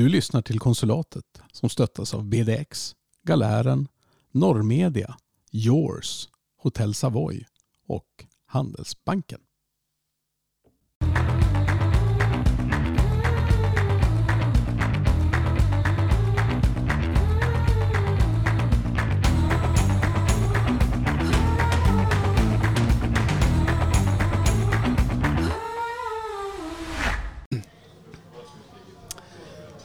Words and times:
Du 0.00 0.08
lyssnar 0.08 0.42
till 0.42 0.58
Konsulatet 0.58 1.42
som 1.52 1.68
stöttas 1.68 2.14
av 2.14 2.24
BDX, 2.24 2.94
Galären, 3.22 3.88
Norrmedia, 4.30 5.16
Yours, 5.52 6.28
Hotell 6.56 6.94
Savoy 6.94 7.44
och 7.86 8.26
Handelsbanken. 8.46 9.40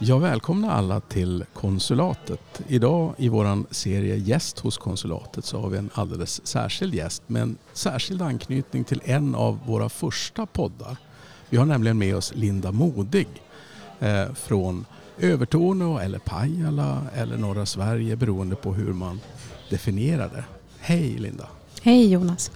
Jag 0.07 0.19
välkomnar 0.19 0.69
alla 0.69 0.99
till 0.99 1.45
konsulatet. 1.53 2.61
Idag 2.67 3.13
i 3.17 3.29
vår 3.29 3.73
serie 3.73 4.15
Gäst 4.15 4.59
hos 4.59 4.77
konsulatet 4.77 5.45
så 5.45 5.59
har 5.59 5.69
vi 5.69 5.77
en 5.77 5.89
alldeles 5.93 6.47
särskild 6.47 6.95
gäst 6.95 7.23
med 7.27 7.41
en 7.41 7.57
särskild 7.73 8.21
anknytning 8.21 8.83
till 8.83 9.01
en 9.03 9.35
av 9.35 9.59
våra 9.65 9.89
första 9.89 10.45
poddar. 10.45 10.97
Vi 11.49 11.57
har 11.57 11.65
nämligen 11.65 11.97
med 11.97 12.15
oss 12.15 12.33
Linda 12.35 12.71
Modig 12.71 13.27
eh, 13.99 14.33
från 14.33 14.85
Övertorneå 15.19 15.99
eller 15.99 16.19
Pajala 16.19 17.01
eller 17.15 17.37
norra 17.37 17.65
Sverige 17.65 18.15
beroende 18.15 18.55
på 18.55 18.73
hur 18.73 18.93
man 18.93 19.19
definierar 19.69 20.29
det. 20.29 20.43
Hej 20.79 21.17
Linda! 21.17 21.47
Hej 21.81 22.11
Jonas! 22.11 22.51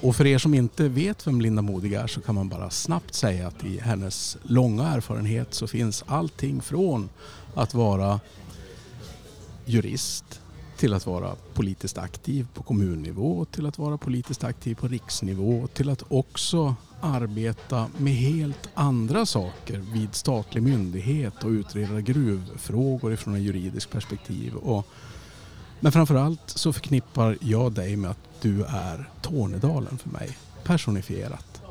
Och 0.00 0.16
för 0.16 0.26
er 0.26 0.38
som 0.38 0.54
inte 0.54 0.88
vet 0.88 1.26
vem 1.26 1.40
Linda 1.40 1.62
Modig 1.62 1.92
är 1.92 2.06
så 2.06 2.20
kan 2.20 2.34
man 2.34 2.48
bara 2.48 2.70
snabbt 2.70 3.14
säga 3.14 3.48
att 3.48 3.64
i 3.64 3.78
hennes 3.80 4.36
långa 4.42 4.88
erfarenhet 4.88 5.54
så 5.54 5.66
finns 5.66 6.04
allting 6.06 6.60
från 6.60 7.08
att 7.54 7.74
vara 7.74 8.20
jurist 9.64 10.40
till 10.76 10.94
att 10.94 11.06
vara 11.06 11.34
politiskt 11.54 11.98
aktiv 11.98 12.46
på 12.54 12.62
kommunnivå, 12.62 13.44
till 13.44 13.66
att 13.66 13.78
vara 13.78 13.98
politiskt 13.98 14.44
aktiv 14.44 14.74
på 14.74 14.88
riksnivå, 14.88 15.66
till 15.66 15.90
att 15.90 16.02
också 16.08 16.74
arbeta 17.00 17.86
med 17.96 18.12
helt 18.12 18.68
andra 18.74 19.26
saker 19.26 19.78
vid 19.92 20.14
statlig 20.14 20.62
myndighet 20.62 21.44
och 21.44 21.50
utreda 21.50 22.00
gruvfrågor 22.00 23.12
ifrån 23.12 23.34
ett 23.34 23.42
juridiskt 23.42 23.90
perspektiv. 23.90 24.54
Och, 24.54 24.86
men 25.80 25.92
framförallt 25.92 26.50
så 26.50 26.72
förknippar 26.72 27.38
jag 27.40 27.72
dig 27.72 27.96
med 27.96 28.10
att 28.10 28.18
du 28.40 28.64
är 28.64 29.08
Tornedalen 29.22 29.98
för 29.98 30.10
mig, 30.10 30.38
personifierat. 30.64 31.62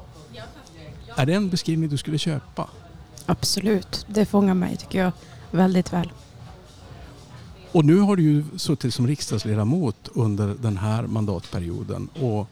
Är 1.16 1.26
det 1.26 1.34
en 1.34 1.50
beskrivning 1.50 1.90
du 1.90 1.98
skulle 1.98 2.18
köpa? 2.18 2.70
Absolut, 3.26 4.06
det 4.10 4.26
fångar 4.26 4.54
mig 4.54 4.78
tycker 4.78 5.00
jag 5.00 5.12
väldigt 5.52 5.94
väl. 5.94 6.12
Och 7.72 7.86
nu 7.86 8.00
har 8.00 8.16
du 8.16 8.24
ju 8.24 8.44
suttit 8.58 8.94
som 8.94 9.08
riksdagsledamot 9.08 10.10
under 10.14 10.56
den 10.62 10.78
här 10.78 11.08
mandatperioden 11.08 12.08
och 12.08 12.48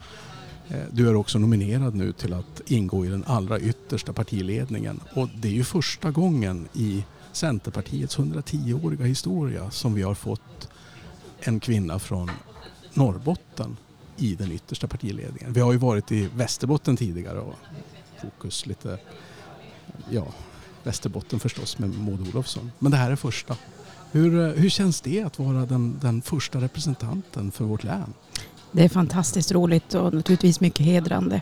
eh, 0.68 0.82
du 0.90 1.08
är 1.08 1.14
också 1.14 1.38
nominerad 1.38 1.94
nu 1.94 2.12
till 2.12 2.32
att 2.32 2.62
ingå 2.66 3.06
i 3.06 3.08
den 3.08 3.24
allra 3.26 3.60
yttersta 3.60 4.12
partiledningen. 4.12 5.00
Och 5.14 5.28
det 5.36 5.48
är 5.48 5.52
ju 5.52 5.64
första 5.64 6.10
gången 6.10 6.68
i 6.72 7.04
Centerpartiets 7.32 8.18
110-åriga 8.18 9.04
historia 9.04 9.70
som 9.70 9.94
vi 9.94 10.02
har 10.02 10.14
fått 10.14 10.68
en 11.44 11.60
kvinna 11.60 11.98
från 11.98 12.30
Norrbotten 12.94 13.76
i 14.16 14.34
den 14.34 14.52
yttersta 14.52 14.86
partiledningen. 14.86 15.52
Vi 15.52 15.60
har 15.60 15.72
ju 15.72 15.78
varit 15.78 16.12
i 16.12 16.28
Västerbotten 16.34 16.96
tidigare 16.96 17.38
och 17.38 17.54
fokus 18.22 18.66
lite, 18.66 18.98
ja, 20.10 20.26
Västerbotten 20.82 21.40
förstås 21.40 21.78
med 21.78 21.98
Maud 21.98 22.28
Olofsson. 22.28 22.72
Men 22.78 22.90
det 22.90 22.96
här 22.96 23.10
är 23.10 23.16
första. 23.16 23.56
Hur, 24.12 24.40
eh, 24.40 24.54
hur 24.54 24.68
känns 24.68 25.00
det 25.00 25.22
att 25.22 25.38
vara 25.38 25.66
den, 25.66 25.98
den 26.00 26.22
första 26.22 26.60
representanten 26.60 27.50
för 27.50 27.64
vårt 27.64 27.84
län? 27.84 28.14
Det 28.72 28.84
är 28.84 28.88
fantastiskt 28.88 29.52
roligt 29.52 29.94
och 29.94 30.14
naturligtvis 30.14 30.60
mycket 30.60 30.86
hedrande. 30.86 31.40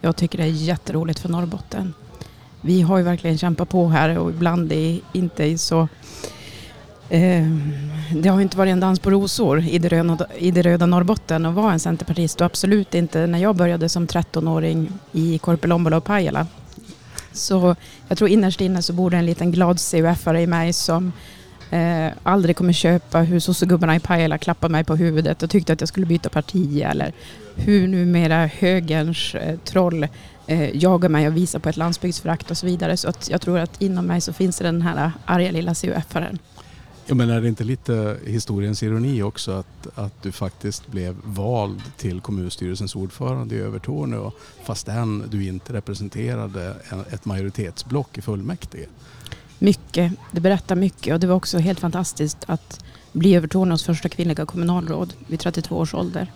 Jag 0.00 0.16
tycker 0.16 0.38
det 0.38 0.44
är 0.44 0.48
jätteroligt 0.48 1.18
för 1.18 1.28
Norrbotten. 1.28 1.94
Vi 2.60 2.80
har 2.80 2.98
ju 2.98 3.04
verkligen 3.04 3.38
kämpat 3.38 3.68
på 3.68 3.88
här 3.88 4.18
och 4.18 4.30
ibland 4.30 4.72
är 4.72 5.00
inte 5.12 5.58
så 5.58 5.88
Ehm, 7.10 7.72
det 8.14 8.28
har 8.28 8.40
inte 8.40 8.56
varit 8.56 8.70
en 8.70 8.80
dans 8.80 8.98
på 8.98 9.10
rosor 9.10 9.64
i 9.68 9.78
det, 9.78 9.88
röda, 9.88 10.26
i 10.38 10.50
det 10.50 10.62
röda 10.62 10.86
Norrbotten 10.86 11.46
att 11.46 11.54
vara 11.54 11.72
en 11.72 11.80
centerpartist 11.80 12.40
och 12.40 12.46
absolut 12.46 12.94
inte 12.94 13.26
när 13.26 13.38
jag 13.38 13.56
började 13.56 13.88
som 13.88 14.06
13-åring 14.06 14.92
i 15.12 15.38
Korpilombolo 15.38 15.96
och 15.96 16.04
Pajala. 16.04 16.46
Så 17.32 17.76
jag 18.08 18.18
tror 18.18 18.30
innerst 18.30 18.60
inne 18.60 18.82
så 18.82 18.92
bor 18.92 19.10
det 19.10 19.16
en 19.16 19.26
liten 19.26 19.52
glad 19.52 19.76
CUF-are 19.76 20.38
i 20.38 20.46
mig 20.46 20.72
som 20.72 21.12
eh, 21.70 22.08
aldrig 22.22 22.56
kommer 22.56 22.72
köpa 22.72 23.18
hur 23.18 23.40
sossegubbarna 23.40 23.96
i 23.96 24.00
Pajala 24.00 24.38
klappade 24.38 24.72
mig 24.72 24.84
på 24.84 24.96
huvudet 24.96 25.42
och 25.42 25.50
tyckte 25.50 25.72
att 25.72 25.80
jag 25.80 25.88
skulle 25.88 26.06
byta 26.06 26.28
parti 26.28 26.82
eller 26.82 27.12
hur 27.56 27.88
numera 27.88 28.46
högerns 28.46 29.34
eh, 29.34 29.58
troll 29.64 30.06
eh, 30.46 30.76
jagar 30.76 31.08
mig 31.08 31.28
och 31.28 31.36
visar 31.36 31.58
på 31.58 31.68
ett 31.68 31.76
landsbygdsförakt 31.76 32.50
och 32.50 32.56
så 32.56 32.66
vidare. 32.66 32.96
Så 32.96 33.08
att 33.08 33.30
jag 33.30 33.40
tror 33.40 33.58
att 33.58 33.82
inom 33.82 34.06
mig 34.06 34.20
så 34.20 34.32
finns 34.32 34.58
det 34.58 34.64
den 34.64 34.82
här 34.82 35.12
arga 35.24 35.50
lilla 35.50 35.74
CUF-aren. 35.74 36.38
Ja, 37.10 37.14
men 37.14 37.30
är 37.30 37.40
det 37.40 37.48
inte 37.48 37.64
lite 37.64 38.16
historiens 38.26 38.82
ironi 38.82 39.22
också 39.22 39.52
att, 39.52 39.98
att 39.98 40.22
du 40.22 40.32
faktiskt 40.32 40.86
blev 40.86 41.16
vald 41.24 41.82
till 41.96 42.20
kommunstyrelsens 42.20 42.94
ordförande 42.94 43.54
i 43.54 43.58
Övertorneå 43.58 44.32
fastän 44.64 45.24
du 45.30 45.46
inte 45.46 45.72
representerade 45.72 46.74
ett 47.10 47.24
majoritetsblock 47.24 48.18
i 48.18 48.22
fullmäktige? 48.22 48.86
Mycket. 49.58 50.12
Det 50.30 50.40
berättar 50.40 50.76
mycket 50.76 51.14
och 51.14 51.20
det 51.20 51.26
var 51.26 51.34
också 51.34 51.58
helt 51.58 51.80
fantastiskt 51.80 52.38
att 52.46 52.84
bli 53.12 53.34
Övertorneås 53.34 53.84
första 53.84 54.08
kvinnliga 54.08 54.46
kommunalråd 54.46 55.14
vid 55.26 55.40
32 55.40 55.76
års 55.76 55.94
ålder. 55.94 56.32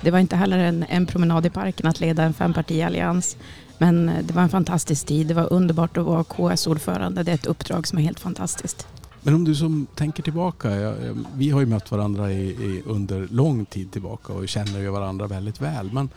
Det 0.00 0.10
var 0.10 0.18
inte 0.18 0.36
heller 0.36 0.58
en, 0.58 0.84
en 0.88 1.06
promenad 1.06 1.46
i 1.46 1.50
parken 1.50 1.86
att 1.86 2.00
leda 2.00 2.22
en 2.22 2.34
fempartiallians 2.34 3.36
men 3.78 4.10
det 4.22 4.34
var 4.34 4.42
en 4.42 4.48
fantastisk 4.48 5.06
tid. 5.06 5.26
Det 5.26 5.34
var 5.34 5.52
underbart 5.52 5.96
att 5.96 6.04
vara 6.04 6.24
KS-ordförande. 6.24 7.22
Det 7.22 7.30
är 7.30 7.34
ett 7.34 7.46
uppdrag 7.46 7.86
som 7.86 7.98
är 7.98 8.02
helt 8.02 8.20
fantastiskt. 8.20 8.86
Men 9.26 9.34
om 9.34 9.44
du 9.44 9.54
som 9.54 9.86
tänker 9.94 10.22
tillbaka, 10.22 10.70
ja, 10.80 10.94
vi 11.36 11.50
har 11.50 11.60
ju 11.60 11.66
mött 11.66 11.90
varandra 11.90 12.32
i, 12.32 12.48
i, 12.48 12.82
under 12.86 13.28
lång 13.30 13.64
tid 13.64 13.92
tillbaka 13.92 14.32
och 14.32 14.48
känner 14.48 14.80
ju 14.80 14.88
varandra 14.88 15.26
väldigt 15.26 15.60
väl. 15.60 15.92
Men 15.92 16.08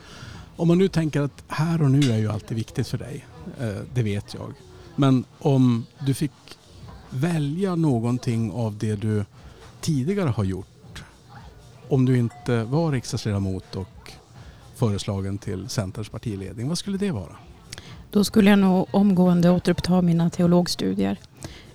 om 0.55 0.67
man 0.67 0.77
nu 0.77 0.87
tänker 0.87 1.21
att 1.21 1.43
här 1.47 1.81
och 1.81 1.91
nu 1.91 2.11
är 2.11 2.17
ju 2.17 2.31
alltid 2.31 2.57
viktigt 2.57 2.87
för 2.87 2.97
dig, 2.97 3.25
eh, 3.59 3.81
det 3.93 4.03
vet 4.03 4.33
jag. 4.33 4.53
Men 4.95 5.25
om 5.39 5.85
du 6.05 6.13
fick 6.13 6.31
välja 7.09 7.75
någonting 7.75 8.51
av 8.51 8.77
det 8.77 8.95
du 8.95 9.25
tidigare 9.81 10.29
har 10.29 10.43
gjort, 10.43 11.03
om 11.87 12.05
du 12.05 12.17
inte 12.17 12.63
var 12.63 12.91
riksdagsledamot 12.91 13.75
och 13.75 14.11
föreslagen 14.75 15.37
till 15.37 15.69
Centerns 15.69 16.09
partiledning, 16.09 16.67
vad 16.67 16.77
skulle 16.77 16.97
det 16.97 17.11
vara? 17.11 17.35
Då 18.11 18.23
skulle 18.23 18.49
jag 18.49 18.59
nog 18.59 18.87
omgående 18.91 19.49
återuppta 19.49 20.01
mina 20.01 20.29
teologstudier. 20.29 21.19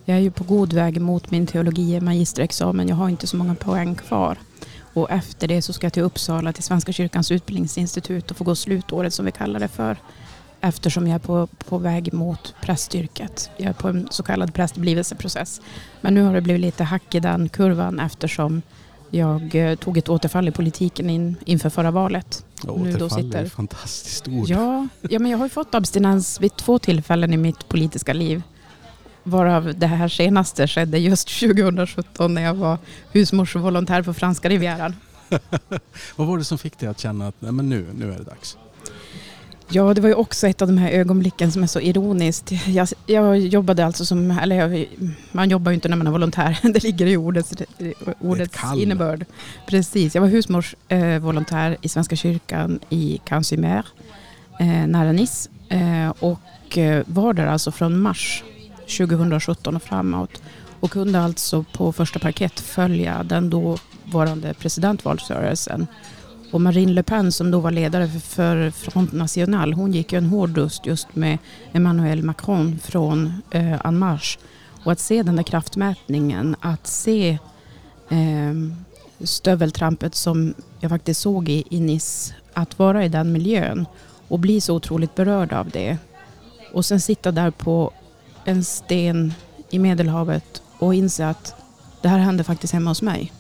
Jag 0.04 0.16
är 0.16 0.20
ju 0.20 0.30
på 0.30 0.44
god 0.44 0.72
väg 0.72 1.00
mot 1.00 1.30
min 1.30 1.46
teologie 1.46 2.00
magisterexamen. 2.00 2.88
Jag 2.88 2.96
har 2.96 3.08
inte 3.08 3.26
så 3.26 3.36
många 3.36 3.54
poäng 3.54 3.94
kvar. 3.94 4.38
Och 4.94 5.10
efter 5.10 5.48
det 5.48 5.62
så 5.62 5.72
ska 5.72 5.86
jag 5.86 5.92
till 5.92 6.02
Uppsala 6.02 6.52
till 6.52 6.62
Svenska 6.62 6.92
kyrkans 6.92 7.30
utbildningsinstitut 7.30 8.30
och 8.30 8.36
få 8.36 8.44
gå 8.44 8.54
slutåret 8.54 9.14
som 9.14 9.24
vi 9.24 9.32
kallar 9.32 9.60
det 9.60 9.68
för. 9.68 9.96
Eftersom 10.60 11.06
jag 11.06 11.14
är 11.14 11.18
på, 11.18 11.48
på 11.68 11.78
väg 11.78 12.12
mot 12.12 12.54
prästyrket. 12.62 13.50
Jag 13.56 13.68
är 13.68 13.72
på 13.72 13.88
en 13.88 14.08
så 14.10 14.22
kallad 14.22 14.54
prästblivelseprocess. 14.54 15.60
Men 16.00 16.14
nu 16.14 16.22
har 16.22 16.34
det 16.34 16.40
blivit 16.40 16.60
lite 16.60 16.84
hack 16.84 17.14
i 17.14 17.20
den 17.20 17.48
kurvan 17.48 18.00
eftersom 18.00 18.62
jag 19.10 19.54
eh, 19.54 19.74
tog 19.74 19.98
ett 19.98 20.08
återfall 20.08 20.48
i 20.48 20.50
politiken 20.50 21.10
in, 21.10 21.36
inför 21.44 21.70
förra 21.70 21.90
valet. 21.90 22.44
återfall 22.66 23.34
är 23.34 23.44
ett 23.44 23.52
fantastiskt 23.52 24.28
ord. 24.28 24.48
Ja, 24.48 24.88
ja, 25.00 25.18
men 25.18 25.30
jag 25.30 25.38
har 25.38 25.48
fått 25.48 25.74
abstinens 25.74 26.40
vid 26.40 26.56
två 26.56 26.78
tillfällen 26.78 27.32
i 27.32 27.36
mitt 27.36 27.68
politiska 27.68 28.12
liv. 28.12 28.42
Varav 29.22 29.74
det 29.78 29.86
här 29.86 30.08
senaste 30.08 30.68
skedde 30.68 30.98
just 30.98 31.40
2017 31.40 32.34
när 32.34 32.42
jag 32.42 32.54
var 32.54 32.78
husmorsvolontär 33.12 34.02
på 34.02 34.14
franska 34.14 34.48
rivieran. 34.48 34.94
Vad 36.16 36.26
var 36.26 36.38
det 36.38 36.44
som 36.44 36.58
fick 36.58 36.78
dig 36.78 36.88
att 36.88 37.00
känna 37.00 37.28
att 37.28 37.34
nej, 37.38 37.52
men 37.52 37.68
nu, 37.68 37.86
nu 37.94 38.12
är 38.12 38.18
det 38.18 38.24
dags? 38.24 38.56
Ja, 39.74 39.94
det 39.94 40.00
var 40.00 40.08
ju 40.08 40.14
också 40.14 40.46
ett 40.46 40.62
av 40.62 40.68
de 40.68 40.78
här 40.78 40.90
ögonblicken 40.90 41.52
som 41.52 41.62
är 41.62 41.66
så 41.66 41.80
ironiskt. 41.80 42.52
Jag, 42.66 42.88
jag 43.06 43.38
jobbade 43.38 43.86
alltså 43.86 44.04
som, 44.04 44.30
eller 44.30 44.56
jag, 44.56 44.86
man 45.32 45.50
jobbar 45.50 45.70
ju 45.70 45.74
inte 45.74 45.88
när 45.88 45.96
man 45.96 46.06
är 46.06 46.10
volontär, 46.10 46.58
det 46.72 46.82
ligger 46.82 47.06
i 47.06 47.16
ordets, 47.16 47.52
ordets 48.20 48.58
innebörd. 48.76 49.24
Precis, 49.66 50.14
jag 50.14 50.22
var 50.22 50.28
husmorsvolontär 50.28 51.70
eh, 51.70 51.76
i 51.82 51.88
Svenska 51.88 52.16
kyrkan 52.16 52.80
i 52.88 53.20
Cansimer, 53.24 53.86
eh, 54.60 54.86
nära 54.86 55.12
Nice. 55.12 55.50
Eh, 55.68 56.10
och 56.18 56.78
eh, 56.78 57.02
var 57.06 57.34
där 57.34 57.46
alltså 57.46 57.72
från 57.72 58.00
mars 58.00 58.44
2017 58.96 59.76
och 59.76 59.82
framåt 59.82 60.42
och 60.80 60.90
kunde 60.90 61.20
alltså 61.20 61.64
på 61.72 61.92
första 61.92 62.18
parkett 62.18 62.60
följa 62.60 63.22
den 63.22 63.50
dåvarande 63.50 64.54
presidentvalsrörelsen. 64.54 65.86
Och 66.52 66.60
Marine 66.60 66.92
Le 66.92 67.02
Pen 67.02 67.32
som 67.32 67.50
då 67.50 67.60
var 67.60 67.70
ledare 67.70 68.08
för 68.08 68.70
Front 68.70 69.12
National, 69.12 69.72
hon 69.72 69.92
gick 69.92 70.12
ju 70.12 70.18
en 70.18 70.26
hård 70.26 70.50
dust 70.50 70.86
just 70.86 71.16
med 71.16 71.38
Emmanuel 71.72 72.22
Macron 72.22 72.78
från 72.78 73.42
eh, 73.50 73.86
En 73.86 73.98
Marche. 73.98 74.38
Och 74.84 74.92
att 74.92 75.00
se 75.00 75.22
den 75.22 75.36
där 75.36 75.42
kraftmätningen, 75.42 76.56
att 76.60 76.86
se 76.86 77.38
eh, 78.08 78.54
stöveltrampet 79.20 80.14
som 80.14 80.54
jag 80.80 80.90
faktiskt 80.90 81.20
såg 81.20 81.48
i, 81.48 81.64
i 81.70 81.80
Nice, 81.80 82.34
att 82.52 82.78
vara 82.78 83.04
i 83.04 83.08
den 83.08 83.32
miljön 83.32 83.86
och 84.28 84.38
bli 84.38 84.60
så 84.60 84.74
otroligt 84.74 85.14
berörd 85.14 85.52
av 85.52 85.70
det. 85.70 85.96
Och 86.72 86.84
sen 86.84 87.00
sitta 87.00 87.32
där 87.32 87.50
på 87.50 87.92
en 88.44 88.64
sten 88.64 89.34
i 89.70 89.78
Medelhavet 89.78 90.62
och 90.78 90.94
inse 90.94 91.28
att 91.28 91.54
det 92.02 92.08
här 92.08 92.18
hände 92.18 92.44
faktiskt 92.44 92.72
hemma 92.72 92.90
hos 92.90 93.02
mig. 93.02 93.32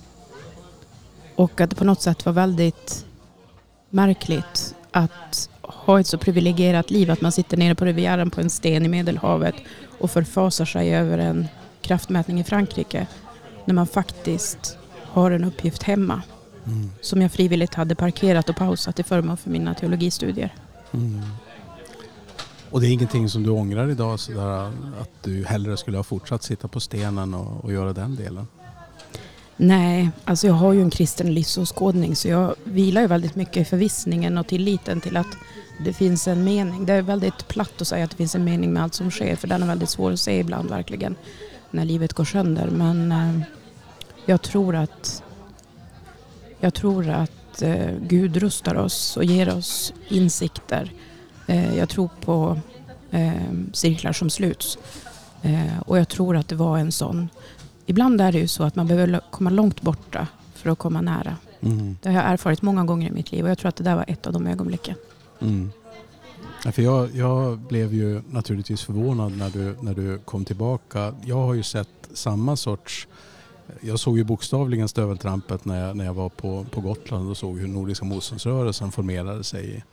Och 1.36 1.60
att 1.60 1.70
det 1.70 1.76
på 1.76 1.84
något 1.84 2.02
sätt 2.02 2.26
var 2.26 2.32
väldigt 2.32 3.06
märkligt 3.90 4.74
att 4.90 5.48
ha 5.62 6.00
ett 6.00 6.06
så 6.06 6.18
privilegierat 6.18 6.90
liv 6.90 7.10
att 7.10 7.20
man 7.20 7.32
sitter 7.32 7.56
nere 7.56 7.74
på 7.74 7.84
Rivieran 7.84 8.30
på 8.30 8.40
en 8.40 8.50
sten 8.50 8.86
i 8.86 8.88
Medelhavet 8.88 9.54
och 10.00 10.10
förfasar 10.10 10.64
sig 10.64 10.94
över 10.94 11.18
en 11.18 11.48
kraftmätning 11.80 12.40
i 12.40 12.44
Frankrike 12.44 13.06
när 13.64 13.74
man 13.74 13.86
faktiskt 13.86 14.78
har 15.02 15.30
en 15.30 15.44
uppgift 15.44 15.82
hemma 15.82 16.22
mm. 16.66 16.90
som 17.00 17.22
jag 17.22 17.32
frivilligt 17.32 17.74
hade 17.74 17.94
parkerat 17.94 18.48
och 18.48 18.56
pausat 18.56 18.96
till 18.96 19.04
förmån 19.04 19.36
för 19.36 19.50
mina 19.50 19.74
teologistudier. 19.74 20.54
Mm. 20.92 21.20
Och 22.72 22.80
det 22.80 22.86
är 22.86 22.90
ingenting 22.90 23.28
som 23.28 23.42
du 23.42 23.50
ångrar 23.50 23.90
idag, 23.90 24.20
sådär, 24.20 24.72
att 25.00 25.22
du 25.22 25.44
hellre 25.44 25.76
skulle 25.76 25.96
ha 25.96 26.04
fortsatt 26.04 26.42
sitta 26.42 26.68
på 26.68 26.80
stenen 26.80 27.34
och, 27.34 27.64
och 27.64 27.72
göra 27.72 27.92
den 27.92 28.16
delen? 28.16 28.46
Nej, 29.56 30.10
alltså 30.24 30.46
jag 30.46 30.54
har 30.54 30.72
ju 30.72 30.80
en 30.80 30.90
kristen 30.90 31.34
livsåskådning 31.34 32.16
så 32.16 32.28
jag 32.28 32.54
vilar 32.64 33.00
ju 33.00 33.06
väldigt 33.06 33.34
mycket 33.34 33.56
i 33.56 33.64
förvissningen 33.64 34.38
och 34.38 34.46
tilliten 34.46 35.00
till 35.00 35.16
att 35.16 35.36
det 35.84 35.92
finns 35.92 36.28
en 36.28 36.44
mening. 36.44 36.86
Det 36.86 36.92
är 36.92 37.02
väldigt 37.02 37.48
platt 37.48 37.80
att 37.80 37.88
säga 37.88 38.04
att 38.04 38.10
det 38.10 38.16
finns 38.16 38.34
en 38.34 38.44
mening 38.44 38.72
med 38.72 38.82
allt 38.82 38.94
som 38.94 39.10
sker 39.10 39.36
för 39.36 39.48
den 39.48 39.62
är 39.62 39.66
väldigt 39.66 39.90
svår 39.90 40.12
att 40.12 40.20
se 40.20 40.38
ibland 40.38 40.70
verkligen 40.70 41.16
när 41.70 41.84
livet 41.84 42.12
går 42.12 42.24
sönder. 42.24 42.70
Men 42.70 43.12
eh, 43.12 43.40
jag 44.26 44.42
tror 44.42 44.76
att 44.76 45.22
jag 46.60 46.74
tror 46.74 47.08
att 47.08 47.62
eh, 47.62 47.90
Gud 48.00 48.36
rustar 48.36 48.74
oss 48.74 49.16
och 49.16 49.24
ger 49.24 49.56
oss 49.56 49.92
insikter. 50.08 50.92
Eh, 51.46 51.78
jag 51.78 51.88
tror 51.88 52.10
på 52.20 52.60
eh, 53.10 53.32
cirklar 53.72 54.12
som 54.12 54.30
sluts. 54.30 54.78
Eh, 55.42 55.80
och 55.86 55.98
jag 55.98 56.08
tror 56.08 56.36
att 56.36 56.48
det 56.48 56.54
var 56.54 56.78
en 56.78 56.92
sån 56.92 57.28
ibland 57.86 58.20
är 58.20 58.32
det 58.32 58.38
ju 58.38 58.48
så 58.48 58.62
att 58.62 58.76
man 58.76 58.86
behöver 58.86 59.20
komma 59.30 59.50
långt 59.50 59.82
borta 59.82 60.26
för 60.54 60.70
att 60.70 60.78
komma 60.78 61.00
nära. 61.00 61.36
Mm. 61.60 61.96
Det 62.02 62.08
har 62.08 62.16
jag 62.16 62.30
erfarit 62.30 62.62
många 62.62 62.84
gånger 62.84 63.08
i 63.08 63.12
mitt 63.12 63.32
liv 63.32 63.44
och 63.44 63.50
jag 63.50 63.58
tror 63.58 63.68
att 63.68 63.76
det 63.76 63.84
där 63.84 63.96
var 63.96 64.04
ett 64.08 64.26
av 64.26 64.32
de 64.32 64.46
ögonblicken. 64.46 64.94
Mm. 65.40 65.70
Ja, 66.64 66.72
för 66.72 66.82
jag, 66.82 67.14
jag, 67.14 67.58
blev 67.58 67.94
ju 67.94 68.22
naturligtvis 68.30 68.82
förvånad 68.82 69.36
när 69.36 69.50
du, 69.50 69.76
när 69.80 69.94
du 69.94 70.18
kom 70.18 70.44
tillbaka. 70.44 71.14
Jag 71.24 71.36
har 71.36 71.54
ju 71.54 71.62
sett 71.62 71.88
samma 72.12 72.56
sorts 72.56 73.08
jag 73.80 73.98
såg 73.98 74.18
ju 74.18 74.24
bokstavligen 74.24 74.88
stöveltrampet 74.88 75.64
när 75.64 75.86
jag, 75.86 75.96
när 75.96 76.04
jag 76.04 76.14
var 76.14 76.28
på, 76.28 76.66
på 76.70 76.80
Gotland 76.80 77.30
och 77.30 77.36
såg 77.36 77.58
hur 77.58 77.68
Nordiska 77.68 78.04
motståndsrörelsen 78.04 78.92
formerade 78.92 79.44
sig 79.44 79.84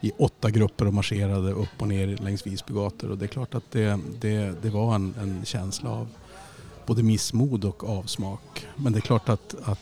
i, 0.00 0.12
åtta 0.18 0.50
grupper 0.50 0.86
och 0.86 0.94
marscherade 0.94 1.52
upp 1.52 1.68
och 1.78 1.88
ner 1.88 2.06
längs 2.06 2.46
Visby 2.46 2.74
gator. 2.74 3.10
Och 3.10 3.18
det 3.18 3.24
är 3.24 3.28
klart 3.28 3.54
att 3.54 3.70
det, 3.70 3.98
det, 4.20 4.62
det 4.62 4.70
var 4.70 4.94
en, 4.94 5.14
en 5.20 5.44
känsla 5.44 5.90
av 5.90 6.08
både 6.86 7.02
missmod 7.02 7.64
och 7.64 7.88
avsmak. 7.88 8.66
Men 8.76 8.92
det 8.92 8.98
är 8.98 9.00
klart 9.00 9.28
att, 9.28 9.54
att 9.64 9.80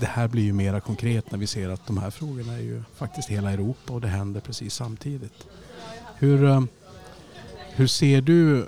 det 0.00 0.06
här 0.06 0.28
blir 0.28 0.42
ju 0.42 0.52
mera 0.52 0.80
konkret 0.80 1.30
när 1.30 1.38
vi 1.38 1.46
ser 1.46 1.68
att 1.68 1.86
de 1.86 1.98
här 1.98 2.10
frågorna 2.10 2.52
är 2.52 2.62
ju 2.62 2.82
faktiskt 2.94 3.28
hela 3.28 3.50
Europa 3.50 3.92
och 3.92 4.00
det 4.00 4.08
händer 4.08 4.40
precis 4.40 4.74
samtidigt. 4.74 5.46
Hur, 6.18 6.44
eh, 6.44 6.62
hur 7.70 7.86
ser 7.86 8.20
du, 8.20 8.58
eh, 8.60 8.66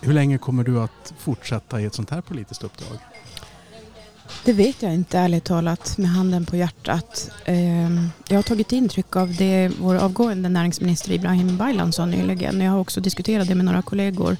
hur 0.00 0.12
länge 0.12 0.38
kommer 0.38 0.64
du 0.64 0.80
att 0.80 1.14
fortsätta 1.18 1.80
i 1.80 1.84
ett 1.84 1.94
sånt 1.94 2.10
här 2.10 2.20
politiskt 2.20 2.64
uppdrag? 2.64 2.98
Det 4.44 4.52
vet 4.52 4.82
jag 4.82 4.94
inte 4.94 5.18
ärligt 5.18 5.44
talat 5.44 5.98
med 5.98 6.10
handen 6.10 6.46
på 6.46 6.56
hjärtat. 6.56 7.30
Ehm, 7.44 8.10
jag 8.28 8.36
har 8.38 8.42
tagit 8.42 8.72
intryck 8.72 9.16
av 9.16 9.34
det 9.36 9.70
vår 9.80 9.94
avgående 9.94 10.48
näringsminister 10.48 11.12
Ibrahim 11.12 11.56
Baylan 11.56 11.92
sa 11.92 12.06
nyligen. 12.06 12.60
Jag 12.60 12.72
har 12.72 12.80
också 12.80 13.00
diskuterat 13.00 13.48
det 13.48 13.54
med 13.54 13.64
några 13.64 13.82
kollegor 13.82 14.36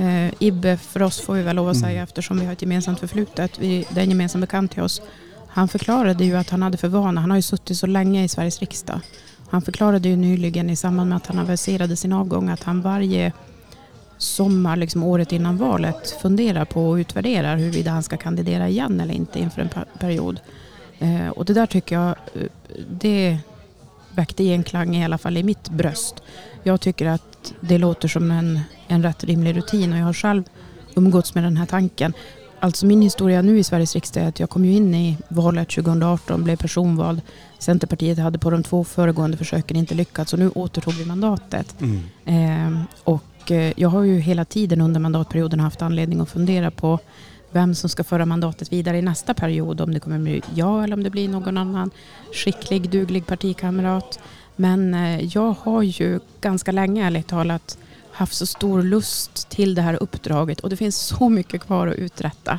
Eh, 0.00 0.32
Ibbe 0.38 0.76
för 0.76 1.02
oss 1.02 1.20
får 1.20 1.34
vi 1.34 1.42
väl 1.42 1.56
lov 1.56 1.68
att 1.68 1.76
säga 1.76 1.90
mm. 1.90 2.02
eftersom 2.02 2.38
vi 2.38 2.46
har 2.46 2.52
ett 2.52 2.62
gemensamt 2.62 3.00
förflutet. 3.00 3.58
Vi, 3.58 3.86
det 3.90 4.00
är 4.00 4.04
en 4.04 4.10
gemensam 4.10 4.40
bekant 4.40 4.72
till 4.72 4.82
oss. 4.82 5.02
Han 5.48 5.68
förklarade 5.68 6.24
ju 6.24 6.36
att 6.36 6.50
han 6.50 6.62
hade 6.62 6.76
för 6.76 6.88
vana, 6.88 7.20
han 7.20 7.30
har 7.30 7.38
ju 7.38 7.42
suttit 7.42 7.78
så 7.78 7.86
länge 7.86 8.24
i 8.24 8.28
Sveriges 8.28 8.60
riksdag. 8.60 9.00
Han 9.50 9.62
förklarade 9.62 10.08
ju 10.08 10.16
nyligen 10.16 10.70
i 10.70 10.76
samband 10.76 11.08
med 11.08 11.16
att 11.16 11.26
han 11.26 11.38
aviserade 11.38 11.96
sin 11.96 12.12
avgång 12.12 12.48
att 12.48 12.62
han 12.62 12.82
varje 12.82 13.32
sommar, 14.22 14.76
liksom 14.76 15.02
året 15.02 15.32
innan 15.32 15.56
valet, 15.56 16.10
funderar 16.22 16.64
på 16.64 16.88
och 16.88 16.94
utvärderar 16.94 17.56
huruvida 17.56 17.90
han 17.90 18.02
ska 18.02 18.16
kandidera 18.16 18.68
igen 18.68 19.00
eller 19.00 19.14
inte 19.14 19.38
inför 19.38 19.62
en 19.62 19.68
period. 19.98 20.40
Eh, 20.98 21.28
och 21.28 21.44
det 21.44 21.54
där 21.54 21.66
tycker 21.66 21.94
jag, 21.94 22.08
eh, 22.08 22.46
det 22.90 23.38
väckte 24.14 24.44
genklang 24.44 24.96
i 24.96 25.04
alla 25.04 25.18
fall 25.18 25.36
i 25.36 25.42
mitt 25.42 25.68
bröst. 25.68 26.22
Jag 26.62 26.80
tycker 26.80 27.06
att 27.06 27.54
det 27.60 27.78
låter 27.78 28.08
som 28.08 28.30
en, 28.30 28.60
en 28.88 29.02
rätt 29.02 29.24
rimlig 29.24 29.56
rutin 29.56 29.92
och 29.92 29.98
jag 29.98 30.04
har 30.04 30.12
själv 30.12 30.42
umgåtts 30.94 31.34
med 31.34 31.44
den 31.44 31.56
här 31.56 31.66
tanken. 31.66 32.12
Alltså 32.60 32.86
min 32.86 33.02
historia 33.02 33.42
nu 33.42 33.58
i 33.58 33.64
Sveriges 33.64 33.94
riksdag 33.94 34.22
är 34.22 34.28
att 34.28 34.40
jag 34.40 34.50
kom 34.50 34.64
ju 34.64 34.72
in 34.72 34.94
i 34.94 35.16
valet 35.28 35.68
2018, 35.68 36.44
blev 36.44 36.56
personvald. 36.56 37.20
Centerpartiet 37.58 38.18
hade 38.18 38.38
på 38.38 38.50
de 38.50 38.62
två 38.62 38.84
föregående 38.84 39.36
försöken 39.36 39.76
inte 39.76 39.94
lyckats 39.94 40.32
och 40.32 40.38
nu 40.38 40.50
återtog 40.54 40.94
vi 40.94 41.04
mandatet. 41.04 41.76
Mm. 41.80 42.76
Eh, 42.76 42.82
och 43.04 43.24
jag 43.76 43.88
har 43.88 44.02
ju 44.02 44.18
hela 44.18 44.44
tiden 44.44 44.80
under 44.80 45.00
mandatperioden 45.00 45.60
haft 45.60 45.82
anledning 45.82 46.20
att 46.20 46.30
fundera 46.30 46.70
på 46.70 46.98
vem 47.50 47.74
som 47.74 47.90
ska 47.90 48.04
föra 48.04 48.26
mandatet 48.26 48.72
vidare 48.72 48.98
i 48.98 49.02
nästa 49.02 49.34
period. 49.34 49.80
Om 49.80 49.94
det 49.94 50.00
kommer 50.00 50.18
bli 50.18 50.42
jag 50.54 50.84
eller 50.84 50.96
om 50.96 51.02
det 51.02 51.10
blir 51.10 51.28
någon 51.28 51.58
annan 51.58 51.90
skicklig, 52.32 52.90
duglig 52.90 53.26
partikamrat. 53.26 54.18
Men 54.56 54.94
eh, 54.94 55.24
jag 55.36 55.54
har 55.62 55.82
ju 55.82 56.20
ganska 56.40 56.72
länge, 56.72 57.06
ärligt 57.06 57.28
talat, 57.28 57.78
haft 58.20 58.34
så 58.34 58.46
stor 58.46 58.82
lust 58.82 59.48
till 59.48 59.74
det 59.74 59.82
här 59.82 60.02
uppdraget 60.02 60.60
och 60.60 60.70
det 60.70 60.76
finns 60.76 60.96
så 60.96 61.28
mycket 61.28 61.62
kvar 61.62 61.86
att 61.86 61.96
uträtta. 61.96 62.58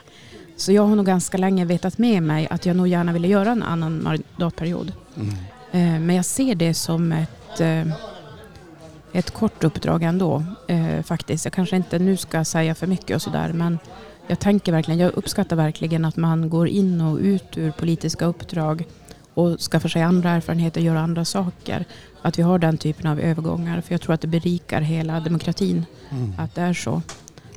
Så 0.58 0.72
jag 0.72 0.86
har 0.86 0.96
nog 0.96 1.06
ganska 1.06 1.38
länge 1.38 1.66
vetat 1.66 1.98
med 1.98 2.24
mig 2.24 2.48
att 2.50 2.66
jag 2.66 2.76
nog 2.76 2.88
gärna 2.88 3.14
ville 3.14 3.28
göra 3.28 3.52
en 3.52 3.64
annan 3.64 4.04
mandatperiod. 4.04 4.94
Mm. 5.16 5.30
Eh, 5.72 6.00
men 6.02 6.16
jag 6.16 6.26
ser 6.26 6.56
det 6.56 6.74
som 6.74 7.12
ett, 7.12 7.60
eh, 7.60 7.88
ett 9.14 9.32
kort 9.32 9.64
uppdrag 9.64 10.04
ändå 10.04 10.44
faktiskt. 11.04 11.46
Jag 11.46 11.54
kanske 11.54 11.76
inte 11.76 12.00
nu 12.00 12.18
ska 12.18 12.46
säga 12.46 12.76
för 12.76 12.88
mycket 12.88 13.16
och 13.16 13.22
sådär 13.22 13.54
men 13.54 13.80
jag 14.28 14.40
tänker 14.40 14.72
verkligen, 14.72 15.00
jag 15.00 15.14
uppskattar 15.14 15.56
verkligen 15.56 16.06
att 16.06 16.18
man 16.18 16.50
går 16.50 16.68
in 16.68 17.02
och 17.02 17.18
ut 17.18 17.58
ur 17.58 17.72
politiska 17.72 18.26
uppdrag 18.26 18.86
och 19.34 19.60
skaffar 19.60 19.90
sig 19.90 20.02
andra 20.02 20.30
erfarenheter, 20.30 20.82
gör 20.82 20.96
andra 20.96 21.26
saker. 21.26 21.86
Att 22.22 22.40
vi 22.40 22.44
har 22.44 22.60
den 22.60 22.78
typen 22.78 23.08
av 23.08 23.20
övergångar. 23.20 23.82
För 23.82 23.94
jag 23.94 24.02
tror 24.02 24.14
att 24.14 24.22
det 24.22 24.28
berikar 24.28 24.82
hela 24.82 25.20
demokratin 25.20 25.86
mm. 26.10 26.34
att 26.38 26.56
det 26.56 26.62
är 26.62 26.74
så. 26.74 27.02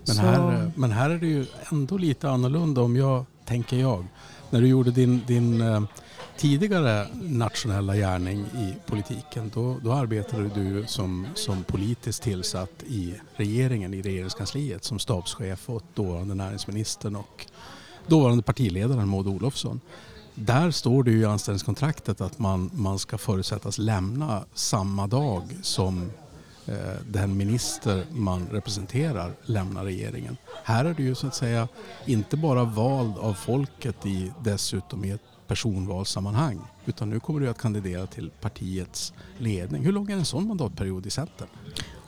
Men, 0.07 0.17
så. 0.17 0.23
Här, 0.23 0.71
men 0.75 0.93
här 0.93 1.11
är 1.11 1.19
det 1.19 1.27
ju 1.27 1.47
ändå 1.73 1.97
lite 1.97 2.31
annorlunda 2.31 2.81
om 2.81 2.97
jag, 2.97 3.25
tänker 3.45 3.77
jag. 3.77 4.07
När 4.51 4.61
du 4.61 4.67
gjorde 4.67 4.91
din, 4.91 5.23
din 5.27 5.61
eh, 5.61 5.83
tidigare 6.37 7.07
nationella 7.23 7.97
gärning 7.97 8.41
i 8.41 8.75
politiken 8.87 9.51
då, 9.55 9.77
då 9.83 9.93
arbetade 9.93 10.51
du 10.55 10.85
som, 10.87 11.27
som 11.35 11.65
politiskt 11.65 12.23
tillsatt 12.23 12.83
i 12.87 13.15
regeringen, 13.37 13.95
i 13.95 14.03
regeringskansliet 14.03 14.85
som 14.85 14.99
stabschef 14.99 15.71
åt 15.71 15.85
dåvarande 15.95 16.35
näringsministern 16.35 17.17
och 17.17 17.47
dåvarande 18.07 18.43
partiledaren 18.43 19.09
Maud 19.09 19.27
Olofsson. 19.27 19.81
Där 20.35 20.71
står 20.71 21.03
det 21.03 21.11
ju 21.11 21.21
i 21.21 21.25
anställningskontraktet 21.25 22.21
att 22.21 22.39
man, 22.39 22.71
man 22.73 22.99
ska 22.99 23.19
förutsättas 23.19 23.79
lämna 23.79 24.45
samma 24.55 25.07
dag 25.07 25.43
som 25.63 26.11
eh, 26.67 26.75
den 27.09 27.37
minister 27.37 28.05
man 28.11 28.49
representerar 28.51 29.33
lämnar 29.45 29.85
regeringen. 29.85 30.37
Här 30.65 30.85
är 30.85 30.95
du 30.95 31.03
ju 31.03 31.15
så 31.15 31.27
att 31.27 31.35
säga 31.35 31.69
inte 32.07 32.37
bara 32.37 32.65
vald 32.65 33.19
av 33.19 33.35
folket 33.35 34.07
i 34.07 34.33
dessutom 34.45 35.05
i 35.05 35.11
ett 35.11 35.21
personvalssammanhang 35.47 36.61
utan 36.87 37.11
nu 37.11 37.21
kommer 37.21 37.41
du 37.41 37.49
att 37.49 37.59
kandidera 37.59 38.07
till 38.07 38.31
partiets 38.41 39.13
ledning. 39.39 39.85
Hur 39.85 39.93
lång 39.93 40.11
är 40.11 40.17
en 40.17 40.25
sån 40.25 40.49
mandatperiod 40.49 41.07
i 41.07 41.11
Centern? 41.11 41.49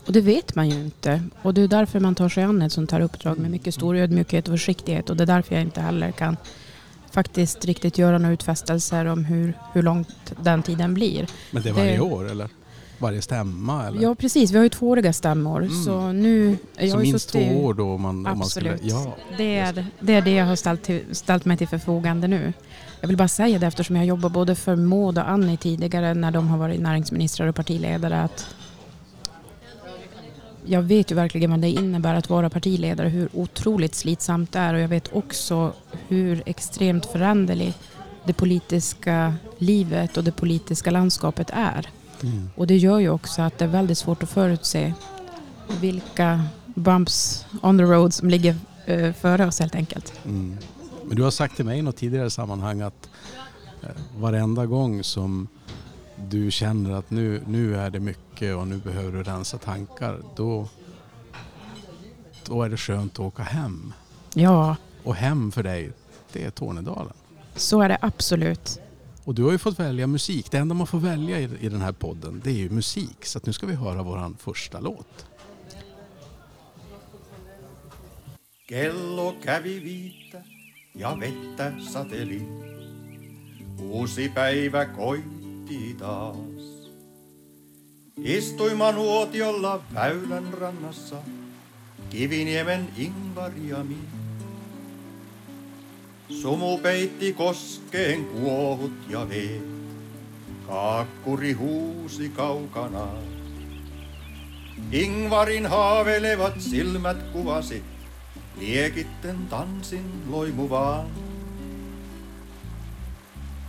Och 0.06 0.12
det 0.12 0.20
vet 0.20 0.54
man 0.54 0.68
ju 0.68 0.84
inte. 0.84 1.22
Och 1.42 1.54
det 1.54 1.60
är 1.60 1.68
därför 1.68 2.00
man 2.00 2.14
tar 2.14 2.28
sig 2.28 2.44
an 2.44 2.62
ett 2.62 2.72
sånt 2.72 2.90
här 2.90 3.00
uppdrag 3.00 3.38
med 3.38 3.50
mycket 3.50 3.74
stor 3.74 3.96
ödmjukhet 3.96 4.48
och 4.48 4.54
försiktighet. 4.54 5.10
Och 5.10 5.16
det 5.16 5.24
är 5.24 5.26
därför 5.26 5.54
jag 5.54 5.62
inte 5.62 5.80
heller 5.80 6.12
kan 6.12 6.36
faktiskt 7.10 7.64
riktigt 7.64 7.98
göra 7.98 8.18
några 8.18 8.32
utfästelser 8.32 9.04
om 9.04 9.24
hur, 9.24 9.54
hur 9.72 9.82
långt 9.82 10.32
den 10.42 10.62
tiden 10.62 10.94
blir. 10.94 11.26
Men 11.50 11.62
det 11.62 11.68
är 11.68 11.72
varje 11.72 11.92
det, 11.92 12.00
år 12.00 12.30
eller? 12.30 12.48
Varje 12.98 13.22
stämma? 13.22 13.86
Eller? 13.86 14.02
Ja 14.02 14.14
precis, 14.14 14.50
vi 14.50 14.56
har 14.56 14.62
ju 14.62 14.68
tvååriga 14.68 15.12
stämmor. 15.12 15.62
Mm. 15.62 15.84
Så 15.84 16.12
nu, 16.12 16.56
så 16.90 16.98
minst 16.98 17.32
två 17.32 17.64
år 17.64 17.74
då? 17.74 17.90
Om 17.90 18.02
man, 18.02 18.26
absolut. 18.26 18.32
Om 18.32 18.38
man 18.38 18.48
skulle, 18.48 18.78
ja, 18.82 19.16
det, 19.36 19.56
är, 19.56 19.86
det 20.00 20.14
är 20.14 20.22
det 20.22 20.30
jag 20.30 20.46
har 20.46 20.56
ställt, 20.56 20.82
till, 20.82 21.04
ställt 21.12 21.44
mig 21.44 21.56
till 21.56 21.68
förfogande 21.68 22.28
nu. 22.28 22.52
Jag 23.00 23.08
vill 23.08 23.16
bara 23.16 23.28
säga 23.28 23.58
det 23.58 23.66
eftersom 23.66 23.96
jag 23.96 24.04
jobbar 24.06 24.28
både 24.28 24.54
för 24.54 24.76
Maud 24.76 25.18
och 25.18 25.30
Annie 25.30 25.56
tidigare 25.56 26.14
när 26.14 26.30
de 26.30 26.48
har 26.48 26.58
varit 26.58 26.80
näringsministrar 26.80 27.46
och 27.46 27.54
partiledare 27.54 28.22
att 28.22 28.56
jag 30.66 30.82
vet 30.82 31.10
ju 31.10 31.14
verkligen 31.14 31.50
vad 31.50 31.60
det 31.60 31.68
innebär 31.68 32.14
att 32.14 32.30
vara 32.30 32.50
partiledare, 32.50 33.08
hur 33.08 33.28
otroligt 33.32 33.94
slitsamt 33.94 34.52
det 34.52 34.58
är 34.58 34.74
och 34.74 34.80
jag 34.80 34.88
vet 34.88 35.12
också 35.12 35.72
hur 36.08 36.42
extremt 36.46 37.06
föränderligt 37.06 37.78
det 38.24 38.32
politiska 38.32 39.34
livet 39.58 40.16
och 40.16 40.24
det 40.24 40.32
politiska 40.32 40.90
landskapet 40.90 41.50
är. 41.52 41.88
Mm. 42.22 42.50
Och 42.54 42.66
det 42.66 42.76
gör 42.76 42.98
ju 42.98 43.08
också 43.08 43.42
att 43.42 43.58
det 43.58 43.64
är 43.64 43.68
väldigt 43.68 43.98
svårt 43.98 44.22
att 44.22 44.30
förutse 44.30 44.94
vilka 45.80 46.44
bumps 46.74 47.46
on 47.62 47.78
the 47.78 47.84
road 47.84 48.14
som 48.14 48.30
ligger 48.30 48.56
uh, 48.88 49.12
före 49.12 49.46
oss 49.46 49.60
helt 49.60 49.74
enkelt. 49.74 50.12
Mm. 50.24 50.56
Men 51.04 51.16
du 51.16 51.22
har 51.22 51.30
sagt 51.30 51.56
till 51.56 51.64
mig 51.64 51.78
i 51.78 51.82
något 51.82 51.96
tidigare 51.96 52.30
sammanhang 52.30 52.80
att 52.80 53.08
uh, 53.82 53.88
varenda 54.20 54.66
gång 54.66 55.04
som 55.04 55.48
du 56.28 56.50
känner 56.50 56.90
att 56.90 57.10
nu, 57.10 57.42
nu 57.46 57.76
är 57.76 57.90
det 57.90 58.00
mycket 58.00 58.25
och 58.42 58.68
nu 58.68 58.76
behöver 58.76 59.12
du 59.12 59.22
rensa 59.22 59.58
tankar, 59.58 60.22
då, 60.36 60.68
då 62.44 62.62
är 62.62 62.68
det 62.68 62.76
skönt 62.76 63.12
att 63.12 63.20
åka 63.20 63.42
hem. 63.42 63.92
Ja. 64.34 64.76
Och 65.04 65.14
hem 65.14 65.52
för 65.52 65.62
dig, 65.62 65.92
det 66.32 66.44
är 66.44 66.50
Tornedalen. 66.50 67.12
Så 67.54 67.82
är 67.82 67.88
det 67.88 67.98
absolut. 68.00 68.80
Och 69.24 69.34
du 69.34 69.42
har 69.42 69.52
ju 69.52 69.58
fått 69.58 69.78
välja 69.78 70.06
musik. 70.06 70.50
Det 70.50 70.58
enda 70.58 70.74
man 70.74 70.86
får 70.86 70.98
välja 70.98 71.40
i, 71.40 71.48
i 71.60 71.68
den 71.68 71.80
här 71.80 71.92
podden 71.92 72.40
det 72.44 72.50
är 72.50 72.54
ju 72.54 72.70
musik. 72.70 73.26
Så 73.26 73.40
nu 73.44 73.52
ska 73.52 73.66
vi 73.66 73.74
höra 73.74 74.02
vår 74.02 74.34
första 74.38 74.80
låt. 74.80 75.26
Kello 78.68 79.34
kävi 79.44 79.80
viittä 79.84 80.42
ja 80.94 81.20
vettä 81.20 81.72
sateli. 81.92 82.42
Uusi 83.80 84.28
päivä 84.28 84.84
koitti 84.84 85.96
taas. 85.98 86.75
Istuimme 88.24 88.92
nuotiolla 88.92 89.80
väylän 89.94 90.54
rannassa, 90.54 91.16
Kiviniemen 92.10 92.88
Ingvaria 92.96 93.84
Sumu 96.30 96.78
peitti 96.78 97.32
koskeen 97.32 98.24
kuohut 98.24 98.92
ja 99.08 99.28
vee. 99.28 99.60
Kaakkuri 100.66 101.52
huusi 101.52 102.28
kaukana. 102.28 103.08
Ingvarin 104.92 105.66
haavelevat 105.66 106.60
silmät 106.60 107.22
kuvasi, 107.22 107.82
liekitten 108.58 109.36
tanssin 109.50 110.22
loimuvaan. 110.30 111.25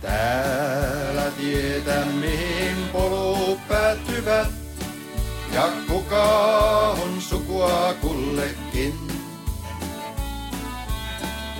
Täällä 0.00 1.30
tietä 1.30 2.04
mihin 2.20 2.76
polut 2.92 3.68
päättyvät, 3.68 4.48
ja 5.52 5.68
kuka 5.88 6.24
on 7.02 7.20
sukua 7.20 7.94
kullekin. 8.00 8.94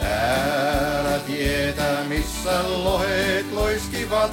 Täällä 0.01 1.19
tietä, 1.19 2.05
missä 2.09 2.63
lohet 2.69 3.53
loiskivat, 3.53 4.31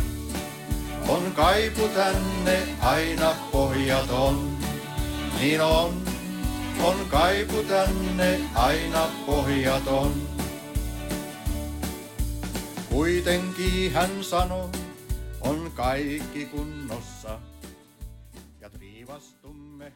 on 1.07 1.31
kaipu 1.35 1.87
tänne 1.87 2.59
aina 2.81 3.35
pohjaton. 3.51 4.57
Niin 5.39 5.61
on, 5.61 6.01
on 6.83 6.95
kaipu 7.09 7.63
tänne 7.63 8.39
aina 8.55 9.07
pohjaton. 9.25 10.34
Kuitenkin 12.95 13.91
hän 13.93 14.23
sanoi, 14.23 14.69
on 15.41 15.71
kaikki 15.75 16.45
kunnossa, 16.45 17.39
ja 18.61 18.69
triivastumme 18.69 19.91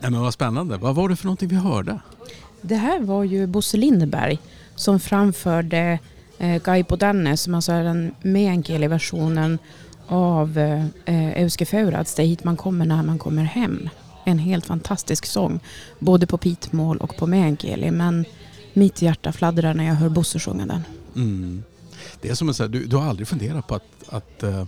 Nej, 0.00 0.10
men 0.10 0.20
vad 0.20 0.34
spännande. 0.34 0.76
Vad 0.76 0.94
var 0.94 1.08
det 1.08 1.16
för 1.16 1.24
någonting 1.24 1.48
vi 1.48 1.56
hörde? 1.56 2.00
Det 2.62 2.76
här 2.76 3.00
var 3.00 3.24
ju 3.24 3.46
Bosse 3.46 3.76
Lindberg 3.76 4.38
som 4.74 5.00
framförde 5.00 5.98
eh, 6.38 6.62
Gaipo 6.62 6.96
Danne 6.96 7.36
som 7.36 7.54
alltså 7.54 7.72
är 7.72 7.84
den 7.84 8.14
meänkieli-versionen 8.22 9.58
av 10.06 10.58
eh, 10.58 11.42
Euske 11.42 11.66
Feurads 11.66 12.14
Det 12.14 12.22
är 12.22 12.26
hit 12.26 12.44
man 12.44 12.56
kommer 12.56 12.86
när 12.86 13.02
man 13.02 13.18
kommer 13.18 13.44
hem. 13.44 13.88
En 14.28 14.38
helt 14.38 14.66
fantastisk 14.66 15.26
sång, 15.26 15.60
både 15.98 16.26
på 16.26 16.38
pitmål 16.38 16.96
och 16.96 17.16
på 17.16 17.26
meänkieli. 17.26 17.90
Men 17.90 18.24
mitt 18.72 19.02
hjärta 19.02 19.32
fladdrar 19.32 19.74
när 19.74 19.84
jag 19.84 19.94
hör 19.94 20.08
Bosse 20.08 20.38
sjunga 20.38 20.66
den. 20.66 20.82
Mm. 21.16 21.62
Det 22.20 22.28
är 22.28 22.34
som 22.34 22.48
att 22.48 22.72
du, 22.72 22.86
du 22.86 22.96
har 22.96 23.04
aldrig 23.04 23.28
funderat 23.28 23.66
på 23.66 23.74
att, 23.74 23.84
att 24.08 24.42
uh, 24.42 24.64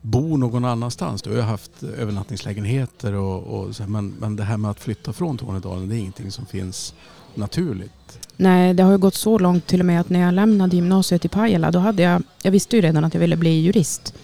bo 0.00 0.36
någon 0.36 0.64
annanstans. 0.64 1.22
Du 1.22 1.30
har 1.30 1.36
ju 1.36 1.42
haft 1.42 1.82
övernattningslägenheter 1.82 3.12
och, 3.12 3.42
och 3.42 3.76
så, 3.76 3.82
men, 3.82 4.14
men 4.18 4.36
det 4.36 4.44
här 4.44 4.56
med 4.56 4.70
att 4.70 4.80
flytta 4.80 5.12
från 5.12 5.38
Tornedalen 5.38 5.88
det 5.88 5.96
är 5.96 5.98
ingenting 5.98 6.30
som 6.30 6.46
finns 6.46 6.94
naturligt. 7.34 8.28
Nej, 8.36 8.74
det 8.74 8.82
har 8.82 8.92
ju 8.92 8.98
gått 8.98 9.14
så 9.14 9.38
långt 9.38 9.66
till 9.66 9.80
och 9.80 9.86
med 9.86 10.00
att 10.00 10.10
när 10.10 10.20
jag 10.20 10.34
lämnade 10.34 10.76
gymnasiet 10.76 11.24
i 11.24 11.28
Pajala 11.28 11.70
då 11.70 11.78
hade 11.78 12.02
jag, 12.02 12.22
jag 12.42 12.50
visste 12.50 12.76
ju 12.76 12.82
redan 12.82 13.04
att 13.04 13.14
jag 13.14 13.20
ville 13.20 13.36
bli 13.36 13.60
jurist. 13.60 14.14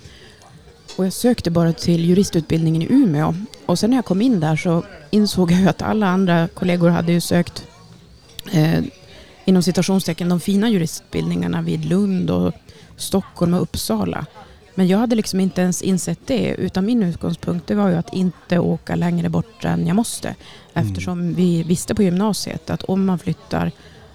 Och 0.97 1.07
jag 1.07 1.13
sökte 1.13 1.51
bara 1.51 1.73
till 1.73 2.05
juristutbildningen 2.05 2.83
i 2.83 2.87
Umeå. 2.91 3.35
Och 3.67 3.79
sen 3.79 3.91
när 3.91 3.97
jag 3.97 4.05
kom 4.05 4.23
in 4.23 4.41
där 4.41 4.57
så 4.57 4.85
insåg 5.11 5.53
jag 5.53 5.69
att 5.69 5.83
alla 5.83 6.07
andra 6.07 6.49
kollegor 6.49 6.89
hade 6.89 7.13
ju 7.13 7.21
sökt 7.21 7.67
eh, 8.53 8.85
inom 9.45 9.63
citationstecken 9.63 10.29
de 10.29 10.41
fina 10.41 10.71
juristutbildningarna 10.71 11.63
vid 11.63 11.85
Lund 11.85 12.31
och 12.31 12.55
Stockholm 12.97 13.55
och 13.55 13.63
Uppsala. 13.63 14.27
Men 14.75 14.89
jag 14.89 14.99
hade 14.99 15.17
liksom 15.17 15.41
inte 15.41 15.61
ens 15.61 15.83
insett 15.83 16.21
det 16.27 16.55
utan 16.55 16.87
min 16.87 17.03
utgångspunkt 17.03 17.67
det 17.67 17.75
var 17.75 17.89
ju 17.89 17.95
att 17.95 18.15
inte 18.15 18.59
åka 18.59 18.95
längre 18.95 19.29
bort 19.29 19.65
än 19.65 19.87
jag 19.87 19.97
måste. 19.97 20.29
Mm. 20.29 20.89
Eftersom 20.89 21.35
vi 21.35 21.63
visste 21.63 21.95
på 21.95 22.03
gymnasiet 22.03 22.71
att 22.71 22.83
om 22.83 23.07
man 23.07 23.19
flyttar 23.19 23.73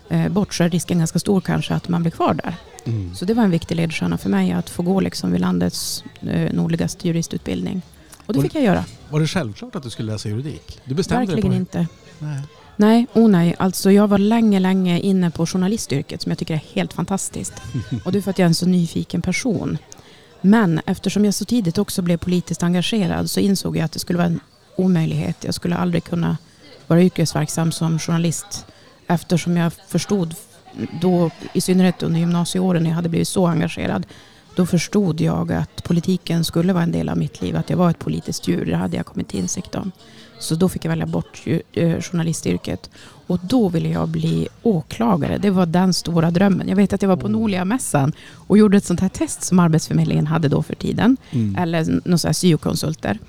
eh, 0.09 0.29
bort 0.29 0.53
så 0.53 0.63
är 0.63 0.69
risken 0.69 0.97
ganska 0.97 1.19
stor 1.19 1.41
kanske 1.41 1.73
att 1.73 1.89
man 1.89 2.01
blir 2.01 2.11
kvar 2.11 2.33
där. 2.33 2.55
Mm. 2.85 3.15
Så 3.15 3.25
det 3.25 3.33
var 3.33 3.43
en 3.43 3.51
viktig 3.51 3.75
ledstjärna 3.75 4.17
för 4.17 4.29
mig 4.29 4.51
att 4.51 4.69
få 4.69 4.83
gå 4.83 4.99
liksom 4.99 5.31
vid 5.31 5.41
landets 5.41 6.03
eh, 6.21 6.53
nordligaste 6.53 7.07
juristutbildning. 7.07 7.81
Och 8.25 8.33
det 8.33 8.41
fick 8.41 8.55
jag 8.55 8.63
göra. 8.63 8.85
Var 9.11 9.19
det 9.19 9.27
självklart 9.27 9.75
att 9.75 9.83
du 9.83 9.89
skulle 9.89 10.11
läsa 10.11 10.29
juridik? 10.29 10.79
Du 10.85 10.95
bestämde 10.95 11.25
Verkligen 11.25 11.51
dig 11.51 11.59
på 11.59 11.61
inte. 11.61 11.87
Nej. 12.19 12.41
Nej, 12.75 13.07
oh 13.13 13.29
nej. 13.29 13.55
Alltså 13.59 13.91
jag 13.91 14.07
var 14.07 14.17
länge, 14.17 14.59
länge 14.59 14.99
inne 14.99 15.31
på 15.31 15.45
journalistyrket 15.45 16.21
som 16.21 16.29
jag 16.29 16.39
tycker 16.39 16.53
är 16.53 16.63
helt 16.73 16.93
fantastiskt. 16.93 17.53
Och 18.05 18.11
det 18.11 18.17
är 18.17 18.21
för 18.21 18.31
att 18.31 18.39
jag 18.39 18.45
är 18.45 18.49
en 18.49 18.55
så 18.55 18.65
nyfiken 18.65 19.21
person. 19.21 19.77
Men 20.41 20.81
eftersom 20.85 21.25
jag 21.25 21.33
så 21.33 21.45
tidigt 21.45 21.77
också 21.77 22.01
blev 22.01 22.17
politiskt 22.17 22.63
engagerad 22.63 23.29
så 23.29 23.39
insåg 23.39 23.77
jag 23.77 23.85
att 23.85 23.91
det 23.91 23.99
skulle 23.99 24.17
vara 24.17 24.27
en 24.27 24.39
omöjlighet. 24.75 25.43
Jag 25.43 25.53
skulle 25.53 25.75
aldrig 25.75 26.03
kunna 26.03 26.37
vara 26.87 27.01
yrkesverksam 27.01 27.71
som 27.71 27.99
journalist 27.99 28.65
eftersom 29.07 29.57
jag 29.57 29.73
förstod 29.87 30.35
då, 31.01 31.31
i 31.53 31.61
synnerhet 31.61 32.03
under 32.03 32.19
gymnasieåren 32.19 32.83
när 32.83 32.89
jag 32.89 32.95
hade 32.95 33.09
blivit 33.09 33.27
så 33.27 33.47
engagerad, 33.47 34.05
då 34.55 34.65
förstod 34.65 35.21
jag 35.21 35.51
att 35.51 35.83
politiken 35.83 36.43
skulle 36.43 36.73
vara 36.73 36.83
en 36.83 36.91
del 36.91 37.09
av 37.09 37.17
mitt 37.17 37.41
liv, 37.41 37.55
att 37.55 37.69
jag 37.69 37.77
var 37.77 37.89
ett 37.89 37.99
politiskt 37.99 38.47
djur. 38.47 38.65
Det 38.65 38.75
hade 38.75 38.97
jag 38.97 39.05
kommit 39.05 39.27
till 39.27 39.39
insikt 39.39 39.75
om. 39.75 39.91
Så 40.39 40.55
då 40.55 40.69
fick 40.69 40.85
jag 40.85 40.89
välja 40.89 41.05
bort 41.05 41.43
eh, 41.73 42.01
journalistyrket. 42.01 42.89
Och 43.27 43.39
då 43.43 43.69
ville 43.69 43.89
jag 43.89 44.07
bli 44.07 44.47
åklagare. 44.63 45.37
Det 45.37 45.49
var 45.49 45.65
den 45.65 45.93
stora 45.93 46.31
drömmen. 46.31 46.69
Jag 46.69 46.75
vet 46.75 46.93
att 46.93 47.01
jag 47.01 47.09
var 47.09 47.17
på 47.17 47.27
mm. 47.27 47.39
Norlia-mässan 47.39 48.13
och 48.33 48.57
gjorde 48.57 48.77
ett 48.77 48.85
sånt 48.85 48.99
här 48.99 49.09
test 49.09 49.43
som 49.43 49.59
Arbetsförmedlingen 49.59 50.27
hade 50.27 50.47
då 50.47 50.63
för 50.63 50.75
tiden. 50.75 51.17
Mm. 51.31 51.55
Eller 51.55 52.01
någon 52.05 52.19
sån 52.19 52.29
här 52.29 52.33
syokonsulter. 52.33 53.19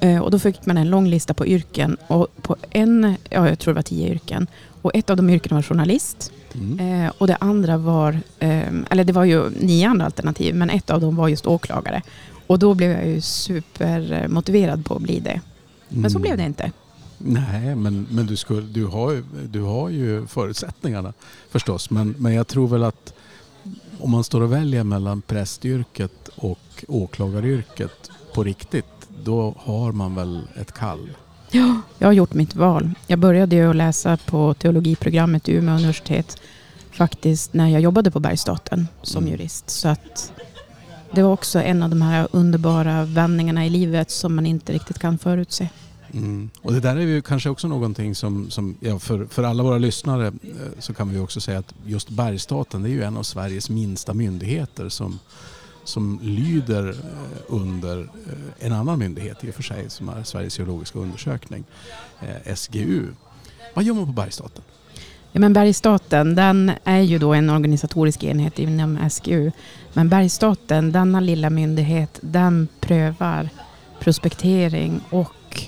Eh, 0.00 0.18
och 0.18 0.30
då 0.30 0.38
fick 0.38 0.66
man 0.66 0.78
en 0.78 0.90
lång 0.90 1.08
lista 1.08 1.34
på 1.34 1.46
yrken. 1.46 1.96
Och 2.06 2.26
på 2.42 2.56
en, 2.70 3.16
ja 3.30 3.48
jag 3.48 3.58
tror 3.58 3.74
det 3.74 3.78
var 3.78 3.82
tio 3.82 4.08
yrken. 4.08 4.46
Och 4.82 4.90
ett 4.94 5.10
av 5.10 5.16
de 5.16 5.30
yrkena 5.30 5.56
var 5.56 5.62
journalist. 5.62 6.32
Mm. 6.54 7.04
Eh, 7.04 7.12
och 7.18 7.26
det 7.26 7.36
andra 7.40 7.76
var, 7.76 8.20
eller 8.90 9.04
det 9.04 9.12
var 9.12 9.24
ju 9.24 9.50
nio 9.50 9.88
andra 9.88 10.06
alternativ, 10.06 10.54
men 10.54 10.70
ett 10.70 10.90
av 10.90 11.00
dem 11.00 11.16
var 11.16 11.28
just 11.28 11.46
åklagare. 11.46 12.02
Och 12.46 12.58
då 12.58 12.74
blev 12.74 12.90
jag 12.90 13.06
ju 13.06 13.20
supermotiverad 13.20 14.84
på 14.84 14.94
att 14.94 15.02
bli 15.02 15.20
det. 15.20 15.40
Men 15.88 16.10
så 16.10 16.18
blev 16.18 16.36
det 16.36 16.44
inte. 16.44 16.72
Nej, 17.18 17.74
men, 17.74 18.06
men 18.10 18.26
du, 18.26 18.36
skulle, 18.36 18.60
du, 18.60 18.86
har, 18.86 19.22
du 19.48 19.60
har 19.60 19.88
ju 19.88 20.26
förutsättningarna 20.26 21.12
förstås. 21.50 21.90
Men, 21.90 22.14
men 22.18 22.34
jag 22.34 22.46
tror 22.46 22.68
väl 22.68 22.84
att 22.84 23.14
om 23.98 24.10
man 24.10 24.24
står 24.24 24.40
och 24.40 24.52
väljer 24.52 24.84
mellan 24.84 25.22
prästyrket 25.22 26.28
och 26.36 26.84
åklagaryrket 26.88 28.10
på 28.34 28.44
riktigt, 28.44 29.08
då 29.24 29.54
har 29.58 29.92
man 29.92 30.14
väl 30.14 30.42
ett 30.60 30.72
kall. 30.72 31.08
Ja, 31.50 31.80
jag 31.98 32.08
har 32.08 32.12
gjort 32.12 32.34
mitt 32.34 32.56
val. 32.56 32.90
Jag 33.06 33.18
började 33.18 33.56
ju 33.56 33.70
att 33.70 33.76
läsa 33.76 34.16
på 34.16 34.54
teologiprogrammet 34.54 35.48
i 35.48 35.52
Umeå 35.52 35.74
universitet 35.74 36.36
faktiskt 36.90 37.52
när 37.52 37.68
jag 37.68 37.80
jobbade 37.80 38.10
på 38.10 38.20
Bergsstaten 38.20 38.88
som 39.02 39.22
mm. 39.22 39.32
jurist. 39.32 39.70
Så 39.70 39.88
att 39.88 40.32
det 41.12 41.22
var 41.22 41.32
också 41.32 41.62
en 41.62 41.82
av 41.82 41.90
de 41.90 42.02
här 42.02 42.28
underbara 42.32 43.04
vändningarna 43.04 43.66
i 43.66 43.70
livet 43.70 44.10
som 44.10 44.34
man 44.34 44.46
inte 44.46 44.72
riktigt 44.72 44.98
kan 44.98 45.18
förutse. 45.18 45.68
Mm. 46.12 46.50
Och 46.62 46.72
det 46.72 46.80
där 46.80 46.96
är 46.96 47.00
ju 47.00 47.22
kanske 47.22 47.50
också 47.50 47.68
någonting 47.68 48.14
som, 48.14 48.50
som 48.50 48.76
ja, 48.80 48.98
för, 48.98 49.26
för 49.26 49.42
alla 49.42 49.62
våra 49.62 49.78
lyssnare 49.78 50.26
eh, 50.26 50.32
så 50.78 50.94
kan 50.94 51.08
vi 51.08 51.18
också 51.18 51.40
säga 51.40 51.58
att 51.58 51.74
just 51.86 52.08
Bergsstaten 52.08 52.82
det 52.82 52.88
är 52.88 52.92
ju 52.92 53.02
en 53.02 53.16
av 53.16 53.22
Sveriges 53.22 53.70
minsta 53.70 54.14
myndigheter 54.14 54.88
som, 54.88 55.18
som 55.88 56.18
lyder 56.22 56.88
eh, 56.88 56.94
under 57.46 58.00
eh, 58.00 58.66
en 58.66 58.72
annan 58.72 58.98
myndighet 58.98 59.44
i 59.44 59.50
och 59.50 59.54
för 59.54 59.62
sig 59.62 59.90
som 59.90 60.08
är 60.08 60.22
Sveriges 60.22 60.58
geologiska 60.58 60.98
undersökning, 60.98 61.64
eh, 62.20 62.54
SGU. 62.54 63.06
Vad 63.74 63.84
gör 63.84 63.94
man 63.94 64.06
på 64.06 64.12
Bergsstaten? 64.12 64.62
Ja, 65.32 65.40
men 65.40 65.52
Bergsstaten 65.52 66.34
den 66.34 66.72
är 66.84 67.00
ju 67.00 67.18
då 67.18 67.34
en 67.34 67.50
organisatorisk 67.50 68.24
enhet 68.24 68.58
inom 68.58 69.10
SGU. 69.10 69.50
Men 69.92 70.08
Bergsstaten, 70.08 70.92
denna 70.92 71.20
lilla 71.20 71.50
myndighet, 71.50 72.18
den 72.20 72.68
prövar 72.80 73.48
prospektering 74.00 75.00
och 75.10 75.62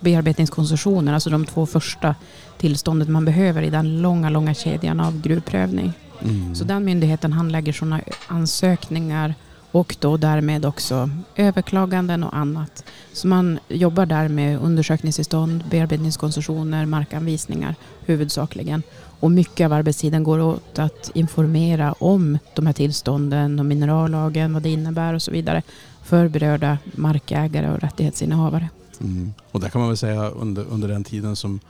bearbetningskoncessioner, 0.00 1.14
alltså 1.14 1.30
de 1.30 1.46
två 1.46 1.66
första 1.66 2.14
tillståndet 2.58 3.08
man 3.08 3.24
behöver 3.24 3.62
i 3.62 3.70
den 3.70 4.02
långa, 4.02 4.30
långa 4.30 4.54
kedjan 4.54 5.00
av 5.00 5.20
gruvprövning. 5.20 5.92
Mm. 6.22 6.54
Så 6.54 6.64
den 6.64 6.84
myndigheten 6.84 7.32
handlägger 7.32 7.72
sådana 7.72 8.00
ansökningar 8.26 9.34
och 9.70 9.96
då 10.00 10.16
därmed 10.16 10.64
också 10.64 11.10
överklaganden 11.36 12.24
och 12.24 12.36
annat. 12.36 12.84
Så 13.12 13.28
man 13.28 13.58
jobbar 13.68 14.06
där 14.06 14.28
med 14.28 14.58
undersökningstillstånd, 14.58 15.64
bearbetningskoncessioner, 15.70 16.86
markanvisningar 16.86 17.74
huvudsakligen. 18.06 18.82
Och 19.20 19.30
mycket 19.30 19.64
av 19.64 19.72
arbetstiden 19.72 20.24
går 20.24 20.40
åt 20.40 20.78
att 20.78 21.10
informera 21.14 21.92
om 21.92 22.38
de 22.54 22.66
här 22.66 22.72
tillstånden 22.72 23.58
och 23.58 23.66
minerallagen, 23.66 24.52
vad 24.52 24.62
det 24.62 24.70
innebär 24.70 25.14
och 25.14 25.22
så 25.22 25.30
vidare 25.30 25.62
för 26.02 26.28
berörda 26.28 26.78
markägare 26.94 27.70
och 27.70 27.80
rättighetsinnehavare. 27.80 28.68
Mm. 29.00 29.34
Och 29.50 29.60
där 29.60 29.68
kan 29.68 29.80
man 29.80 29.88
väl 29.88 29.96
säga 29.96 30.28
under, 30.30 30.64
under 30.70 30.88
den 30.88 31.04
tiden 31.04 31.36
som, 31.36 31.60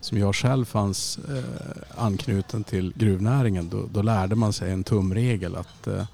som 0.00 0.18
jag 0.18 0.34
själv 0.34 0.64
fanns 0.64 1.18
eh, 1.18 2.04
anknuten 2.04 2.64
till 2.64 2.92
gruvnäringen, 2.96 3.68
då, 3.68 3.88
då, 3.92 4.02
lärde 4.02 4.34
man 4.34 4.52
sig 4.52 4.72
en 4.72 4.84
tumregel 4.84 5.56
att 5.56 5.86
eh, 5.86 6.04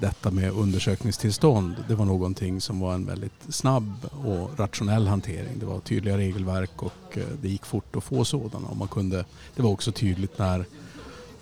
detta 0.00 0.30
med 0.30 0.52
undersökningstillstånd, 0.52 1.74
det 1.88 1.94
var 1.94 2.04
någonting 2.04 2.60
som 2.60 2.80
var 2.80 2.94
en 2.94 3.06
väldigt 3.06 3.42
snabb 3.48 4.08
och 4.24 4.58
rationell 4.58 5.06
hantering. 5.06 5.58
Det 5.58 5.66
var 5.66 5.80
tydliga 5.80 6.18
regelverk 6.18 6.82
och 6.82 7.18
eh, 7.18 7.24
det 7.42 7.48
gick 7.48 7.66
fort 7.66 7.96
att 7.96 8.04
få 8.04 8.24
sådana. 8.24 8.68
Och 8.68 8.76
man 8.76 8.88
kunde, 8.88 9.24
det 9.56 9.62
var 9.62 9.70
också 9.70 9.92
tydligt 9.92 10.38
när, 10.38 10.64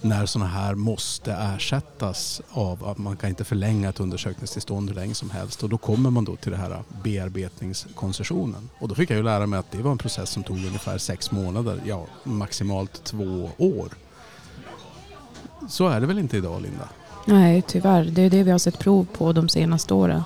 när 0.00 0.26
sådana 0.26 0.50
här 0.50 0.74
måste 0.74 1.32
ersättas 1.32 2.42
av 2.50 2.84
att 2.84 2.98
man 2.98 3.16
kan 3.16 3.30
inte 3.30 3.44
förlänga 3.44 3.88
ett 3.88 4.00
undersökningstillstånd 4.00 4.88
hur 4.88 4.96
länge 4.96 5.14
som 5.14 5.30
helst. 5.30 5.62
Och 5.62 5.68
då 5.68 5.78
kommer 5.78 6.10
man 6.10 6.24
då 6.24 6.36
till 6.36 6.52
det 6.52 6.58
här 6.58 6.82
bearbetningskoncessionen. 7.02 8.68
Och 8.78 8.88
då 8.88 8.94
fick 8.94 9.10
jag 9.10 9.16
ju 9.16 9.22
lära 9.22 9.46
mig 9.46 9.58
att 9.58 9.70
det 9.70 9.82
var 9.82 9.92
en 9.92 9.98
process 9.98 10.30
som 10.30 10.42
tog 10.42 10.56
ungefär 10.56 10.98
sex 10.98 11.30
månader, 11.30 11.80
ja 11.84 12.06
maximalt 12.24 13.04
två 13.04 13.50
år. 13.58 13.88
Så 15.68 15.88
är 15.88 16.00
det 16.00 16.06
väl 16.06 16.18
inte 16.18 16.36
idag 16.36 16.62
Linda? 16.62 16.88
Nej, 17.26 17.62
tyvärr. 17.62 18.04
Det 18.04 18.22
är 18.22 18.30
det 18.30 18.42
vi 18.42 18.50
har 18.50 18.58
sett 18.58 18.78
prov 18.78 19.06
på 19.12 19.32
de 19.32 19.48
senaste 19.48 19.94
åren. 19.94 20.22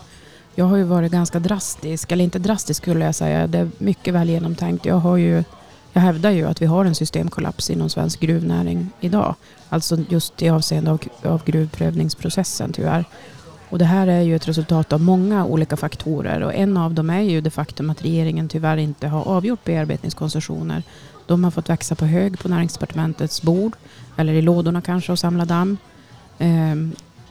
Jag 0.54 0.64
har 0.64 0.76
ju 0.76 0.84
varit 0.84 1.12
ganska 1.12 1.38
drastisk, 1.38 2.12
eller 2.12 2.24
inte 2.24 2.38
drastisk 2.38 2.82
skulle 2.82 3.04
jag 3.04 3.14
säga. 3.14 3.46
Det 3.46 3.58
är 3.58 3.70
mycket 3.78 4.14
väl 4.14 4.30
genomtänkt. 4.30 4.86
Jag, 4.86 4.94
har 4.94 5.16
ju, 5.16 5.44
jag 5.92 6.02
hävdar 6.02 6.30
ju 6.30 6.46
att 6.46 6.62
vi 6.62 6.66
har 6.66 6.84
en 6.84 6.94
systemkollaps 6.94 7.70
inom 7.70 7.88
svensk 7.88 8.20
gruvnäring 8.20 8.90
idag. 9.00 9.34
Alltså 9.68 9.96
just 10.08 10.42
i 10.42 10.48
avseende 10.48 10.90
av, 10.90 11.00
av 11.22 11.44
gruvprövningsprocessen 11.44 12.72
tyvärr. 12.72 13.04
Och 13.68 13.78
det 13.78 13.84
här 13.84 14.06
är 14.06 14.20
ju 14.20 14.36
ett 14.36 14.48
resultat 14.48 14.92
av 14.92 15.00
många 15.00 15.44
olika 15.44 15.76
faktorer 15.76 16.40
och 16.40 16.54
en 16.54 16.76
av 16.76 16.94
dem 16.94 17.10
är 17.10 17.20
ju 17.20 17.40
det 17.40 17.50
faktum 17.50 17.90
att 17.90 18.02
regeringen 18.02 18.48
tyvärr 18.48 18.76
inte 18.76 19.08
har 19.08 19.28
avgjort 19.28 19.64
bearbetningskoncessioner. 19.64 20.82
De 21.26 21.44
har 21.44 21.50
fått 21.50 21.68
växa 21.68 21.94
på 21.94 22.04
hög 22.04 22.38
på 22.38 22.48
näringsdepartementets 22.48 23.42
bord 23.42 23.72
eller 24.16 24.32
i 24.32 24.42
lådorna 24.42 24.80
kanske 24.80 25.12
och 25.12 25.18
samla 25.18 25.44
damm. 25.44 25.76
Eh, 26.38 26.76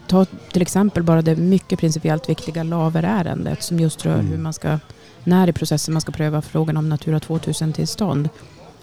ta 0.08 0.25
till 0.25 0.62
exempel 0.62 1.03
bara 1.03 1.22
det 1.22 1.36
mycket 1.36 1.80
principiellt 1.80 2.30
viktiga 2.30 2.63
laverärendet 2.63 3.63
som 3.63 3.80
just 3.80 4.06
rör 4.06 4.13
mm. 4.13 4.27
hur 4.27 4.38
man 4.38 4.53
ska, 4.53 4.80
när 5.24 5.48
i 5.48 5.54
processen 5.54 5.94
man 5.94 6.01
ska 6.01 6.12
pröva 6.12 6.42
frågan 6.42 6.78
om 6.78 6.90
Natura 6.90 7.20
2000-tillstånd. 7.20 8.30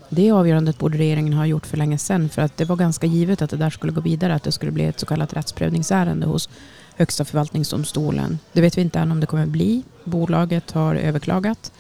Det 0.09 0.31
avgörandet 0.31 0.79
borde 0.79 0.99
regeringen 0.99 1.33
ha 1.33 1.47
gjort 1.47 1.67
för 1.67 1.77
länge 1.77 1.99
sedan 1.99 2.29
för 2.29 2.43
att 2.43 2.57
det 2.57 2.65
var 2.65 2.77
ganska 2.77 3.07
givet 3.07 3.43
att 3.43 3.51
det 3.51 3.57
där 3.57 3.71
skulle 3.71 3.93
gå 3.93 4.01
vidare, 4.01 4.35
att 4.35 4.43
det 4.43 4.53
skulle 4.53 4.73
bli 4.73 4.85
ett 4.85 5.01
så 5.01 5.07
kallat 5.07 5.33
rättsprövningsärende 5.33 6.27
hos 6.27 6.49
Högsta 6.97 7.25
förvaltningsdomstolen. 7.25 8.39
Det 8.53 8.61
vet 8.61 8.79
vi 8.79 8.83
inte 8.83 8.99
än 8.99 9.13
om 9.13 9.21
det 9.21 9.27
kommer 9.27 9.47
bli. 9.47 9.83
Bolaget 10.05 10.71
har 10.71 10.95
överklagat. 10.95 11.73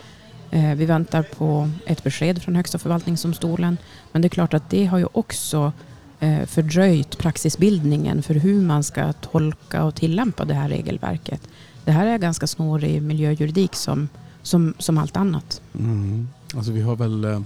Eh, 0.51 0.75
vi 0.75 0.87
väntar 0.87 1.23
på 1.23 1.71
ett 1.87 2.05
besked 2.05 2.43
från 2.43 2.57
Högsta 2.57 2.79
förvaltningsdomstolen. 2.79 3.77
Men 4.13 4.23
det 4.23 4.27
är 4.27 4.31
klart 4.31 4.55
att 4.55 4.71
det 4.71 4.85
har 4.85 4.99
ju 4.99 5.07
också 5.13 5.73
eh, 6.21 6.47
fördröjt 6.47 7.19
praxisbildningen 7.19 8.23
för 8.23 8.35
hur 8.35 8.61
man 8.61 8.85
ska 8.85 9.13
tolka 9.13 9.85
och 9.85 9.95
tillämpa 9.95 10.45
det 10.45 10.55
här 10.55 10.69
regelverket. 10.69 11.49
Det 11.85 11.93
här 11.93 12.07
är 12.07 12.19
ganska 12.19 12.47
snårig 12.47 13.03
miljöjuridik 13.03 13.75
som, 13.75 14.09
som, 14.49 14.75
som 14.79 14.99
allt 14.99 15.17
annat. 15.17 15.63
Mm. 15.79 16.29
Alltså 16.55 16.73
vi 16.73 16.81
har 16.81 16.97
väl, 16.97 17.25
eh, 17.25 17.41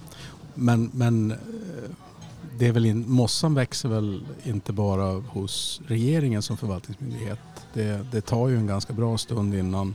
men, 0.55 0.91
men 0.95 1.31
eh, 1.31 1.37
det 2.59 2.67
är 2.67 2.73
väl 2.73 2.87
in, 2.87 3.05
mossan 3.11 3.55
växer 3.55 3.89
väl 3.89 4.25
inte 4.43 4.73
bara 4.73 5.05
hos 5.13 5.81
regeringen 5.87 6.43
som 6.43 6.57
förvaltningsmyndighet. 6.57 7.39
Det, 7.75 8.07
det 8.13 8.21
tar 8.21 8.49
ju 8.49 8.57
en 8.57 8.67
ganska 8.67 8.93
bra 8.93 9.19
stund 9.19 9.55
innan, 9.55 9.95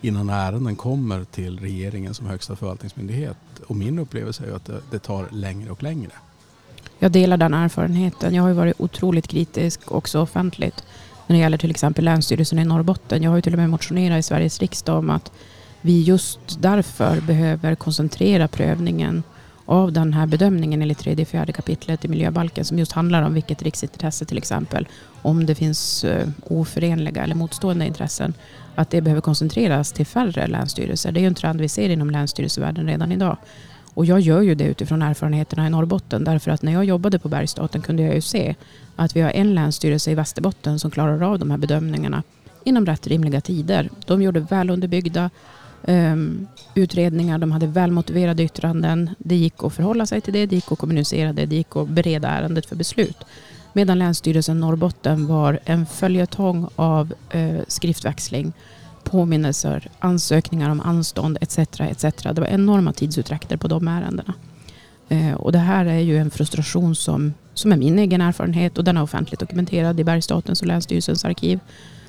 innan 0.00 0.30
ärenden 0.30 0.76
kommer 0.76 1.24
till 1.24 1.58
regeringen 1.58 2.14
som 2.14 2.26
högsta 2.26 2.56
förvaltningsmyndighet. 2.56 3.36
Och 3.66 3.76
min 3.76 3.98
upplevelse 3.98 4.42
är 4.42 4.46
ju 4.46 4.54
att 4.54 4.64
det, 4.64 4.80
det 4.90 4.98
tar 4.98 5.28
längre 5.30 5.70
och 5.70 5.82
längre. 5.82 6.12
Jag 6.98 7.12
delar 7.12 7.36
den 7.36 7.54
erfarenheten. 7.54 8.34
Jag 8.34 8.42
har 8.42 8.48
ju 8.48 8.54
varit 8.54 8.80
otroligt 8.80 9.28
kritisk 9.28 9.92
också 9.92 10.20
offentligt 10.20 10.84
när 11.26 11.36
det 11.36 11.40
gäller 11.40 11.58
till 11.58 11.70
exempel 11.70 12.04
Länsstyrelsen 12.04 12.58
i 12.58 12.64
Norrbotten. 12.64 13.22
Jag 13.22 13.30
har 13.30 13.36
ju 13.36 13.42
till 13.42 13.52
och 13.52 13.58
med 13.58 13.70
motionerat 13.70 14.18
i 14.18 14.22
Sveriges 14.22 14.58
riksdag 14.58 14.98
om 14.98 15.10
att 15.10 15.32
vi 15.80 16.02
just 16.02 16.38
därför 16.60 17.20
behöver 17.20 17.74
koncentrera 17.74 18.48
prövningen 18.48 19.22
av 19.66 19.92
den 19.92 20.12
här 20.12 20.26
bedömningen 20.26 20.82
enligt 20.82 20.98
tredje 20.98 21.22
och 21.22 21.28
fjärde 21.28 21.52
kapitlet 21.52 22.04
i 22.04 22.08
miljöbalken 22.08 22.64
som 22.64 22.78
just 22.78 22.92
handlar 22.92 23.22
om 23.22 23.34
vilket 23.34 23.62
riksintresse 23.62 24.24
till 24.24 24.38
exempel, 24.38 24.88
om 25.22 25.46
det 25.46 25.54
finns 25.54 26.04
eh, 26.04 26.28
oförenliga 26.46 27.22
eller 27.22 27.34
motstående 27.34 27.86
intressen, 27.86 28.34
att 28.74 28.90
det 28.90 29.00
behöver 29.00 29.20
koncentreras 29.20 29.92
till 29.92 30.06
färre 30.06 30.46
länsstyrelser. 30.46 31.12
Det 31.12 31.20
är 31.20 31.22
ju 31.22 31.26
en 31.26 31.34
trend 31.34 31.60
vi 31.60 31.68
ser 31.68 31.88
inom 31.88 32.10
länsstyrelsevärlden 32.10 32.86
redan 32.86 33.12
idag. 33.12 33.36
Och 33.94 34.06
jag 34.06 34.20
gör 34.20 34.40
ju 34.40 34.54
det 34.54 34.64
utifrån 34.64 35.02
erfarenheterna 35.02 35.66
i 35.66 35.70
Norrbotten 35.70 36.24
därför 36.24 36.50
att 36.50 36.62
när 36.62 36.72
jag 36.72 36.84
jobbade 36.84 37.18
på 37.18 37.28
Bergsstaten 37.28 37.82
kunde 37.82 38.02
jag 38.02 38.14
ju 38.14 38.20
se 38.20 38.54
att 38.96 39.16
vi 39.16 39.20
har 39.20 39.30
en 39.30 39.54
länsstyrelse 39.54 40.10
i 40.10 40.14
Västerbotten 40.14 40.78
som 40.78 40.90
klarar 40.90 41.22
av 41.22 41.38
de 41.38 41.50
här 41.50 41.58
bedömningarna 41.58 42.22
inom 42.64 42.86
rätt 42.86 43.06
rimliga 43.06 43.40
tider. 43.40 43.90
De 44.06 44.22
gjorde 44.22 44.40
väl 44.40 44.70
underbyggda 44.70 45.30
um, 45.86 46.46
utredningar, 46.74 47.38
de 47.38 47.52
hade 47.52 47.66
välmotiverade 47.66 48.42
yttranden. 48.42 49.10
Det 49.18 49.36
gick 49.36 49.64
att 49.64 49.72
förhålla 49.72 50.06
sig 50.06 50.20
till 50.20 50.32
det, 50.32 50.46
det 50.46 50.54
gick 50.54 50.72
att 50.72 50.78
kommunicera 50.78 51.32
det, 51.32 51.46
det 51.46 51.56
gick 51.56 51.76
att 51.76 51.88
bereda 51.88 52.28
ärendet 52.28 52.66
för 52.66 52.76
beslut. 52.76 53.16
Medan 53.72 53.98
Länsstyrelsen 53.98 54.60
Norrbotten 54.60 55.26
var 55.26 55.60
en 55.64 55.86
följetong 55.86 56.68
av 56.76 57.14
uh, 57.34 57.60
skriftväxling 57.68 58.52
påminnelser, 59.04 59.88
ansökningar 59.98 60.70
om 60.70 60.80
anstånd 60.80 61.38
etc. 61.40 61.58
etc. 61.58 62.04
Det 62.22 62.40
var 62.40 62.46
enorma 62.46 62.92
tidsutdräkter 62.92 63.56
på 63.56 63.68
de 63.68 63.88
ärendena. 63.88 64.34
Eh, 65.08 65.34
och 65.34 65.52
det 65.52 65.58
här 65.58 65.86
är 65.86 65.98
ju 65.98 66.18
en 66.18 66.30
frustration 66.30 66.94
som, 66.94 67.34
som 67.54 67.72
är 67.72 67.76
min 67.76 67.98
egen 67.98 68.20
erfarenhet 68.20 68.78
och 68.78 68.84
den 68.84 68.96
är 68.96 69.02
offentligt 69.02 69.40
dokumenterad 69.40 70.00
i 70.00 70.04
Bergsstatens 70.04 70.60
och 70.60 70.66
Länsstyrelsens 70.66 71.24
arkiv. 71.24 71.60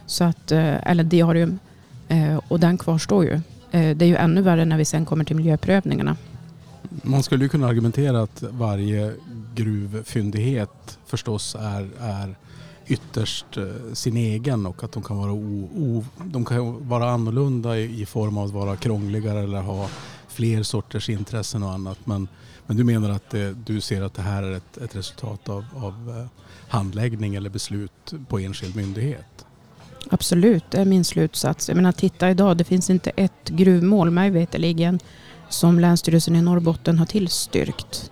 Så 0.06 0.24
att, 0.24 0.52
eh, 0.52 0.90
eller 0.90 1.04
diarium. 1.04 1.60
Eh, 2.08 2.40
och 2.48 2.60
den 2.60 2.78
kvarstår 2.78 3.26
ju. 3.26 3.42
Eh, 3.72 3.98
det 3.98 4.06
är 4.06 4.10
ju 4.10 4.16
ännu 4.16 4.42
värre 4.42 4.66
när 4.66 4.78
vi 4.78 4.86
sen 4.86 5.06
kommer 5.06 5.26
till 5.26 5.36
miljöprövningarna. 5.36 6.18
Man 6.90 7.24
skulle 7.24 7.44
ju 7.46 7.50
kunna 7.50 7.68
argumentera 7.68 8.22
att 8.22 8.44
varje 8.50 9.14
gruvfyndighet 9.56 11.00
förstås 11.06 11.56
är, 11.60 11.90
är 12.00 12.36
ytterst 12.88 13.58
eh, 13.58 13.94
sin 13.94 14.18
egen 14.18 14.66
och 14.66 14.84
att 14.84 14.92
de 14.92 15.04
kan 15.04 15.18
vara, 15.18 15.32
o, 15.32 15.70
o, 15.76 16.06
de 16.24 16.46
kan 16.46 16.90
vara 16.90 17.10
annorlunda 17.10 17.78
i, 17.78 18.02
i, 18.02 18.06
form 18.06 18.38
av 18.38 18.46
att 18.46 18.52
vara 18.52 18.76
krångligare 18.76 19.40
eller 19.40 19.62
ha 19.62 19.90
fler 20.28 20.64
sorters 20.64 21.10
intressen 21.10 21.64
och 21.64 21.72
annat. 21.72 21.98
Men, 22.06 22.28
men 22.68 22.78
du 22.78 22.84
menar 22.84 23.10
att 23.10 23.30
det, 23.30 23.54
du 23.54 23.82
ser 23.82 24.02
att 24.02 24.14
det 24.14 24.22
här 24.22 24.44
är 24.44 24.52
ett, 24.52 24.78
ett 24.78 24.96
resultat 24.96 25.50
av, 25.50 25.66
av 25.76 26.18
eh, 26.18 26.28
handläggning 26.68 27.36
eller 27.36 27.50
beslut 27.50 28.14
på 28.28 28.40
enskild 28.40 28.76
myndighet? 28.76 29.46
Absolut, 30.10 30.64
det 30.72 30.78
är 30.78 30.86
min 30.86 31.04
slutsats. 31.04 31.70
Jag 31.70 31.76
menar, 31.76 31.92
titta 31.92 32.30
idag, 32.30 32.58
det 32.58 32.64
finns 32.64 32.90
inte 32.90 33.10
ett 33.10 33.50
gruvmål 33.50 34.12
mig 34.12 34.30
veterligen 34.30 35.00
som 35.50 35.80
Länsstyrelsen 35.80 36.36
i 36.36 36.42
Norrbotten 36.42 37.00
har 37.00 37.06
tillstyrkt. 37.06 38.12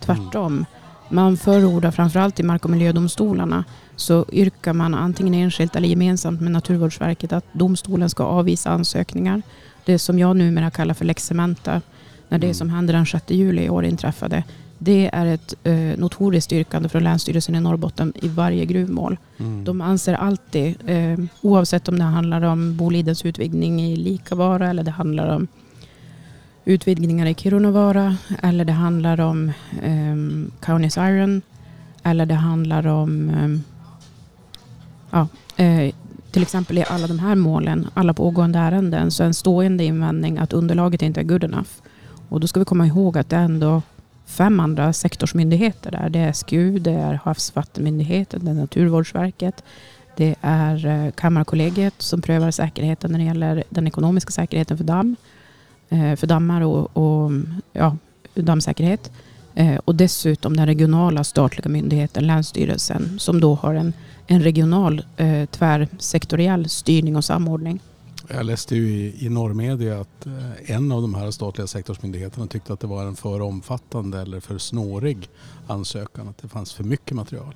Tvärtom. 0.00 0.52
Mm. 0.52 0.64
Man 1.08 1.36
förordar 1.36 1.90
framförallt 1.90 2.40
i 2.40 2.42
mark 2.42 2.64
och 2.64 2.70
miljödomstolarna 2.70 3.64
så 3.96 4.26
yrkar 4.32 4.72
man 4.72 4.94
antingen 4.94 5.34
enskilt 5.34 5.76
eller 5.76 5.88
gemensamt 5.88 6.40
med 6.40 6.52
Naturvårdsverket 6.52 7.32
att 7.32 7.44
domstolen 7.52 8.10
ska 8.10 8.24
avvisa 8.24 8.70
ansökningar. 8.70 9.42
Det 9.84 9.98
som 9.98 10.18
jag 10.18 10.36
numera 10.36 10.70
kallar 10.70 10.94
för 10.94 11.04
lex 11.04 11.26
Cementa. 11.26 11.80
När 12.28 12.38
det 12.38 12.46
mm. 12.46 12.54
som 12.54 12.70
hände 12.70 12.92
den 12.92 13.06
6 13.06 13.24
juli 13.30 13.62
i 13.62 13.70
år 13.70 13.84
inträffade. 13.84 14.44
Det 14.82 15.10
är 15.12 15.26
ett 15.26 15.54
eh, 15.64 15.74
notoriskt 15.74 16.52
yrkande 16.52 16.88
från 16.88 17.04
Länsstyrelsen 17.04 17.54
i 17.54 17.60
Norrbotten 17.60 18.12
i 18.22 18.28
varje 18.28 18.64
gruvmål. 18.64 19.18
Mm. 19.38 19.64
De 19.64 19.80
anser 19.80 20.14
alltid, 20.14 20.74
eh, 20.86 21.18
oavsett 21.40 21.88
om 21.88 21.98
det 21.98 22.04
handlar 22.04 22.42
om 22.42 22.76
Bolidens 22.76 23.24
utvidgning 23.24 23.82
i 23.82 23.96
Likavara 23.96 24.70
eller 24.70 24.82
det 24.82 24.90
handlar 24.90 25.28
om 25.36 25.46
utvidgningar 26.64 27.26
i 27.26 27.34
Kirunavara 27.34 28.16
eller 28.42 28.64
det 28.64 28.72
handlar 28.72 29.20
om 29.20 29.52
eh, 29.82 30.16
Kaunis 30.60 30.96
Iron 30.96 31.42
eller 32.02 32.26
det 32.26 32.34
handlar 32.34 32.86
om 32.86 33.30
eh, 33.30 33.60
ja, 35.10 35.28
eh, 35.64 35.94
till 36.30 36.42
exempel 36.42 36.78
i 36.78 36.84
alla 36.88 37.06
de 37.06 37.18
här 37.18 37.34
målen, 37.34 37.88
alla 37.94 38.14
pågående 38.14 38.58
ärenden, 38.58 39.10
så 39.10 39.22
är 39.22 39.26
en 39.26 39.34
stående 39.34 39.84
invändning 39.84 40.38
att 40.38 40.52
underlaget 40.52 41.02
inte 41.02 41.20
är 41.20 41.24
good 41.24 41.44
enough. 41.44 41.70
Och 42.28 42.40
då 42.40 42.46
ska 42.46 42.60
vi 42.60 42.66
komma 42.66 42.86
ihåg 42.86 43.18
att 43.18 43.28
det 43.28 43.36
ändå 43.36 43.82
fem 44.30 44.60
andra 44.60 44.92
sektorsmyndigheter 44.92 45.90
där. 45.90 46.08
Det 46.08 46.18
är 46.18 46.32
SGU, 46.32 46.78
det 46.78 46.92
är 46.92 47.20
Havs 47.24 47.56
vattenmyndigheten, 47.56 48.44
det 48.44 48.50
är 48.50 48.54
Naturvårdsverket, 48.54 49.64
det 50.16 50.34
är 50.40 50.86
eh, 50.86 51.10
Kammarkollegiet 51.10 51.94
som 51.98 52.22
prövar 52.22 52.50
säkerheten 52.50 53.12
när 53.12 53.18
det 53.18 53.24
gäller 53.24 53.64
den 53.68 53.86
ekonomiska 53.86 54.30
säkerheten 54.30 54.76
för 54.76 54.84
damm, 54.84 55.16
eh, 55.88 56.16
för 56.16 56.26
dammar 56.26 56.60
och, 56.60 56.96
och 56.96 57.30
ja, 57.72 57.96
dammsäkerhet. 58.34 59.10
Eh, 59.54 59.76
och 59.76 59.94
dessutom 59.94 60.56
den 60.56 60.66
regionala 60.66 61.24
statliga 61.24 61.68
myndigheten, 61.68 62.26
Länsstyrelsen, 62.26 63.18
som 63.18 63.40
då 63.40 63.54
har 63.54 63.74
en, 63.74 63.92
en 64.26 64.42
regional 64.42 65.02
eh, 65.16 65.46
tvärsektoriell 65.46 66.68
styrning 66.68 67.16
och 67.16 67.24
samordning. 67.24 67.80
Jag 68.32 68.46
läste 68.46 68.76
ju 68.76 68.88
i, 68.88 69.26
i 69.26 69.28
norrmedia 69.28 70.00
att 70.00 70.26
eh, 70.26 70.70
en 70.70 70.92
av 70.92 71.02
de 71.02 71.14
här 71.14 71.30
statliga 71.30 71.66
sektorsmyndigheterna 71.66 72.46
tyckte 72.46 72.72
att 72.72 72.80
det 72.80 72.86
var 72.86 73.04
en 73.04 73.16
för 73.16 73.40
omfattande 73.40 74.20
eller 74.20 74.40
för 74.40 74.58
snårig 74.58 75.28
ansökan, 75.66 76.28
att 76.28 76.38
det 76.38 76.48
fanns 76.48 76.72
för 76.72 76.84
mycket 76.84 77.16
material. 77.16 77.54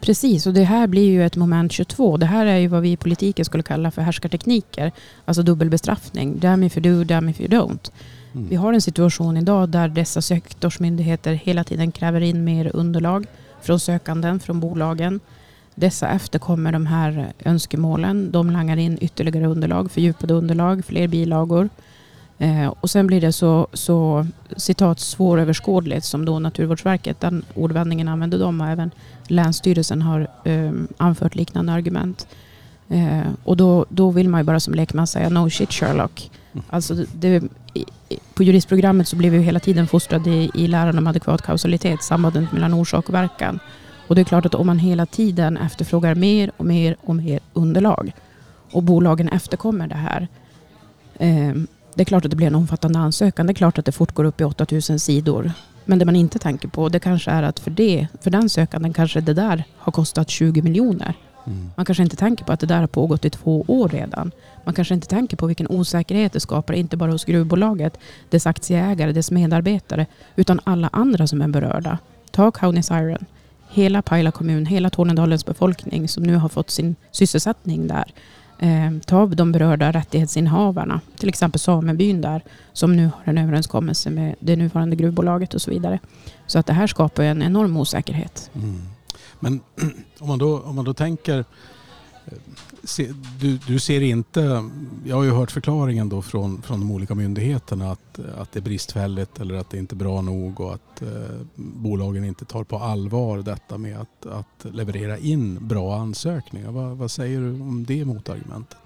Precis, 0.00 0.46
och 0.46 0.54
det 0.54 0.64
här 0.64 0.86
blir 0.86 1.10
ju 1.10 1.26
ett 1.26 1.36
moment 1.36 1.72
22. 1.72 2.16
Det 2.16 2.26
här 2.26 2.46
är 2.46 2.56
ju 2.56 2.68
vad 2.68 2.82
vi 2.82 2.92
i 2.92 2.96
politiken 2.96 3.44
skulle 3.44 3.62
kalla 3.62 3.90
för 3.90 4.02
härskartekniker, 4.02 4.92
alltså 5.24 5.42
dubbelbestraffning. 5.42 6.40
Damn 6.40 6.62
if 6.62 6.76
you 6.76 6.82
do, 6.82 7.04
damn 7.04 7.28
if 7.28 7.40
you 7.40 7.48
don't. 7.48 7.92
Mm. 8.34 8.48
Vi 8.48 8.56
har 8.56 8.72
en 8.72 8.80
situation 8.80 9.36
idag 9.36 9.68
där 9.68 9.88
dessa 9.88 10.22
sektorsmyndigheter 10.22 11.32
hela 11.32 11.64
tiden 11.64 11.92
kräver 11.92 12.20
in 12.20 12.44
mer 12.44 12.76
underlag 12.76 13.26
från 13.62 13.80
sökanden, 13.80 14.40
från 14.40 14.60
bolagen. 14.60 15.20
Dessa 15.78 16.08
efterkommer 16.08 16.72
de 16.72 16.86
här 16.86 17.32
önskemålen. 17.44 18.30
De 18.32 18.50
langar 18.50 18.76
in 18.76 18.98
ytterligare 19.00 19.46
underlag, 19.46 19.90
fördjupade 19.90 20.34
underlag, 20.34 20.84
fler 20.84 21.08
bilagor. 21.08 21.68
Eh, 22.38 22.66
och 22.80 22.90
sen 22.90 23.06
blir 23.06 23.20
det 23.20 23.32
så, 23.32 23.68
så 23.72 24.26
citat 24.56 25.00
svåröverskådligt 25.00 26.04
som 26.04 26.24
då 26.24 26.38
Naturvårdsverket, 26.38 27.20
den 27.20 27.44
ordvändningen 27.54 28.08
använder 28.08 28.38
de 28.38 28.60
och 28.60 28.66
även 28.66 28.90
Länsstyrelsen 29.28 30.02
har 30.02 30.28
eh, 30.44 30.72
anfört 30.96 31.34
liknande 31.34 31.72
argument. 31.72 32.26
Eh, 32.88 33.30
och 33.44 33.56
då, 33.56 33.86
då 33.88 34.10
vill 34.10 34.28
man 34.28 34.40
ju 34.40 34.44
bara 34.44 34.60
som 34.60 34.74
lekman 34.74 35.06
säga 35.06 35.28
no 35.28 35.50
shit 35.50 35.72
Sherlock. 35.72 36.30
Mm. 36.52 36.64
Alltså 36.70 36.94
det, 37.12 37.42
i, 37.74 37.84
på 38.34 38.42
juristprogrammet 38.42 39.08
så 39.08 39.16
blev 39.16 39.32
vi 39.32 39.38
hela 39.38 39.60
tiden 39.60 39.86
fostrade 39.86 40.30
i, 40.30 40.50
i 40.54 40.66
läran 40.66 40.98
om 40.98 41.06
adekvat 41.06 41.42
kausalitet, 41.42 42.02
sambandet 42.02 42.52
mellan 42.52 42.74
orsak 42.74 43.08
och 43.08 43.14
verkan. 43.14 43.58
Och 44.08 44.14
det 44.14 44.20
är 44.20 44.24
klart 44.24 44.46
att 44.46 44.54
om 44.54 44.66
man 44.66 44.78
hela 44.78 45.06
tiden 45.06 45.56
efterfrågar 45.56 46.14
mer 46.14 46.52
och 46.56 46.66
mer 46.66 46.96
och 47.04 47.16
mer 47.16 47.40
underlag 47.52 48.12
och 48.72 48.82
bolagen 48.82 49.28
efterkommer 49.28 49.88
det 49.88 49.94
här. 49.94 50.28
Eh, 51.18 51.54
det 51.94 52.02
är 52.02 52.04
klart 52.04 52.24
att 52.24 52.30
det 52.30 52.36
blir 52.36 52.46
en 52.46 52.54
omfattande 52.54 52.98
ansökan. 52.98 53.46
Det 53.46 53.52
är 53.52 53.54
klart 53.54 53.78
att 53.78 53.84
det 53.84 53.92
fort 53.92 54.14
går 54.14 54.24
upp 54.24 54.40
i 54.40 54.44
8000 54.44 55.00
sidor. 55.00 55.52
Men 55.84 55.98
det 55.98 56.04
man 56.04 56.16
inte 56.16 56.38
tänker 56.38 56.68
på 56.68 56.88
det 56.88 57.00
kanske 57.00 57.30
är 57.30 57.42
att 57.42 57.58
för, 57.58 57.70
det, 57.70 58.08
för 58.20 58.30
den 58.30 58.48
sökanden 58.48 58.92
kanske 58.92 59.20
det 59.20 59.34
där 59.34 59.64
har 59.76 59.92
kostat 59.92 60.30
20 60.30 60.62
miljoner. 60.62 61.14
Mm. 61.46 61.70
Man 61.76 61.86
kanske 61.86 62.02
inte 62.02 62.16
tänker 62.16 62.44
på 62.44 62.52
att 62.52 62.60
det 62.60 62.66
där 62.66 62.80
har 62.80 62.86
pågått 62.86 63.24
i 63.24 63.30
två 63.30 63.64
år 63.66 63.88
redan. 63.88 64.30
Man 64.64 64.74
kanske 64.74 64.94
inte 64.94 65.06
tänker 65.06 65.36
på 65.36 65.46
vilken 65.46 65.68
osäkerhet 65.68 66.32
det 66.32 66.40
skapar, 66.40 66.74
inte 66.74 66.96
bara 66.96 67.12
hos 67.12 67.24
gruvbolaget, 67.24 67.98
dess 68.30 68.46
aktieägare, 68.46 69.12
dess 69.12 69.30
medarbetare, 69.30 70.06
utan 70.36 70.60
alla 70.64 70.90
andra 70.92 71.26
som 71.26 71.42
är 71.42 71.48
berörda. 71.48 71.98
Ta 72.30 72.50
Kaunis 72.50 72.90
Iron, 72.90 73.24
hela 73.68 74.02
Pajala 74.02 74.30
kommun, 74.30 74.66
hela 74.66 74.90
Tornedalens 74.90 75.46
befolkning 75.46 76.08
som 76.08 76.22
nu 76.22 76.36
har 76.36 76.48
fått 76.48 76.70
sin 76.70 76.96
sysselsättning 77.10 77.86
där. 77.86 78.12
Eh, 78.58 78.98
ta 79.06 79.26
de 79.26 79.52
berörda 79.52 79.92
rättighetsinnehavarna, 79.92 81.00
till 81.16 81.28
exempel 81.28 81.60
samebyn 81.60 82.20
där, 82.20 82.42
som 82.72 82.96
nu 82.96 83.04
har 83.04 83.22
en 83.24 83.38
överenskommelse 83.38 84.10
med 84.10 84.34
det 84.40 84.56
nuvarande 84.56 84.96
gruvbolaget 84.96 85.54
och 85.54 85.62
så 85.62 85.70
vidare. 85.70 85.98
Så 86.46 86.58
att 86.58 86.66
det 86.66 86.72
här 86.72 86.86
skapar 86.86 87.22
en 87.22 87.42
enorm 87.42 87.76
osäkerhet. 87.76 88.50
Mm. 88.54 88.82
Men 89.40 89.60
om 90.18 90.28
man 90.28 90.38
då, 90.38 90.60
om 90.60 90.76
man 90.76 90.84
då 90.84 90.94
tänker, 90.94 91.44
du, 93.40 93.58
du 93.66 93.78
ser 93.78 94.00
inte, 94.00 94.68
jag 95.06 95.16
har 95.16 95.24
ju 95.24 95.30
hört 95.30 95.50
förklaringen 95.50 96.08
då 96.08 96.22
från, 96.22 96.62
från 96.62 96.80
de 96.80 96.90
olika 96.90 97.14
myndigheterna 97.14 97.92
att, 97.92 98.18
att 98.38 98.52
det 98.52 98.58
är 98.58 98.62
bristfälligt 98.62 99.40
eller 99.40 99.54
att 99.54 99.70
det 99.70 99.78
inte 99.78 99.94
är 99.94 99.96
bra 99.96 100.20
nog 100.20 100.60
och 100.60 100.74
att 100.74 101.02
eh, 101.02 101.08
bolagen 101.54 102.24
inte 102.24 102.44
tar 102.44 102.64
på 102.64 102.78
allvar 102.78 103.38
detta 103.38 103.78
med 103.78 103.98
att, 104.00 104.26
att 104.26 104.74
leverera 104.74 105.18
in 105.18 105.68
bra 105.68 105.96
ansökningar. 105.96 106.70
Va, 106.70 106.94
vad 106.94 107.10
säger 107.10 107.40
du 107.40 107.50
om 107.50 107.84
det 107.88 108.04
motargumentet? 108.04 108.78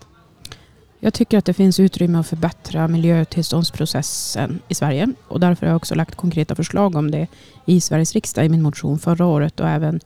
Jag 1.04 1.14
tycker 1.14 1.38
att 1.38 1.44
det 1.44 1.54
finns 1.54 1.80
utrymme 1.80 2.18
att 2.18 2.26
förbättra 2.26 2.88
miljötillståndsprocessen 2.88 4.60
i 4.68 4.74
Sverige 4.74 5.08
och 5.28 5.40
därför 5.40 5.66
har 5.66 5.70
jag 5.70 5.76
också 5.76 5.94
lagt 5.94 6.14
konkreta 6.14 6.54
förslag 6.54 6.96
om 6.96 7.10
det 7.10 7.26
i 7.64 7.80
Sveriges 7.80 8.12
riksdag 8.12 8.44
i 8.44 8.48
min 8.48 8.62
motion 8.62 8.98
förra 8.98 9.26
året 9.26 9.60
och 9.60 9.68
även 9.68 10.00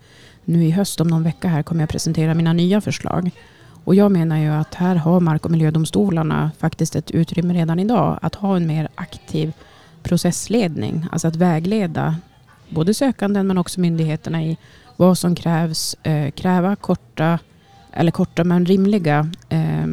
nu 0.45 0.65
i 0.65 0.71
höst 0.71 1.01
om 1.01 1.09
någon 1.09 1.23
vecka 1.23 1.49
här 1.49 1.63
kommer 1.63 1.83
jag 1.83 1.89
presentera 1.89 2.35
mina 2.35 2.53
nya 2.53 2.81
förslag. 2.81 3.31
Och 3.87 3.95
jag 3.95 4.13
menar 4.13 4.37
ju 4.37 4.49
att 4.49 4.75
här 4.75 4.97
har 4.97 5.21
mark 5.21 5.45
och 5.45 5.51
miljödomstolarna 5.51 6.51
faktiskt 6.59 6.97
ett 6.97 7.11
utrymme 7.11 7.55
redan 7.55 7.79
idag 7.79 8.19
att 8.23 8.35
ha 8.35 8.57
en 8.57 8.67
mer 8.67 8.89
aktiv 8.95 9.53
processledning, 10.03 11.07
alltså 11.13 11.29
att 11.29 11.37
vägleda 11.37 12.17
både 12.69 12.95
sökanden 12.95 13.47
men 13.47 13.59
också 13.59 13.81
myndigheterna 13.81 14.45
i 14.45 14.57
vad 14.97 15.19
som 15.19 15.35
krävs, 15.35 15.97
eh, 16.03 16.31
kräva 16.31 16.77
korta 16.77 17.39
eller 17.93 18.11
korta 18.11 18.45
men 18.45 18.67
rimliga 18.67 19.31
eh, 19.49 19.87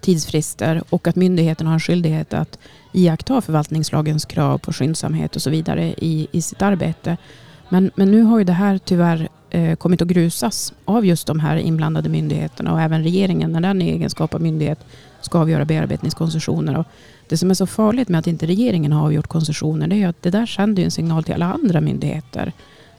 tidsfrister 0.00 0.82
och 0.90 1.08
att 1.08 1.16
myndigheten 1.16 1.66
har 1.66 1.74
en 1.74 1.80
skyldighet 1.80 2.34
att 2.34 2.58
iaktta 2.92 3.40
förvaltningslagens 3.40 4.24
krav 4.24 4.58
på 4.58 4.72
skyndsamhet 4.72 5.36
och 5.36 5.42
så 5.42 5.50
vidare 5.50 5.94
i, 5.98 6.28
i 6.32 6.42
sitt 6.42 6.62
arbete. 6.62 7.16
Men, 7.68 7.90
men 7.94 8.10
nu 8.10 8.22
har 8.22 8.38
ju 8.38 8.44
det 8.44 8.52
här 8.52 8.78
tyvärr 8.78 9.28
Eh, 9.56 9.76
kommit 9.76 10.02
att 10.02 10.08
grusas 10.08 10.72
av 10.84 11.06
just 11.06 11.26
de 11.26 11.40
här 11.40 11.56
inblandade 11.56 12.08
myndigheterna 12.08 12.72
och 12.72 12.80
även 12.80 13.02
regeringen 13.02 13.52
när 13.52 13.60
den 13.60 13.82
i 13.82 13.90
egenskap 13.90 14.34
av 14.34 14.40
myndighet 14.40 14.78
ska 15.20 15.38
avgöra 15.38 15.64
bearbetningskoncessioner. 15.64 16.78
Och 16.78 16.86
det 17.28 17.36
som 17.36 17.50
är 17.50 17.54
så 17.54 17.66
farligt 17.66 18.08
med 18.08 18.18
att 18.18 18.26
inte 18.26 18.46
regeringen 18.46 18.92
har 18.92 19.04
avgjort 19.04 19.26
koncessioner 19.26 19.86
det 19.86 19.94
är 19.94 19.98
ju 19.98 20.04
att 20.04 20.22
det 20.22 20.30
där 20.30 20.46
sänder 20.46 20.82
en 20.82 20.90
signal 20.90 21.24
till 21.24 21.34
alla 21.34 21.52
andra 21.52 21.80
myndigheter 21.80 22.52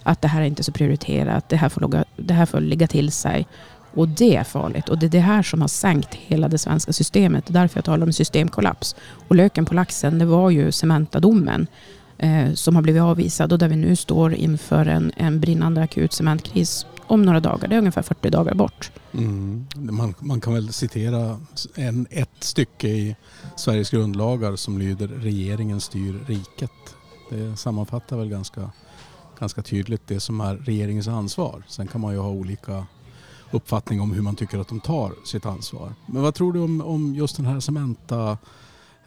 att 0.03 0.21
det 0.21 0.27
här 0.27 0.41
är 0.41 0.45
inte 0.45 0.63
så 0.63 0.71
prioriterat, 0.71 1.49
det 1.49 1.55
här 1.55 1.69
får, 1.69 1.81
logga, 1.81 2.05
det 2.15 2.33
här 2.33 2.45
får 2.45 2.59
ligga 2.59 2.87
till 2.87 3.11
sig. 3.11 3.47
Och 3.93 4.07
det 4.07 4.35
är 4.35 4.43
farligt 4.43 4.89
och 4.89 4.97
det 4.97 5.05
är 5.05 5.09
det 5.09 5.19
här 5.19 5.43
som 5.43 5.61
har 5.61 5.67
sänkt 5.67 6.15
hela 6.15 6.47
det 6.47 6.57
svenska 6.57 6.93
systemet. 6.93 7.45
Det 7.45 7.51
är 7.51 7.61
därför 7.61 7.77
jag 7.77 7.85
talar 7.85 8.05
om 8.05 8.13
systemkollaps. 8.13 8.95
Och 9.27 9.35
löken 9.35 9.65
på 9.65 9.73
laxen 9.73 10.19
det 10.19 10.25
var 10.25 10.49
ju 10.49 10.71
Cementa-domen 10.71 11.67
eh, 12.17 12.53
som 12.53 12.75
har 12.75 12.81
blivit 12.81 13.01
avvisad 13.01 13.53
och 13.53 13.59
där 13.59 13.69
vi 13.69 13.75
nu 13.75 13.95
står 13.95 14.33
inför 14.33 14.85
en, 14.85 15.11
en 15.17 15.39
brinnande 15.39 15.81
akut 15.81 16.13
cementkris 16.13 16.85
om 17.07 17.21
några 17.21 17.39
dagar. 17.39 17.67
Det 17.67 17.75
är 17.75 17.79
ungefär 17.79 18.01
40 18.01 18.29
dagar 18.29 18.53
bort. 18.53 18.91
Mm. 19.11 19.65
Man, 19.75 20.13
man 20.19 20.41
kan 20.41 20.53
väl 20.53 20.73
citera 20.73 21.39
en, 21.75 22.07
ett 22.09 22.29
stycke 22.39 22.87
i 22.87 23.15
Sveriges 23.55 23.89
grundlagar 23.89 24.55
som 24.55 24.77
lyder 24.77 25.07
regeringen 25.07 25.81
styr 25.81 26.19
riket. 26.27 26.71
Det 27.29 27.57
sammanfattar 27.57 28.17
väl 28.17 28.29
ganska, 28.29 28.71
ganska 29.39 29.61
tydligt 29.61 30.07
det 30.07 30.19
som 30.19 30.41
är 30.41 30.55
regeringens 30.55 31.07
ansvar. 31.07 31.63
Sen 31.67 31.87
kan 31.87 32.01
man 32.01 32.13
ju 32.13 32.19
ha 32.19 32.29
olika 32.29 32.85
uppfattning 33.51 34.01
om 34.01 34.11
hur 34.11 34.21
man 34.21 34.35
tycker 34.35 34.59
att 34.59 34.67
de 34.67 34.79
tar 34.79 35.13
sitt 35.25 35.45
ansvar. 35.45 35.93
Men 36.05 36.21
vad 36.21 36.35
tror 36.35 36.53
du 36.53 36.59
om, 36.59 36.81
om 36.81 37.15
just 37.15 37.35
den 37.37 37.45
här 37.45 37.59
Cementa 37.59 38.37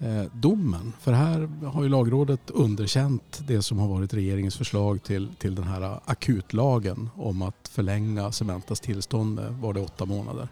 Eh, 0.03 0.23
domen? 0.33 0.93
För 1.01 1.13
här 1.13 1.49
har 1.67 1.83
ju 1.83 1.89
lagrådet 1.89 2.51
underkänt 2.51 3.43
det 3.47 3.63
som 3.63 3.79
har 3.79 3.89
varit 3.89 4.15
regeringens 4.15 4.57
förslag 4.57 5.03
till, 5.03 5.29
till 5.39 5.55
den 5.55 5.65
här 5.65 6.01
akutlagen 6.05 7.11
om 7.17 7.43
att 7.43 7.71
förlänga 7.73 8.33
Cementas 8.33 8.81
tillstånd 8.81 9.35
med, 9.35 9.53
var 9.53 9.75
det 9.75 9.81
åtta 9.81 10.05
månader? 10.05 10.49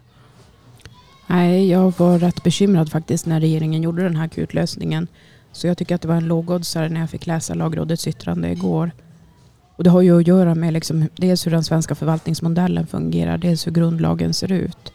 Nej, 1.27 1.69
jag 1.69 1.93
var 1.97 2.19
rätt 2.19 2.43
bekymrad 2.43 2.91
faktiskt 2.91 3.25
när 3.25 3.39
regeringen 3.39 3.83
gjorde 3.83 4.03
den 4.03 4.15
här 4.15 4.25
akutlösningen. 4.25 5.07
Så 5.51 5.67
jag 5.67 5.77
tycker 5.77 5.95
att 5.95 6.01
det 6.01 6.07
var 6.07 6.15
en 6.15 6.27
lågoddsare 6.27 6.89
när 6.89 6.99
jag 6.99 7.09
fick 7.09 7.27
läsa 7.27 7.53
lagrådets 7.53 8.07
yttrande 8.07 8.51
igår. 8.51 8.91
Och 9.75 9.83
det 9.83 9.89
har 9.89 10.01
ju 10.01 10.19
att 10.19 10.27
göra 10.27 10.55
med 10.55 10.73
liksom 10.73 11.07
dels 11.15 11.45
hur 11.45 11.51
den 11.51 11.63
svenska 11.63 11.95
förvaltningsmodellen 11.95 12.87
fungerar, 12.87 13.37
dels 13.37 13.67
hur 13.67 13.71
grundlagen 13.71 14.33
ser 14.33 14.51
ut. 14.51 14.93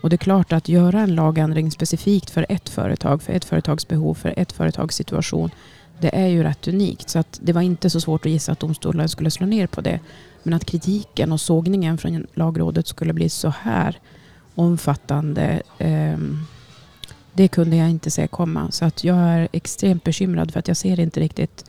Och 0.00 0.10
det 0.10 0.14
är 0.14 0.18
klart 0.18 0.52
att 0.52 0.68
göra 0.68 1.00
en 1.00 1.14
lagändring 1.14 1.70
specifikt 1.70 2.30
för 2.30 2.46
ett 2.48 2.68
företag, 2.68 3.22
för 3.22 3.32
ett 3.32 3.44
företags 3.44 3.88
behov, 3.88 4.14
för 4.14 4.34
ett 4.36 4.52
företags 4.52 4.96
situation. 4.96 5.50
Det 6.00 6.16
är 6.16 6.26
ju 6.26 6.42
rätt 6.42 6.68
unikt 6.68 7.10
så 7.10 7.18
att 7.18 7.40
det 7.42 7.52
var 7.52 7.62
inte 7.62 7.90
så 7.90 8.00
svårt 8.00 8.26
att 8.26 8.32
gissa 8.32 8.52
att 8.52 8.60
domstolen 8.60 9.08
skulle 9.08 9.30
slå 9.30 9.46
ner 9.46 9.66
på 9.66 9.80
det. 9.80 10.00
Men 10.42 10.54
att 10.54 10.64
kritiken 10.64 11.32
och 11.32 11.40
sågningen 11.40 11.98
från 11.98 12.26
lagrådet 12.34 12.86
skulle 12.86 13.12
bli 13.12 13.28
så 13.28 13.48
här 13.48 13.98
omfattande 14.54 15.62
eh, 15.78 16.18
det 17.32 17.48
kunde 17.48 17.76
jag 17.76 17.90
inte 17.90 18.10
se 18.10 18.26
komma. 18.26 18.70
Så 18.70 18.84
att 18.84 19.04
jag 19.04 19.16
är 19.16 19.48
extremt 19.52 20.04
bekymrad 20.04 20.52
för 20.52 20.58
att 20.58 20.68
jag 20.68 20.76
ser 20.76 21.00
inte 21.00 21.20
riktigt 21.20 21.64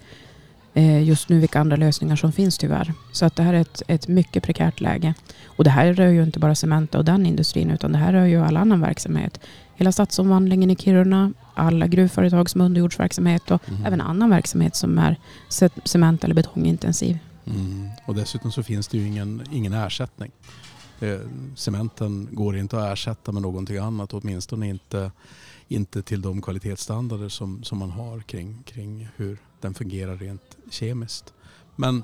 just 1.04 1.30
nu 1.30 1.40
vilka 1.40 1.60
andra 1.60 1.76
lösningar 1.76 2.16
som 2.16 2.32
finns 2.32 2.58
tyvärr. 2.58 2.94
Så 3.12 3.26
att 3.26 3.36
det 3.36 3.44
här 3.44 3.54
är 3.54 3.62
ett, 3.62 3.82
ett 3.88 4.08
mycket 4.08 4.44
prekärt 4.44 4.82
läge. 4.82 5.14
Och 5.46 5.64
det 5.64 5.70
här 5.70 5.94
rör 5.94 6.08
ju 6.08 6.24
inte 6.24 6.40
bara 6.40 6.56
Cementa 6.56 6.98
och 6.98 7.06
den 7.06 7.26
industrin 7.26 7.72
utan 7.72 7.92
det 7.92 7.98
här 7.98 8.14
rör 8.14 8.26
ju 8.26 8.42
all 8.42 8.58
annan 8.58 8.82
verksamhet. 8.82 9.40
Hela 9.76 9.92
stadsomvandlingen 9.92 10.72
i 10.72 10.76
Kiruna, 10.76 11.34
alla 11.54 11.88
gruvföretag 11.88 12.50
som 12.50 12.62
har 12.62 12.66
underjordsverksamhet 12.66 13.52
och 13.52 13.70
mm. 13.70 13.86
även 13.86 14.02
annan 14.02 14.30
verksamhet 14.30 14.76
som 14.76 14.98
är 14.98 15.18
cement 15.84 16.24
eller 16.24 16.36
betongintensiv. 16.36 17.18
Mm. 17.46 17.90
Och 18.06 18.16
dessutom 18.16 18.52
så 18.52 18.64
finns 18.64 18.88
det 18.88 18.98
ju 18.98 19.08
ingen, 19.08 19.44
ingen 19.52 19.74
ersättning. 19.74 20.32
Eh, 21.00 21.20
cementen 21.56 22.28
går 22.32 22.58
inte 22.58 22.78
att 22.78 22.94
ersätta 22.94 23.32
med 23.32 23.42
någonting 23.42 23.78
annat, 23.78 24.14
åtminstone 24.14 24.68
inte, 24.68 25.12
inte 25.68 26.02
till 26.02 26.22
de 26.22 26.42
kvalitetsstandarder 26.42 27.30
som, 27.30 27.64
som 27.64 27.78
man 27.78 27.92
har 27.92 28.20
kring, 28.20 28.64
kring 28.66 29.08
hur 29.16 29.38
den 29.62 29.74
fungerar 29.74 30.18
rent 30.18 30.58
kemiskt. 30.70 31.34
Men 31.76 32.04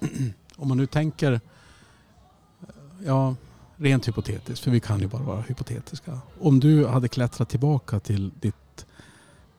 om 0.56 0.68
man 0.68 0.76
nu 0.76 0.86
tänker, 0.86 1.32
eh, 1.32 1.38
ja, 3.04 3.34
rent 3.76 4.08
hypotetiskt, 4.08 4.64
för 4.64 4.70
vi 4.70 4.80
kan 4.80 5.00
ju 5.00 5.06
bara 5.06 5.22
vara 5.22 5.40
hypotetiska. 5.40 6.18
Om 6.40 6.60
du 6.60 6.86
hade 6.86 7.08
klättrat 7.08 7.48
tillbaka 7.48 8.00
till 8.00 8.30
ditt 8.40 8.86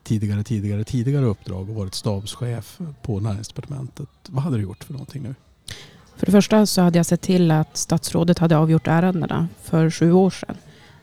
tidigare, 0.02 0.42
tidigare, 0.42 0.84
tidigare 0.84 1.24
uppdrag 1.24 1.68
och 1.70 1.74
varit 1.74 1.94
stabschef 1.94 2.78
på 3.02 3.20
näringsdepartementet, 3.20 4.08
vad 4.26 4.42
hade 4.42 4.56
du 4.56 4.62
gjort 4.62 4.84
för 4.84 4.92
någonting 4.92 5.22
nu? 5.22 5.34
För 6.16 6.26
det 6.26 6.32
första 6.32 6.66
så 6.66 6.82
hade 6.82 6.98
jag 6.98 7.06
sett 7.06 7.20
till 7.20 7.50
att 7.50 7.76
statsrådet 7.76 8.38
hade 8.38 8.56
avgjort 8.56 8.86
ärendena 8.86 9.48
för 9.62 9.90
sju 9.90 10.12
år 10.12 10.30
sedan. 10.30 10.56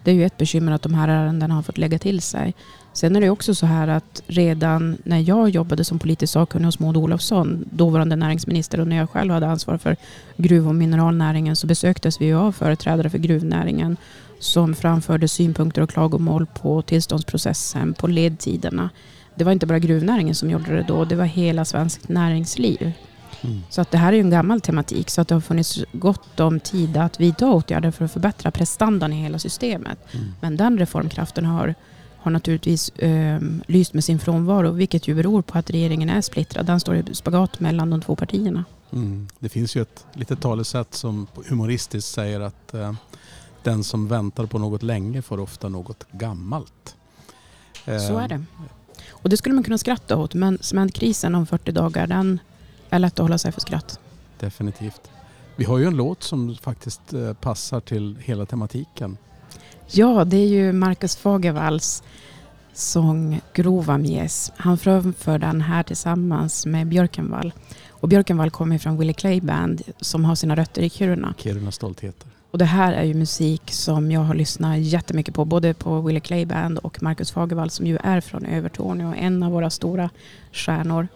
Det 0.03 0.11
är 0.11 0.15
ju 0.15 0.25
ett 0.25 0.37
bekymmer 0.37 0.71
att 0.71 0.81
de 0.81 0.93
här 0.93 1.07
ärendena 1.07 1.55
har 1.55 1.61
fått 1.61 1.77
lägga 1.77 1.99
till 1.99 2.21
sig. 2.21 2.53
Sen 2.93 3.15
är 3.15 3.21
det 3.21 3.29
också 3.29 3.55
så 3.55 3.65
här 3.65 3.87
att 3.87 4.23
redan 4.27 4.97
när 5.03 5.19
jag 5.19 5.49
jobbade 5.49 5.83
som 5.83 5.99
politisk 5.99 6.33
sakkunnig 6.33 6.65
hos 6.65 6.79
Maud 6.79 6.97
Olofsson, 6.97 7.65
dåvarande 7.71 8.15
näringsminister, 8.15 8.79
och 8.79 8.87
när 8.87 8.95
jag 8.95 9.09
själv 9.09 9.33
hade 9.33 9.47
ansvar 9.47 9.77
för 9.77 9.95
gruv 10.37 10.67
och 10.67 10.75
mineralnäringen 10.75 11.55
så 11.55 11.67
besöktes 11.67 12.21
vi 12.21 12.33
av 12.33 12.51
företrädare 12.51 13.09
för 13.09 13.17
gruvnäringen 13.17 13.97
som 14.39 14.75
framförde 14.75 15.27
synpunkter 15.27 15.81
och 15.81 15.89
klagomål 15.89 16.45
på 16.45 16.81
tillståndsprocessen, 16.81 17.93
på 17.93 18.07
ledtiderna. 18.07 18.89
Det 19.35 19.43
var 19.43 19.51
inte 19.51 19.65
bara 19.65 19.79
gruvnäringen 19.79 20.35
som 20.35 20.49
gjorde 20.49 20.75
det 20.75 20.85
då, 20.87 21.05
det 21.05 21.15
var 21.15 21.25
hela 21.25 21.65
svenskt 21.65 22.09
näringsliv. 22.09 22.91
Mm. 23.41 23.61
Så 23.69 23.81
att 23.81 23.91
det 23.91 23.97
här 23.97 24.13
är 24.13 24.19
en 24.19 24.29
gammal 24.29 24.61
tematik 24.61 25.09
så 25.09 25.21
att 25.21 25.27
det 25.27 25.35
har 25.35 25.41
funnits 25.41 25.83
gott 25.91 26.39
om 26.39 26.59
tid 26.59 26.97
att 26.97 27.19
vidta 27.19 27.51
åtgärder 27.51 27.91
för 27.91 28.05
att 28.05 28.13
förbättra 28.13 28.51
prestandan 28.51 29.13
i 29.13 29.21
hela 29.21 29.39
systemet. 29.39 29.99
Mm. 30.13 30.33
Men 30.41 30.57
den 30.57 30.77
reformkraften 30.77 31.45
har, 31.45 31.75
har 32.23 32.31
naturligtvis 32.31 32.89
eh, 32.89 33.41
lyst 33.67 33.93
med 33.93 34.03
sin 34.03 34.19
frånvaro 34.19 34.71
vilket 34.71 35.07
ju 35.07 35.15
beror 35.15 35.41
på 35.41 35.57
att 35.57 35.69
regeringen 35.69 36.09
är 36.09 36.21
splittrad. 36.21 36.65
Den 36.65 36.79
står 36.79 36.95
i 36.95 37.15
spagat 37.15 37.59
mellan 37.59 37.89
de 37.89 38.01
två 38.01 38.15
partierna. 38.15 38.65
Mm. 38.91 39.27
Det 39.39 39.49
finns 39.49 39.75
ju 39.75 39.81
ett 39.81 40.05
litet 40.13 40.41
talesätt 40.41 40.93
som 40.93 41.27
humoristiskt 41.49 42.11
säger 42.11 42.39
att 42.39 42.73
eh, 42.73 42.93
den 43.63 43.83
som 43.83 44.07
väntar 44.07 44.45
på 44.45 44.59
något 44.59 44.83
länge 44.83 45.21
får 45.21 45.39
ofta 45.39 45.69
något 45.69 46.05
gammalt. 46.11 46.95
Eh, 47.85 47.97
Så 47.99 48.17
är 48.17 48.27
det. 48.27 48.43
Och 49.09 49.29
det 49.29 49.37
skulle 49.37 49.55
man 49.55 49.63
kunna 49.63 49.77
skratta 49.77 50.17
åt 50.17 50.33
men 50.33 50.57
cementkrisen 50.61 51.35
om 51.35 51.45
40 51.45 51.71
dagar 51.71 52.07
den 52.07 52.39
är 52.89 52.99
lätt 52.99 53.13
att 53.13 53.23
hålla 53.23 53.37
sig 53.37 53.51
för 53.51 53.61
skratt. 53.61 53.99
Definitivt. 54.39 55.01
Vi 55.55 55.65
har 55.65 55.77
ju 55.77 55.85
en 55.85 55.95
låt 55.95 56.23
som 56.23 56.55
faktiskt 56.55 57.13
eh, 57.13 57.33
passar 57.33 57.79
till 57.79 58.17
hela 58.21 58.45
tematiken. 58.45 59.17
Ja, 59.87 60.25
det 60.25 60.37
är 60.37 60.47
ju 60.47 60.73
Marcus 60.73 61.15
Fagervalls 61.15 62.03
sång 62.73 63.41
Grova 63.53 63.97
Mies. 63.97 64.51
Han 64.55 64.77
framför 64.77 65.39
den 65.39 65.61
här 65.61 65.83
tillsammans 65.83 66.65
med 66.65 66.87
Björkenvall. 66.87 67.53
Och 67.89 68.09
Björkenvall 68.09 68.51
kommer 68.51 68.77
från 68.77 68.97
Willie 68.97 69.13
Clay 69.13 69.41
Band 69.41 69.81
som 69.99 70.25
har 70.25 70.35
sina 70.35 70.55
rötter 70.55 70.81
i 70.81 70.89
Kiruna. 70.89 71.33
Kiruna 71.37 71.71
stoltheter. 71.71 72.27
Och 72.51 72.57
det 72.57 72.65
här 72.65 72.93
är 72.93 73.03
ju 73.03 73.13
musik 73.13 73.71
som 73.71 74.11
jag 74.11 74.21
har 74.21 74.35
lyssnat 74.35 74.79
jättemycket 74.79 75.33
på. 75.33 75.45
Både 75.45 75.73
på 75.73 76.01
Willie 76.01 76.19
Clay 76.19 76.45
Band 76.45 76.77
och 76.77 77.03
Marcus 77.03 77.31
Fagervall 77.31 77.69
som 77.69 77.87
ju 77.87 77.97
är 78.03 78.21
från 78.21 78.45
Övertorneå. 78.45 79.13
En 79.17 79.43
av 79.43 79.51
våra 79.51 79.69
stora 79.69 80.09
stjärnor. 80.51 81.07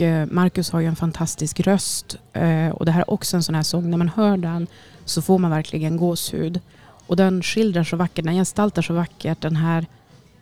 Eh, 0.00 0.26
Marcus 0.30 0.70
har 0.70 0.80
ju 0.80 0.86
en 0.86 0.96
fantastisk 0.96 1.60
röst 1.60 2.16
eh, 2.32 2.68
och 2.68 2.84
det 2.84 2.92
här 2.92 3.00
är 3.00 3.10
också 3.10 3.36
en 3.36 3.42
sån 3.42 3.54
här 3.54 3.62
sång, 3.62 3.90
när 3.90 3.98
man 3.98 4.08
hör 4.08 4.36
den 4.36 4.66
så 5.04 5.22
får 5.22 5.38
man 5.38 5.50
verkligen 5.50 5.96
gåshud. 5.96 6.60
Och 7.06 7.16
den 7.16 7.42
skildrar 7.42 7.84
så 7.84 7.96
vackert, 7.96 8.24
den 8.24 8.34
gestaltar 8.34 8.82
så 8.82 8.94
vackert 8.94 9.40
den 9.40 9.56
här 9.56 9.86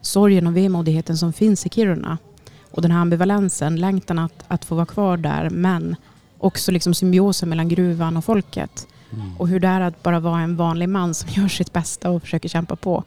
sorgen 0.00 0.46
och 0.46 0.56
vemodigheten 0.56 1.16
som 1.18 1.32
finns 1.32 1.66
i 1.66 1.68
Kiruna. 1.68 2.18
Och 2.70 2.82
den 2.82 2.90
här 2.90 3.00
ambivalensen, 3.00 3.76
längtan 3.76 4.18
att, 4.18 4.44
att 4.48 4.64
få 4.64 4.74
vara 4.74 4.86
kvar 4.86 5.16
där 5.16 5.50
men 5.50 5.96
också 6.38 6.72
liksom 6.72 6.94
symbiosen 6.94 7.48
mellan 7.48 7.68
gruvan 7.68 8.16
och 8.16 8.24
folket. 8.24 8.86
Mm. 9.12 9.36
Och 9.36 9.48
hur 9.48 9.60
det 9.60 9.68
är 9.68 9.80
att 9.80 10.02
bara 10.02 10.20
vara 10.20 10.40
en 10.40 10.56
vanlig 10.56 10.88
man 10.88 11.14
som 11.14 11.28
gör 11.42 11.48
sitt 11.48 11.72
bästa 11.72 12.10
och 12.10 12.22
försöker 12.22 12.48
kämpa 12.48 12.76
på. 12.76 13.04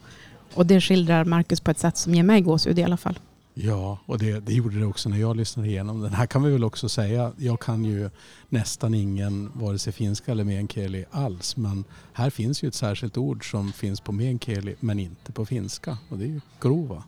Och 0.54 0.66
det 0.66 0.82
skildrar 0.82 1.26
Marcus 1.26 1.60
på 1.60 1.72
ett 1.72 1.80
sätt 1.80 1.98
som 1.98 2.16
ger 2.16 2.24
mig 2.24 2.42
gåshud 2.42 2.80
i 2.80 2.84
alla 2.84 2.98
fall. 2.98 3.20
Ja, 3.60 4.00
och 4.06 4.20
det, 4.20 4.40
det, 4.40 4.54
gjorde 4.54 4.80
det 4.80 4.86
också 4.86 5.10
när 5.10 5.18
jag 5.18 5.36
lyssnade 5.36 5.70
igenom 5.70 6.02
den. 6.02 6.14
Här 6.14 6.26
kan 6.26 6.44
vi 6.44 6.52
väl 6.52 6.64
också 6.64 6.90
säga, 6.90 7.32
jag 7.38 7.60
kan 7.60 7.86
ju 7.86 8.10
nästan 8.50 8.94
ingen 8.94 9.52
vare 9.54 9.80
sig 9.80 9.94
finska 9.94 10.32
eller 10.32 10.44
meänkieli 10.44 11.06
alls. 11.12 11.58
Men 11.58 11.84
här 12.14 12.30
finns 12.30 12.64
ju 12.64 12.68
ett 12.68 12.76
särskilt 12.76 13.18
ord 13.18 13.52
som 13.52 13.74
finns 13.74 14.02
på 14.02 14.12
meänkieli 14.12 14.76
men 14.80 15.00
inte 15.00 15.32
på 15.32 15.46
finska. 15.46 15.98
Och 16.10 16.18
det 16.18 16.24
är 16.26 16.28
ju 16.28 16.42
grova. 16.62 17.04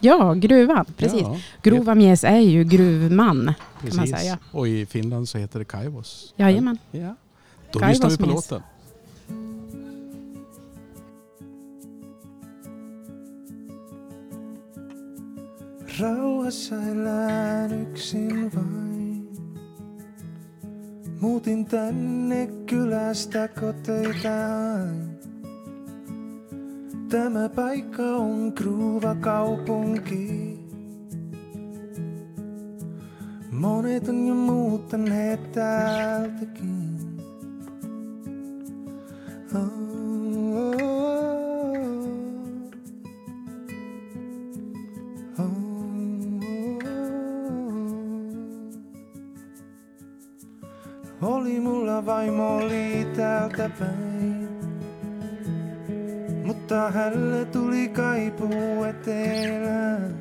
Ja, 0.00 0.34
gruvan. 0.34 0.84
Precis. 0.96 1.20
Ja, 1.20 1.40
grova 1.62 1.94
mies 1.94 2.24
är 2.24 2.38
ju 2.40 2.64
gruvman 2.64 3.54
precis. 3.80 3.98
kan 3.98 4.10
man 4.10 4.18
säga. 4.18 4.38
Och 4.52 4.68
i 4.68 4.86
Finland 4.86 5.28
så 5.28 5.38
heter 5.38 5.58
det 5.58 5.64
kaivos. 5.64 6.34
Jajamän. 6.36 6.78
Ja. 6.90 7.16
Då 7.72 7.78
kaivos 7.78 7.94
lyssnar 7.94 8.10
vi 8.10 8.16
på 8.16 8.26
mies. 8.26 8.50
låten. 8.50 8.62
Rauhassa 16.00 16.74
elän 16.82 17.82
yksin 17.82 18.50
vain. 18.54 19.28
Muutin 21.20 21.64
tänne 21.64 22.46
kylästä 22.66 23.48
koteitään. 23.48 25.18
Tämä 27.08 27.48
paikka 27.48 28.02
on 28.02 28.52
kruuva 28.52 29.14
kaupunki. 29.14 30.58
Monet 33.50 34.08
on 34.08 34.26
jo 34.26 34.34
muuttaneet 34.34 35.52
täältäkin. 35.52 36.96
Oh. 39.54 39.95
Vaimo 52.06 52.56
oli 52.56 53.06
täältä 53.16 53.70
päin. 53.78 54.48
Mutta 56.44 56.90
hälle 56.90 57.44
tuli 57.44 57.88
kaipuu 57.88 58.84
etelään. 58.84 60.14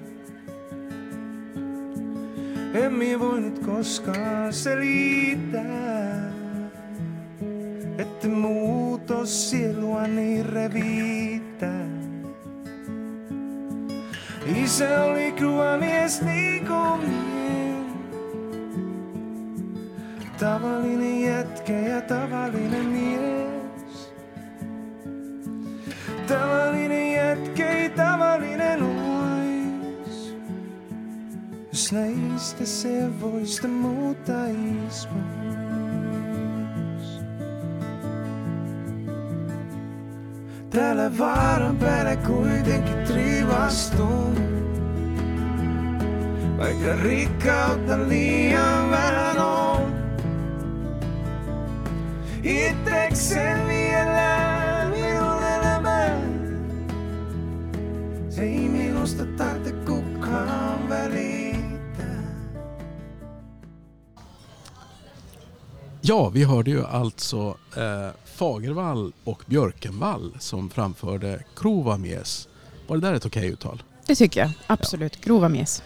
Emmi 2.73 3.19
voinut 3.19 3.59
koskaan 3.59 4.53
selittää, 4.53 6.31
että 7.97 8.27
muutos 8.27 9.49
sielua 9.49 10.07
niin 10.07 10.45
reviittää. 10.45 11.85
Isä 14.55 15.03
oli 15.03 15.33
mies 15.79 16.21
niin 16.21 16.67
kuin 16.67 17.34
tavaline 20.39 21.19
jätke 21.19 21.81
ja 21.81 22.01
tavaline 22.01 22.83
mees. 22.83 24.13
tavaline 26.27 27.13
jätke, 27.13 27.91
tavaline 27.95 28.77
nais. 28.77 30.35
jos 31.71 31.91
näistä 31.91 32.65
se 32.65 33.09
voista 33.21 33.67
muuta 33.67 34.33
ismus. 34.87 35.45
Täällä 40.69 41.17
vaaran 41.17 41.77
päällä 41.77 42.15
kuitenkin 42.15 43.03
trivastuun. 43.07 44.35
Vaikka 46.57 47.03
rikkautta 47.03 48.09
liian 48.09 48.91
vähän 48.91 49.37
on. 49.37 49.64
Itseksen 52.45 53.67
vielä 53.67 54.89
minun 54.89 55.43
elämään. 55.43 56.21
Se 58.29 58.41
ei 58.41 58.69
minusta 58.69 59.23
tarvitse 59.37 59.71
kukaan 59.71 60.89
välittää. 60.89 62.23
Ja, 66.01 66.29
vi 66.33 66.43
hörde 66.43 66.71
ju 66.71 66.83
alltså 66.85 67.57
eh, 67.77 68.13
Fagervall 68.25 69.11
och 69.23 69.43
Björkenvall 69.47 70.31
som 70.39 70.69
framförde 70.69 71.43
Krovamies. 71.55 72.49
Var 72.87 72.97
det 72.97 73.07
där 73.07 73.13
ett 73.13 73.25
okej 73.25 73.47
uttal? 73.47 73.83
Det 74.07 74.15
tycker 74.15 74.39
jag. 74.41 74.49
Absolut. 74.67 75.21
Grova 75.21 75.49
mes. 75.49 75.83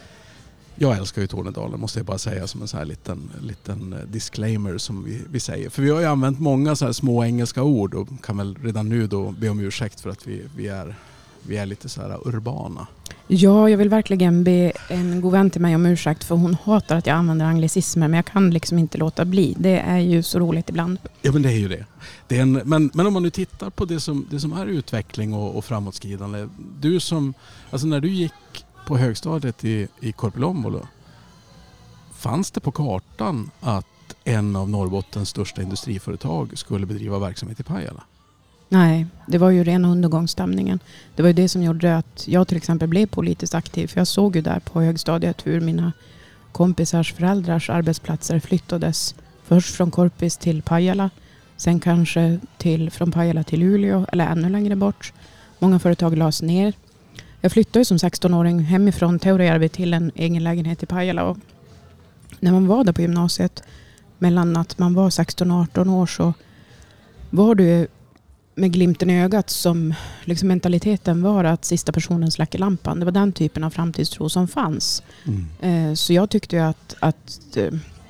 Jag 0.81 0.97
älskar 0.97 1.21
ju 1.21 1.27
Tornedalen 1.27 1.79
måste 1.79 1.99
jag 1.99 2.05
bara 2.05 2.17
säga 2.17 2.47
som 2.47 2.61
en 2.61 2.67
sån 2.67 2.77
här 2.77 2.85
liten, 2.85 3.29
liten 3.41 3.93
eh, 3.93 3.99
disclaimer 3.99 4.77
som 4.77 5.03
vi, 5.03 5.21
vi 5.29 5.39
säger. 5.39 5.69
För 5.69 5.81
vi 5.81 5.89
har 5.89 5.99
ju 5.99 6.05
använt 6.05 6.39
många 6.39 6.75
så 6.75 6.85
här 6.85 6.91
små 6.91 7.23
engelska 7.23 7.63
ord 7.63 7.93
och 7.93 8.07
kan 8.23 8.37
väl 8.37 8.55
redan 8.63 8.89
nu 8.89 9.07
då 9.07 9.31
be 9.31 9.49
om 9.49 9.59
ursäkt 9.59 10.01
för 10.01 10.09
att 10.09 10.27
vi, 10.27 10.43
vi, 10.55 10.67
är, 10.67 10.95
vi 11.43 11.57
är 11.57 11.65
lite 11.65 11.89
så 11.89 12.01
här 12.01 12.27
urbana. 12.27 12.87
Ja, 13.27 13.69
jag 13.69 13.77
vill 13.77 13.89
verkligen 13.89 14.43
be 14.43 14.71
en 14.89 15.21
god 15.21 15.31
vän 15.31 15.49
till 15.49 15.61
mig 15.61 15.75
om 15.75 15.85
ursäkt 15.85 16.23
för 16.23 16.35
hon 16.35 16.57
hatar 16.63 16.95
att 16.95 17.07
jag 17.07 17.15
använder 17.15 17.45
anglicismer 17.45 18.07
men 18.07 18.17
jag 18.17 18.25
kan 18.25 18.51
liksom 18.51 18.79
inte 18.79 18.97
låta 18.97 19.25
bli. 19.25 19.55
Det 19.59 19.79
är 19.79 19.99
ju 19.99 20.23
så 20.23 20.39
roligt 20.39 20.69
ibland. 20.69 20.97
Ja 21.21 21.31
men 21.31 21.41
det 21.41 21.49
är 21.49 21.57
ju 21.57 21.67
det. 21.67 21.85
det 22.27 22.37
är 22.37 22.41
en, 22.41 22.51
men, 22.51 22.91
men 22.93 23.07
om 23.07 23.13
man 23.13 23.23
nu 23.23 23.29
tittar 23.29 23.69
på 23.69 23.85
det 23.85 23.99
som, 23.99 24.27
det 24.31 24.39
som 24.39 24.53
är 24.53 24.65
utveckling 24.65 25.33
och, 25.33 25.57
och 25.57 25.65
framåtskridande. 25.65 26.47
Du 26.79 26.99
som, 26.99 27.33
alltså 27.71 27.87
när 27.87 27.99
du 27.99 28.09
gick 28.09 28.33
på 28.87 28.97
högstadiet 28.97 29.65
i, 29.65 29.87
i 29.99 30.11
Korpilombolo. 30.11 30.87
Fanns 32.13 32.51
det 32.51 32.59
på 32.59 32.71
kartan 32.71 33.51
att 33.59 33.85
en 34.23 34.55
av 34.55 34.69
Norrbottens 34.69 35.29
största 35.29 35.61
industriföretag 35.61 36.57
skulle 36.57 36.85
bedriva 36.85 37.19
verksamhet 37.19 37.59
i 37.59 37.63
Pajala? 37.63 38.03
Nej, 38.69 39.05
det 39.27 39.37
var 39.37 39.49
ju 39.49 39.63
rena 39.63 39.91
undergångsstämningen. 39.91 40.79
Det 41.15 41.21
var 41.21 41.27
ju 41.27 41.33
det 41.33 41.49
som 41.49 41.63
gjorde 41.63 41.97
att 41.97 42.27
jag 42.27 42.47
till 42.47 42.57
exempel 42.57 42.87
blev 42.87 43.05
politiskt 43.05 43.55
aktiv. 43.55 43.87
För 43.87 43.99
jag 43.99 44.07
såg 44.07 44.35
ju 44.35 44.41
där 44.41 44.59
på 44.59 44.81
högstadiet 44.81 45.47
hur 45.47 45.61
mina 45.61 45.91
kompisars 46.51 47.13
föräldrars 47.13 47.69
arbetsplatser 47.69 48.39
flyttades. 48.39 49.15
Först 49.43 49.75
från 49.75 49.91
Korpis 49.91 50.37
till 50.37 50.61
Pajala. 50.61 51.09
Sen 51.57 51.79
kanske 51.79 52.39
till, 52.57 52.91
från 52.91 53.11
Pajala 53.11 53.43
till 53.43 53.59
Luleå 53.59 54.05
eller 54.11 54.27
ännu 54.27 54.49
längre 54.49 54.75
bort. 54.75 55.13
Många 55.59 55.79
företag 55.79 56.17
lades 56.17 56.41
ner. 56.41 56.73
Jag 57.41 57.51
flyttade 57.51 57.85
som 57.85 57.97
16-åring 57.97 58.59
hemifrån 58.59 59.19
Teurajärvi 59.19 59.69
till 59.69 59.93
en 59.93 60.11
egen 60.15 60.43
lägenhet 60.43 60.83
i 60.83 60.85
Pajala. 60.85 61.23
Och 61.23 61.37
när 62.39 62.51
man 62.51 62.67
var 62.67 62.83
där 62.83 62.93
på 62.93 63.01
gymnasiet, 63.01 63.63
mellan 64.17 64.57
att 64.57 64.77
man 64.79 64.93
var 64.93 65.09
16 65.09 65.51
och 65.51 65.61
18 65.61 65.89
år 65.89 66.05
så 66.05 66.33
var 67.29 67.55
ju 67.55 67.87
med 68.55 68.73
glimten 68.73 69.09
i 69.09 69.21
ögat 69.23 69.49
som 69.49 69.93
liksom 70.23 70.47
mentaliteten 70.47 71.21
var 71.21 71.43
att 71.43 71.65
sista 71.65 71.91
personen 71.91 72.31
släcker 72.31 72.59
lampan. 72.59 72.99
Det 72.99 73.05
var 73.05 73.11
den 73.11 73.31
typen 73.31 73.63
av 73.63 73.69
framtidstro 73.69 74.29
som 74.29 74.47
fanns. 74.47 75.03
Eh, 75.61 75.93
Så 75.93 76.13
jag 76.13 76.29
tyckte 76.29 76.67
att, 76.67 76.95
att 76.99 77.57
eh, 77.57 77.63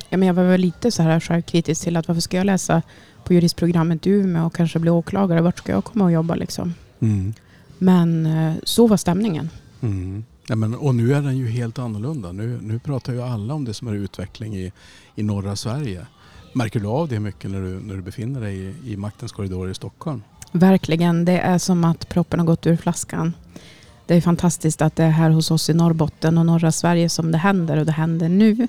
ja, 0.08 0.16
men 0.16 0.22
jag 0.22 0.34
var 0.34 0.44
väl 0.44 0.60
lite 0.60 0.90
så 0.90 1.02
här 1.02 1.20
självkritisk 1.20 1.82
till 1.84 1.96
att 1.96 2.08
varför 2.08 2.20
ska 2.20 2.36
jag 2.36 2.46
läsa 2.46 2.82
på 3.24 3.34
juristprogrammet 3.34 4.06
i 4.06 4.10
Umeå 4.10 4.46
och 4.46 4.54
kanske 4.54 4.78
bli 4.78 4.90
åklagare? 4.90 5.40
Vart 5.40 5.58
ska 5.58 5.72
jag 5.72 5.84
komma 5.84 6.04
och 6.04 6.12
jobba 6.12 6.34
liksom? 6.34 6.74
Mm. 7.00 7.34
Men 7.82 8.26
eh, 8.26 8.54
så 8.64 8.86
var 8.86 8.96
stämningen. 8.96 9.50
Mm. 9.80 10.24
Ja, 10.48 10.56
men, 10.56 10.74
och 10.74 10.94
nu 10.94 11.14
är 11.14 11.22
den 11.22 11.36
ju 11.36 11.48
helt 11.48 11.78
annorlunda. 11.78 12.32
Nu, 12.32 12.58
nu 12.62 12.78
pratar 12.78 13.12
ju 13.12 13.22
alla 13.22 13.54
om 13.54 13.64
det 13.64 13.74
som 13.74 13.88
är 13.88 13.94
utveckling 13.94 14.56
i, 14.56 14.72
i 15.14 15.22
norra 15.22 15.56
Sverige. 15.56 16.06
Märker 16.52 16.80
du 16.80 16.86
av 16.86 17.08
det 17.08 17.20
mycket 17.20 17.50
när 17.50 17.60
du, 17.60 17.80
när 17.80 17.94
du 17.94 18.02
befinner 18.02 18.40
dig 18.40 18.56
i, 18.56 18.92
i 18.92 18.96
maktens 18.96 19.32
korridorer 19.32 19.70
i 19.70 19.74
Stockholm? 19.74 20.22
Verkligen, 20.52 21.24
det 21.24 21.38
är 21.38 21.58
som 21.58 21.84
att 21.84 22.08
proppen 22.08 22.40
har 22.40 22.46
gått 22.46 22.66
ur 22.66 22.76
flaskan. 22.76 23.34
Det 24.06 24.14
är 24.14 24.20
fantastiskt 24.20 24.82
att 24.82 24.96
det 24.96 25.04
är 25.04 25.10
här 25.10 25.30
hos 25.30 25.50
oss 25.50 25.70
i 25.70 25.74
Norrbotten 25.74 26.38
och 26.38 26.46
norra 26.46 26.72
Sverige 26.72 27.08
som 27.08 27.32
det 27.32 27.38
händer 27.38 27.76
och 27.76 27.86
det 27.86 27.92
händer 27.92 28.28
nu. 28.28 28.68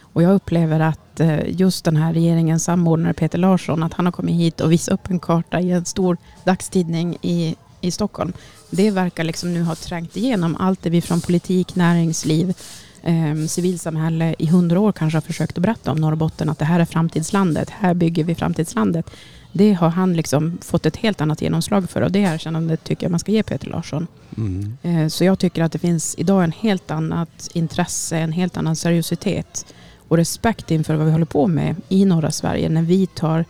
Och 0.00 0.22
jag 0.22 0.34
upplever 0.34 0.80
att 0.80 1.20
eh, 1.20 1.60
just 1.60 1.84
den 1.84 1.96
här 1.96 2.12
regeringens 2.12 2.64
samordnare 2.64 3.12
Peter 3.12 3.38
Larsson, 3.38 3.82
att 3.82 3.94
han 3.94 4.06
har 4.06 4.12
kommit 4.12 4.34
hit 4.34 4.60
och 4.60 4.72
visat 4.72 4.94
upp 4.94 5.10
en 5.10 5.18
karta 5.18 5.60
i 5.60 5.70
en 5.70 5.84
stor 5.84 6.16
dagstidning 6.44 7.16
i, 7.22 7.56
i 7.82 7.90
Stockholm. 7.90 8.32
Det 8.70 8.90
verkar 8.90 9.24
liksom 9.24 9.54
nu 9.54 9.62
ha 9.62 9.74
trängt 9.74 10.16
igenom 10.16 10.56
allt 10.56 10.82
det 10.82 10.90
vi 10.90 11.00
från 11.00 11.20
politik, 11.20 11.74
näringsliv, 11.74 12.54
eh, 13.02 13.46
civilsamhälle 13.48 14.34
i 14.38 14.46
hundra 14.46 14.80
år 14.80 14.92
kanske 14.92 15.16
har 15.16 15.22
försökt 15.22 15.58
att 15.58 15.62
berätta 15.62 15.90
om 15.92 15.98
Norrbotten, 15.98 16.48
att 16.48 16.58
det 16.58 16.64
här 16.64 16.80
är 16.80 16.84
framtidslandet, 16.84 17.70
här 17.70 17.94
bygger 17.94 18.24
vi 18.24 18.34
framtidslandet. 18.34 19.10
Det 19.52 19.72
har 19.72 19.88
han 19.88 20.14
liksom 20.14 20.58
fått 20.62 20.86
ett 20.86 20.96
helt 20.96 21.20
annat 21.20 21.42
genomslag 21.42 21.90
för 21.90 22.00
och 22.02 22.12
det 22.12 22.18
erkännandet 22.18 22.84
tycker 22.84 23.04
jag 23.04 23.10
man 23.10 23.20
ska 23.20 23.32
ge 23.32 23.42
Peter 23.42 23.68
Larsson. 23.68 24.06
Mm. 24.36 24.76
Eh, 24.82 25.08
Så 25.08 25.24
jag 25.24 25.38
tycker 25.38 25.62
att 25.62 25.72
det 25.72 25.78
finns 25.78 26.14
idag 26.18 26.44
en 26.44 26.52
helt 26.52 26.90
annat 26.90 27.48
intresse, 27.52 28.18
en 28.18 28.32
helt 28.32 28.56
annan 28.56 28.76
seriositet 28.76 29.66
och 30.08 30.16
respekt 30.16 30.70
inför 30.70 30.94
vad 30.94 31.06
vi 31.06 31.12
håller 31.12 31.26
på 31.26 31.46
med 31.46 31.76
i 31.88 32.04
norra 32.04 32.30
Sverige 32.30 32.68
när 32.68 32.82
vi 32.82 33.06
tar 33.06 33.44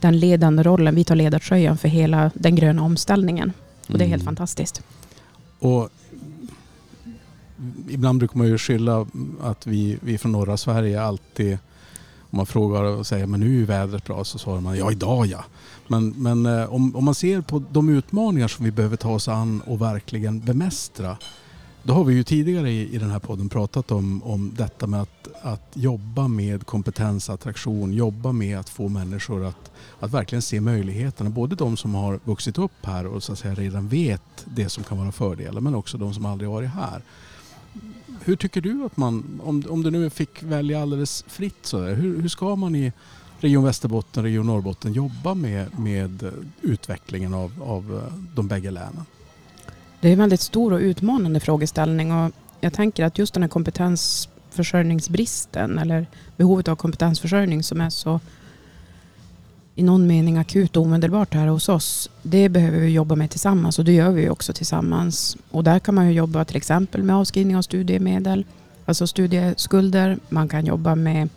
den 0.00 0.18
ledande 0.18 0.62
rollen, 0.62 0.94
vi 0.94 1.04
tar 1.04 1.14
ledartröjan 1.14 1.78
för 1.78 1.88
hela 1.88 2.30
den 2.34 2.56
gröna 2.56 2.82
omställningen. 2.82 3.52
Och 3.86 3.98
det 3.98 4.04
är 4.04 4.08
helt 4.08 4.22
Mm. 4.22 4.36
fantastiskt. 4.36 4.82
Och 5.58 5.88
ibland 7.88 8.18
brukar 8.18 8.38
man 8.38 8.46
ju 8.46 8.58
skylla 8.58 9.06
att 9.42 9.66
vi, 9.66 9.98
vi 10.02 10.18
från 10.18 10.32
norra 10.32 10.56
Sverige 10.56 11.02
alltid, 11.02 11.58
om 12.30 12.36
man 12.36 12.46
frågar 12.46 12.82
och 12.82 13.06
säger 13.06 13.26
men 13.26 13.40
nu 13.40 13.62
är 13.62 13.66
vädret 13.66 14.04
bra 14.04 14.24
så 14.24 14.38
svarar 14.38 14.60
man 14.60 14.78
ja 14.78 14.92
idag 14.92 15.26
ja. 15.26 15.44
Men, 15.88 16.08
men 16.08 16.46
eh, 16.46 16.74
om, 16.74 16.96
om 16.96 17.04
man 17.04 17.14
ser 17.14 17.40
på 17.40 17.62
de 17.70 17.88
utmaningar 17.88 18.48
som 18.48 18.64
vi 18.64 18.70
behöver 18.70 18.96
ta 18.96 19.10
oss 19.10 19.28
an 19.28 19.60
och 19.60 19.80
verkligen 19.82 20.40
bemästra. 20.40 21.16
Då 21.82 21.94
har 21.94 22.04
vi 22.04 22.14
ju 22.14 22.24
tidigare 22.24 22.70
i, 22.70 22.94
i 22.94 22.98
den 22.98 23.10
här 23.10 23.18
podden 23.18 23.48
pratat 23.48 23.90
om, 23.90 24.22
om 24.22 24.52
detta 24.56 24.86
med 24.86 25.02
att, 25.02 25.28
att 25.42 25.70
jobba 25.74 26.28
med 26.28 26.66
kompetensattraktion, 26.66 27.92
jobba 27.92 28.32
med 28.32 28.58
att 28.58 28.68
få 28.68 28.88
människor 28.88 29.44
att, 29.44 29.70
att 30.06 30.12
verkligen 30.12 30.42
se 30.42 30.60
möjligheterna. 30.60 31.30
Både 31.30 31.56
de 31.56 31.76
som 31.76 31.94
har 31.94 32.20
vuxit 32.24 32.58
upp 32.58 32.86
här 32.86 33.06
och 33.06 33.22
så 33.22 33.32
att 33.32 33.38
säga 33.38 33.54
redan 33.54 33.88
vet 33.88 34.22
det 34.44 34.68
som 34.68 34.84
kan 34.84 34.98
vara 34.98 35.12
fördelar 35.12 35.60
men 35.60 35.74
också 35.74 35.98
de 35.98 36.14
som 36.14 36.26
aldrig 36.26 36.50
varit 36.50 36.70
här. 36.70 37.02
Hur 38.24 38.36
tycker 38.36 38.60
du 38.60 38.84
att 38.84 38.96
man, 38.96 39.40
om, 39.44 39.64
om 39.68 39.82
du 39.82 39.90
nu 39.90 40.10
fick 40.10 40.42
välja 40.42 40.82
alldeles 40.82 41.24
fritt 41.28 41.66
så 41.66 41.80
där, 41.80 41.94
hur, 41.94 42.22
hur 42.22 42.28
ska 42.28 42.56
man 42.56 42.74
i 42.74 42.92
Region 43.40 43.64
Västerbotten, 43.64 44.22
Region 44.22 44.46
Norrbotten 44.46 44.92
jobba 44.92 45.34
med, 45.34 45.78
med 45.78 46.30
utvecklingen 46.62 47.34
av, 47.34 47.62
av 47.62 47.94
eh, 47.94 48.00
de 48.34 48.48
bägge 48.48 48.70
länen? 48.70 49.04
Det 50.00 50.08
är 50.08 50.12
en 50.12 50.18
väldigt 50.18 50.40
stor 50.40 50.72
och 50.72 50.78
utmanande 50.78 51.40
frågeställning 51.40 52.12
och 52.12 52.32
jag 52.60 52.72
tänker 52.72 53.04
att 53.04 53.18
just 53.18 53.34
den 53.34 53.42
här 53.42 53.50
kompetensförsörjningsbristen 53.50 55.78
eller 55.78 56.06
behovet 56.36 56.68
av 56.68 56.76
kompetensförsörjning 56.76 57.62
som 57.62 57.80
är 57.80 57.90
så 57.90 58.20
i 59.78 59.82
någon 59.82 60.06
mening 60.06 60.36
akut 60.36 60.76
och 60.76 60.82
omedelbart 60.82 61.34
här 61.34 61.46
hos 61.46 61.68
oss. 61.68 62.10
Det 62.22 62.48
behöver 62.48 62.78
vi 62.78 62.88
jobba 62.88 63.14
med 63.14 63.30
tillsammans 63.30 63.78
och 63.78 63.84
det 63.84 63.92
gör 63.92 64.10
vi 64.10 64.28
också 64.28 64.52
tillsammans. 64.52 65.36
Och 65.50 65.64
där 65.64 65.78
kan 65.78 65.94
man 65.94 66.06
ju 66.06 66.12
jobba 66.12 66.44
till 66.44 66.56
exempel 66.56 67.02
med 67.02 67.16
avskrivning 67.16 67.56
av 67.56 67.62
studiemedel, 67.62 68.44
alltså 68.84 69.06
studieskulder. 69.06 70.18
Man 70.28 70.48
kan 70.48 70.66
jobba 70.66 70.94
med 70.94 71.28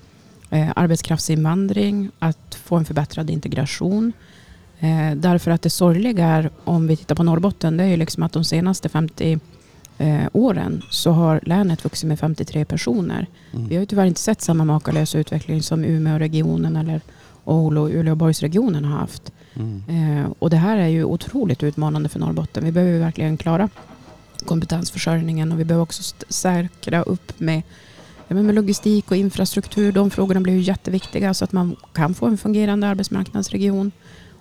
eh, 0.49 0.69
arbetskraftsinvandring, 0.75 2.12
att 2.19 2.56
få 2.63 2.75
en 2.75 2.86
förbättrad 2.86 3.30
integration. 3.30 4.13
Eh, 4.80 5.15
därför 5.15 5.52
att 5.52 5.62
det 5.62 5.69
sorgliga 5.69 6.28
är, 6.28 6.49
om 6.63 6.88
vi 6.88 6.97
tittar 6.97 7.15
på 7.15 7.23
Norrbotten, 7.23 7.78
det 7.78 7.84
är 7.84 7.88
ju 7.88 7.97
liksom 7.97 8.23
att 8.23 8.34
de 8.34 8.43
senaste 8.43 8.89
50 8.89 9.39
eh, 9.97 10.28
åren 10.34 10.82
så 10.89 11.12
har 11.12 11.39
länet 11.43 11.86
vuxit 11.86 12.08
med 12.08 12.19
53 12.19 12.65
personer. 12.65 13.28
Vi 13.52 13.75
har 13.75 13.82
ju 13.82 13.86
tyvärr 13.86 14.06
inte 14.06 14.21
sett 14.21 14.41
samma 14.41 14.65
makalösa 14.65 15.19
utveckling 15.19 15.63
som 15.63 15.84
Umeåregionen 15.84 16.75
eller 16.75 17.02
Oulu 17.49 17.79
och 17.79 17.89
Uleåborgsregionen 17.89 18.85
har 18.85 18.99
haft. 18.99 19.31
Mm. 19.53 19.83
Eh, 19.88 20.31
och 20.39 20.49
det 20.49 20.57
här 20.57 20.77
är 20.77 20.88
ju 20.88 21.03
otroligt 21.03 21.63
utmanande 21.63 22.09
för 22.09 22.19
Norrbotten. 22.19 22.65
Vi 22.65 22.71
behöver 22.71 22.99
verkligen 22.99 23.38
klara 23.38 23.69
kompetensförsörjningen 24.45 25.51
och 25.51 25.59
vi 25.59 25.65
behöver 25.65 25.84
också 25.84 26.15
säkra 26.30 27.03
upp 27.03 27.39
med, 27.39 27.61
med 28.28 28.55
logistik 28.55 29.11
och 29.11 29.17
infrastruktur. 29.17 29.91
De 29.91 30.09
frågorna 30.09 30.41
blir 30.41 30.53
ju 30.53 30.61
jätteviktiga 30.61 31.34
så 31.34 31.43
att 31.43 31.51
man 31.51 31.76
kan 31.93 32.13
få 32.13 32.26
en 32.26 32.38
fungerande 32.38 32.88
arbetsmarknadsregion. 32.88 33.91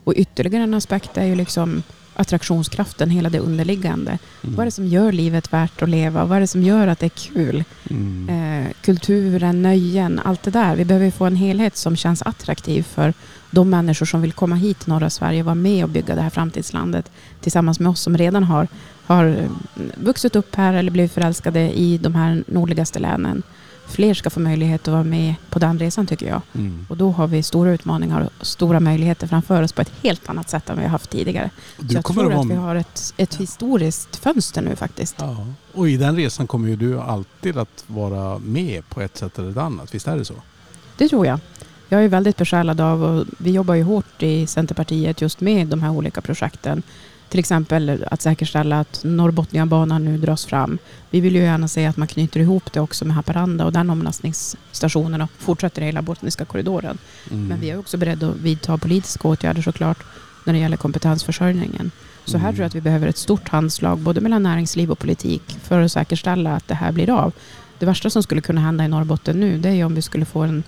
Och 0.04 0.14
ytterligare 0.16 0.64
en 0.64 0.74
aspekt 0.74 1.16
är 1.16 1.24
ju 1.24 1.34
liksom 1.34 1.82
attraktionskraften, 2.18 3.10
hela 3.10 3.30
det 3.30 3.38
underliggande. 3.38 4.10
Mm. 4.10 4.56
Vad 4.56 4.60
är 4.60 4.64
det 4.64 4.70
som 4.70 4.86
gör 4.86 5.12
livet 5.12 5.52
värt 5.52 5.82
att 5.82 5.88
leva? 5.88 6.24
Vad 6.24 6.36
är 6.36 6.40
det 6.40 6.46
som 6.46 6.62
gör 6.62 6.86
att 6.86 6.98
det 6.98 7.06
är 7.06 7.32
kul? 7.32 7.64
Mm. 7.90 8.28
Eh, 8.28 8.72
kulturen, 8.80 9.62
nöjen, 9.62 10.20
allt 10.24 10.42
det 10.42 10.50
där. 10.50 10.76
Vi 10.76 10.84
behöver 10.84 11.10
få 11.10 11.24
en 11.24 11.36
helhet 11.36 11.76
som 11.76 11.96
känns 11.96 12.22
attraktiv 12.22 12.82
för 12.82 13.14
de 13.50 13.70
människor 13.70 14.06
som 14.06 14.22
vill 14.22 14.32
komma 14.32 14.56
hit 14.56 14.78
till 14.78 14.88
norra 14.88 15.10
Sverige 15.10 15.40
och 15.40 15.46
vara 15.46 15.54
med 15.54 15.84
och 15.84 15.90
bygga 15.90 16.14
det 16.14 16.22
här 16.22 16.30
framtidslandet 16.30 17.10
tillsammans 17.40 17.80
med 17.80 17.90
oss 17.90 18.00
som 18.00 18.16
redan 18.16 18.44
har, 18.44 18.68
har 19.06 19.48
vuxit 19.94 20.36
upp 20.36 20.54
här 20.54 20.74
eller 20.74 20.90
blivit 20.90 21.12
förälskade 21.12 21.78
i 21.78 21.98
de 21.98 22.14
här 22.14 22.44
nordligaste 22.46 22.98
länen. 22.98 23.42
Fler 23.88 24.14
ska 24.14 24.30
få 24.30 24.40
möjlighet 24.40 24.88
att 24.88 24.92
vara 24.92 25.04
med 25.04 25.34
på 25.50 25.58
den 25.58 25.78
resan 25.78 26.06
tycker 26.06 26.28
jag. 26.28 26.40
Mm. 26.54 26.86
Och 26.90 26.96
då 26.96 27.10
har 27.10 27.26
vi 27.26 27.42
stora 27.42 27.70
utmaningar 27.72 28.20
och 28.40 28.46
stora 28.46 28.80
möjligheter 28.80 29.26
framför 29.26 29.62
oss 29.62 29.72
på 29.72 29.82
ett 29.82 29.92
helt 30.02 30.28
annat 30.28 30.50
sätt 30.50 30.70
än 30.70 30.76
vi 30.76 30.82
har 30.82 30.90
haft 30.90 31.10
tidigare. 31.10 31.50
Så 31.76 31.82
Du 31.82 31.94
jag 31.94 32.04
kommer 32.04 32.20
tror 32.22 32.32
att 32.32 32.38
att 32.40 32.46
vi 32.50 32.54
vara... 32.54 32.60
har 32.66 32.76
ett, 32.76 33.14
ett 33.16 33.34
historiskt 33.34 34.16
fönster 34.16 34.62
nu 34.62 34.76
faktiskt. 34.76 35.14
Ja. 35.18 35.46
Och 35.74 35.88
i 35.88 35.96
den 35.96 36.16
resan 36.16 36.46
kommer 36.46 36.68
ju 36.68 36.76
du 36.76 37.00
alltid 37.00 37.56
att 37.58 37.84
vara 37.86 38.38
med 38.38 38.88
på 38.88 39.00
ett 39.00 39.16
sätt 39.16 39.38
eller 39.38 39.50
ett 39.50 39.56
annat. 39.56 39.94
Visst 39.94 40.08
är 40.08 40.16
det 40.16 40.24
så? 40.24 40.34
Det 40.96 41.08
tror 41.08 41.26
jag. 41.26 41.40
Jag 41.88 42.04
är 42.04 42.08
väldigt 42.08 42.36
besjälad 42.36 42.80
av 42.80 43.04
och 43.04 43.24
vi 43.38 43.50
jobbar 43.50 43.74
ju 43.74 43.82
hårt 43.82 44.22
i 44.22 44.46
Centerpartiet 44.46 45.20
just 45.20 45.40
med 45.40 45.66
de 45.66 45.82
här 45.82 45.90
olika 45.90 46.20
projekten. 46.20 46.82
Till 47.28 47.38
exempel 47.40 48.04
att 48.10 48.22
säkerställa 48.22 48.80
att 48.80 49.00
Norrbotniabanan 49.04 50.04
nu 50.04 50.18
dras 50.18 50.46
fram. 50.46 50.78
Vi 51.10 51.20
vill 51.20 51.34
ju 51.36 51.42
gärna 51.42 51.68
se 51.68 51.86
att 51.86 51.96
man 51.96 52.08
knyter 52.08 52.40
ihop 52.40 52.72
det 52.72 52.80
också 52.80 53.04
med 53.04 53.16
Haparanda 53.16 53.64
och 53.64 53.72
den 53.72 53.90
omlastningsstationen 53.90 55.20
och 55.22 55.30
fortsätter 55.38 55.82
hela 55.82 56.02
Botniska 56.02 56.44
korridoren. 56.44 56.98
Mm. 57.30 57.46
Men 57.46 57.60
vi 57.60 57.70
är 57.70 57.78
också 57.78 57.96
beredda 57.96 58.28
att 58.28 58.36
vidta 58.36 58.78
politiska 58.78 59.28
åtgärder 59.28 59.62
såklart 59.62 59.98
när 60.44 60.52
det 60.52 60.58
gäller 60.58 60.76
kompetensförsörjningen. 60.76 61.90
Så 62.24 62.38
här 62.38 62.44
Mm. 62.44 62.54
tror 62.54 62.62
jag 62.62 62.68
att 62.68 62.74
vi 62.74 62.80
behöver 62.80 63.06
ett 63.08 63.16
stort 63.18 63.48
handslag 63.48 63.98
både 63.98 64.20
mellan 64.20 64.42
näringsliv 64.42 64.90
och 64.90 64.98
politik 64.98 65.58
för 65.62 65.80
att 65.80 65.92
säkerställa 65.92 66.56
att 66.56 66.68
det 66.68 66.74
här 66.74 66.92
blir 66.92 67.10
av. 67.10 67.32
Det 67.78 67.86
värsta 67.86 68.10
som 68.10 68.22
skulle 68.22 68.40
kunna 68.40 68.60
hända 68.60 68.84
i 68.84 68.88
Norrbotten 68.88 69.40
nu 69.40 69.58
det 69.58 69.68
är 69.68 69.84
om 69.84 69.94
vi 69.94 70.02
skulle 70.02 70.24
få 70.24 70.40
en 70.40 70.62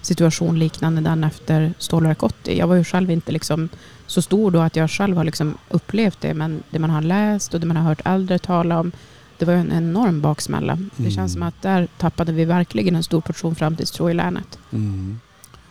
situation 0.00 0.58
liknande 0.58 1.00
den 1.00 1.24
efter 1.24 1.74
Stålverk 1.78 2.22
80. 2.22 2.58
Jag 2.58 2.66
var 2.66 2.74
ju 2.74 2.84
själv 2.84 3.10
inte 3.10 3.32
liksom 3.32 3.68
så 4.06 4.22
stor 4.22 4.50
då 4.50 4.60
att 4.60 4.76
jag 4.76 4.90
själv 4.90 5.16
har 5.16 5.24
liksom 5.24 5.54
upplevt 5.68 6.20
det 6.20 6.34
men 6.34 6.62
det 6.70 6.78
man 6.78 6.90
har 6.90 7.02
läst 7.02 7.54
och 7.54 7.60
det 7.60 7.66
man 7.66 7.76
har 7.76 7.84
hört 7.84 8.00
äldre 8.04 8.38
tala 8.38 8.80
om 8.80 8.92
det 9.38 9.44
var 9.44 9.52
en 9.54 9.72
enorm 9.72 10.20
baksmälla. 10.20 10.76
Det 10.76 11.02
Mm. 11.02 11.10
känns 11.12 11.32
som 11.32 11.42
att 11.42 11.62
där 11.62 11.88
tappade 11.98 12.32
vi 12.32 12.44
verkligen 12.44 12.96
en 12.96 13.02
stor 13.02 13.20
portion 13.20 13.54
framtidstro 13.54 14.10
i 14.10 14.14
länet. 14.14 14.58
Mm. 14.72 15.20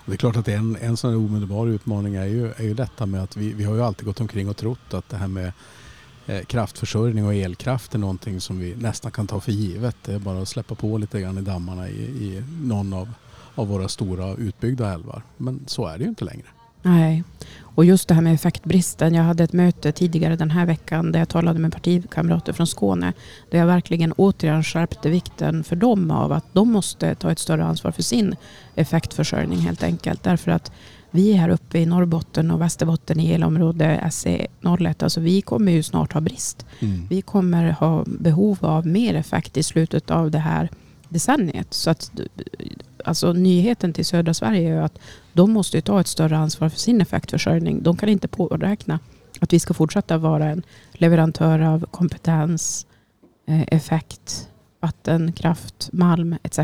Det 0.05 0.13
är 0.13 0.17
klart 0.17 0.35
att 0.35 0.47
en, 0.47 0.77
en 0.81 0.97
sån 0.97 1.09
här 1.09 1.17
omedelbar 1.17 1.67
utmaning 1.67 2.15
är 2.15 2.25
ju, 2.25 2.51
är 2.51 2.63
ju 2.63 2.73
detta 2.73 3.05
med 3.05 3.23
att 3.23 3.37
vi, 3.37 3.53
vi 3.53 3.63
har 3.63 3.75
ju 3.75 3.83
alltid 3.83 4.05
gått 4.05 4.21
omkring 4.21 4.49
och 4.49 4.57
trott 4.57 4.93
att 4.93 5.09
det 5.09 5.17
här 5.17 5.27
med 5.27 5.51
eh, 6.27 6.41
kraftförsörjning 6.45 7.25
och 7.25 7.33
elkraft 7.33 7.95
är 7.95 7.99
någonting 7.99 8.41
som 8.41 8.59
vi 8.59 8.75
nästan 8.75 9.11
kan 9.11 9.27
ta 9.27 9.39
för 9.39 9.51
givet. 9.51 9.95
Det 10.05 10.13
är 10.13 10.19
bara 10.19 10.41
att 10.41 10.47
släppa 10.47 10.75
på 10.75 10.97
lite 10.97 11.21
grann 11.21 11.37
i 11.37 11.41
dammarna 11.41 11.89
i, 11.89 12.01
i 12.01 12.43
någon 12.61 12.93
av, 12.93 13.09
av 13.55 13.67
våra 13.67 13.87
stora 13.87 14.33
utbyggda 14.35 14.93
älvar. 14.93 15.21
Men 15.37 15.59
så 15.67 15.87
är 15.87 15.97
det 15.97 16.03
ju 16.03 16.09
inte 16.09 16.25
längre. 16.25 16.45
Nej, 16.85 17.23
och 17.61 17.85
just 17.85 18.07
det 18.07 18.13
här 18.13 18.21
med 18.21 18.33
effektbristen. 18.33 19.13
Jag 19.13 19.23
hade 19.23 19.43
ett 19.43 19.53
möte 19.53 19.91
tidigare 19.91 20.35
den 20.35 20.51
här 20.51 20.65
veckan 20.65 21.11
där 21.11 21.19
jag 21.19 21.29
talade 21.29 21.59
med 21.59 21.73
partikamrater 21.73 22.53
från 22.53 22.67
Skåne. 22.67 23.13
Där 23.49 23.59
jag 23.59 23.65
verkligen 23.65 24.11
återigen 24.11 24.63
skärpte 24.63 25.09
vikten 25.09 25.63
för 25.63 25.75
dem 25.75 26.11
av 26.11 26.31
att 26.31 26.45
de 26.53 26.71
måste 26.71 27.15
ta 27.15 27.31
ett 27.31 27.39
större 27.39 27.65
ansvar 27.65 27.91
för 27.91 28.03
sin 28.03 28.35
effektförsörjning 28.75 29.59
helt 29.59 29.83
enkelt. 29.83 30.23
Därför 30.23 30.51
att 30.51 30.71
vi 31.11 31.33
här 31.33 31.49
uppe 31.49 31.79
i 31.79 31.85
Norrbotten 31.85 32.51
och 32.51 32.61
Västerbotten 32.61 33.19
i 33.19 33.31
elområde 33.31 33.99
SE01, 34.03 35.03
alltså 35.03 35.19
vi 35.19 35.41
kommer 35.41 35.71
ju 35.71 35.83
snart 35.83 36.13
ha 36.13 36.21
brist. 36.21 36.65
Mm. 36.79 37.07
Vi 37.09 37.21
kommer 37.21 37.71
ha 37.71 38.03
behov 38.05 38.57
av 38.61 38.87
mer 38.87 39.15
effekt 39.15 39.57
i 39.57 39.63
slutet 39.63 40.11
av 40.11 40.31
det 40.31 40.39
här 40.39 40.69
decenniet. 41.09 41.73
Så 41.73 41.89
att, 41.89 42.11
alltså, 43.05 43.33
nyheten 43.33 43.93
till 43.93 44.05
södra 44.05 44.33
Sverige 44.33 44.69
är 44.69 44.73
ju 44.73 44.81
att 44.81 44.99
de 45.35 45.51
måste 45.51 45.77
ju 45.77 45.81
ta 45.81 45.99
ett 45.99 46.07
större 46.07 46.37
ansvar 46.37 46.69
för 46.69 46.79
sin 46.79 47.01
effektförsörjning. 47.01 47.83
De 47.83 47.97
kan 47.97 48.09
inte 48.09 48.27
påräkna 48.27 48.99
att 49.39 49.53
vi 49.53 49.59
ska 49.59 49.73
fortsätta 49.73 50.17
vara 50.17 50.45
en 50.45 50.63
leverantör 50.93 51.59
av 51.59 51.85
kompetens, 51.91 52.85
eh, 53.47 53.61
effekt, 53.67 54.49
vattenkraft, 54.79 55.89
malm 55.93 56.35
etc. 56.43 56.59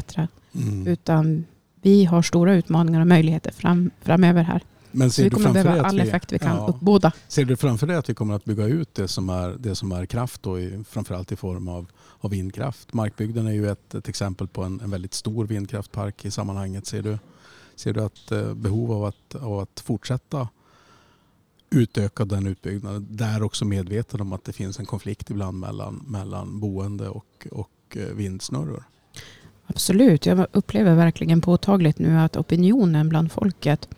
Mm. 0.54 0.88
Utan 0.88 1.46
vi 1.82 2.06
har 2.06 2.22
stora 2.22 2.54
utmaningar 2.54 3.02
och 3.02 3.08
möjligheter 3.08 3.52
fram, 3.52 3.92
framöver 4.02 4.44
här. 4.44 4.62
Men 4.92 5.10
Så 5.10 5.14
ser 5.14 5.24
vi 5.24 5.30
du 5.30 5.36
kommer 5.36 5.44
framför 5.44 5.60
dig 5.60 5.64
behöva 5.64 5.90
all 5.90 5.96
vi, 5.96 6.08
effekt 6.08 6.32
vi 6.32 6.40
kan 6.40 6.56
ja, 6.56 6.68
uppbåda. 6.68 7.12
Ser 7.28 7.46
du 7.46 7.56
framför 7.56 7.88
dig 7.88 7.96
att 7.96 8.10
vi 8.10 8.14
kommer 8.14 8.36
att 8.36 8.46
bygga 8.46 8.66
ut 8.66 8.96
det 8.96 9.08
som 9.08 9.30
är, 9.30 9.56
det 9.60 9.76
som 9.76 9.92
är 9.92 10.06
kraft 10.06 10.44
då, 10.44 10.60
i, 10.60 10.84
framförallt 10.90 11.32
i 11.32 11.36
form 11.36 11.68
av, 11.68 11.86
av 12.20 12.32
vindkraft? 12.32 12.94
Markbygden 12.94 13.48
är 13.48 13.52
ju 13.52 13.72
ett, 13.72 13.96
ett 13.96 14.10
exempel 14.10 14.48
på 14.48 14.64
en, 14.64 14.82
en 14.82 14.92
väldigt 14.92 15.14
stor 15.14 15.46
vindkraftpark 15.46 16.26
i 16.26 16.32
sammanhanget. 16.32 16.88
Ser 16.88 17.02
du, 17.02 17.18
ser 17.82 17.94
du 17.94 18.06
ett 18.06 18.32
eh, 18.32 18.54
behov 18.54 18.92
av 18.92 19.06
att, 19.06 19.36
av 19.36 19.60
att 19.60 19.80
fortsätta 19.80 20.48
utöka 21.70 22.26
den 22.26 22.48
utbyggnaden? 22.48 23.08
Där 23.10 23.44
också 23.44 23.66
medveten 23.66 24.22
om 24.22 24.34
att 24.34 24.44
det 24.44 24.54
finns 24.54 24.80
en 24.80 24.86
konflikt 24.86 25.30
ibland 25.30 25.60
mellan, 25.60 26.06
mellan 26.08 26.60
boende 26.60 27.10
och, 27.10 27.48
och 27.52 27.98
eh, 27.98 28.16
vindsnurror. 28.16 28.84
Absolut, 29.66 30.26
jag 30.26 30.46
upplever 30.52 30.96
verkligen 30.96 31.42
påtagligt 31.42 32.00
nu 32.00 32.20
att 32.20 32.38
opinionen 32.38 33.10
bland 33.10 33.32
folket, 33.32 33.90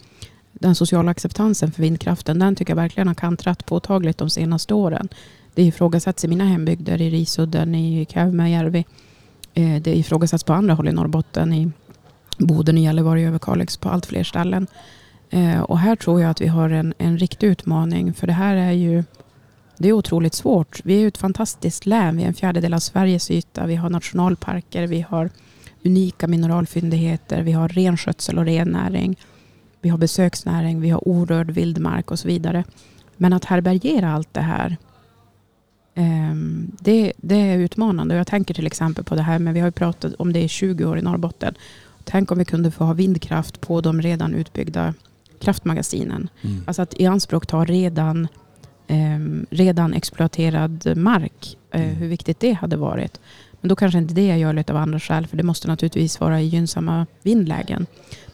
den 0.52 0.76
sociala 0.76 1.12
acceptansen 1.12 1.72
för 1.72 1.82
vindkraften, 1.82 2.40
den 2.40 2.56
tycker 2.56 2.72
jag 2.72 2.76
verkligen 2.76 3.08
har 3.08 3.16
kantrat 3.16 3.66
påtagligt 3.66 4.18
de 4.18 4.30
senaste 4.30 4.74
åren. 4.74 5.10
Det 5.54 5.64
ifrågasätts 5.64 6.26
i 6.26 6.28
mina 6.28 6.46
hembygder, 6.46 7.02
i 7.02 7.10
Risudden, 7.10 7.76
i 7.76 8.06
Kävmäjärvi. 8.10 8.78
Järvi. 8.78 8.86
Eh, 9.54 9.82
det 9.82 9.98
ifrågasätts 9.98 10.44
på 10.44 10.54
andra 10.54 10.74
håll 10.74 10.88
i 10.88 10.92
Norrbotten, 10.92 11.54
i 11.54 11.72
Boden, 12.48 12.78
Gällivare, 12.78 13.22
Överkalix, 13.22 13.78
på 13.78 13.90
allt 13.90 14.06
fler 14.06 14.24
ställen. 14.24 14.68
Eh, 15.30 15.62
och 15.62 15.80
här 15.80 15.96
tror 15.96 16.22
jag 16.22 16.32
att 16.32 16.42
vi 16.42 16.48
har 16.48 16.70
en, 16.70 16.94
en 16.98 17.18
riktig 17.18 17.48
utmaning, 17.48 18.14
för 18.14 18.28
det 18.28 18.34
här 18.34 18.56
är 18.56 18.72
ju 18.72 19.04
det 19.78 19.90
är 19.90 19.94
otroligt 19.94 20.34
svårt. 20.34 20.82
Vi 20.84 20.96
är 20.96 21.00
ju 21.00 21.08
ett 21.08 21.18
fantastiskt 21.18 21.86
län. 21.86 22.18
Vi 22.18 22.24
är 22.24 22.28
en 22.28 22.34
fjärdedel 22.34 22.74
av 22.74 22.80
Sveriges 22.80 23.32
yta. 23.32 23.66
Vi 23.66 23.76
har 23.76 23.90
nationalparker. 23.90 24.88
Vi 24.88 25.02
har 25.02 25.30
unika 25.86 26.28
mineralfyndigheter. 26.28 27.42
Vi 27.42 27.52
har 27.52 27.70
renskötsel 27.70 28.38
och 28.38 28.46
rennäring. 28.46 29.20
Vi 29.82 29.90
har 29.90 29.98
besöksnäring. 29.98 30.82
Vi 30.82 30.90
har 30.90 31.08
orörd 31.08 31.52
vildmark 31.52 32.12
och 32.12 32.20
så 32.20 32.28
vidare. 32.28 32.64
Men 33.18 33.34
att 33.34 33.46
härbärgera 33.46 34.14
allt 34.14 34.34
det 34.34 34.42
här 34.42 34.78
ehm, 35.96 36.72
det, 36.80 37.14
det 37.18 37.36
är 37.36 37.58
utmanande. 37.58 38.16
Jag 38.16 38.28
tänker 38.28 38.54
till 38.54 38.68
exempel 38.68 39.04
på 39.04 39.16
det 39.16 39.22
här 39.22 39.40
men 39.40 39.54
vi 39.54 39.60
har 39.60 39.68
ju 39.68 39.72
pratat 39.72 40.14
om 40.14 40.34
det 40.34 40.42
i 40.42 40.48
20 40.48 40.86
år 40.86 40.98
i 40.98 41.02
Norrbotten. 41.02 41.56
Tänk 42.04 42.32
om 42.32 42.38
vi 42.38 42.46
kunde 42.46 42.72
få 42.72 42.84
ha 42.84 42.94
vindkraft 42.94 43.62
på 43.62 43.82
de 43.82 44.02
redan 44.02 44.34
utbyggda 44.34 44.94
kraftmagasinen. 45.40 46.30
Mm. 46.42 46.64
Alltså 46.68 46.82
att 46.82 46.94
i 46.94 47.06
anspråk 47.06 47.48
ta 47.48 47.66
redan, 47.66 48.28
ehm, 48.88 49.46
redan 49.50 49.94
exploaterad 49.94 50.98
mark. 50.98 51.58
Eh, 51.72 51.82
Mm. 51.82 51.96
Hur 51.96 52.08
viktigt 52.08 52.40
det 52.40 52.52
hade 52.54 52.78
varit. 52.78 53.20
Men 53.62 53.70
då 53.70 53.76
kanske 53.76 53.98
inte 53.98 54.14
det 54.14 54.32
är 54.32 54.36
görligt 54.36 54.70
av 54.70 54.78
andra 54.78 55.00
skäl. 55.00 55.28
För 55.28 55.38
det 55.38 55.44
måste 55.44 55.68
naturligtvis 55.68 56.20
vara 56.20 56.42
i 56.42 56.46
gynnsamma 56.46 57.06
vindlägen. 57.24 57.86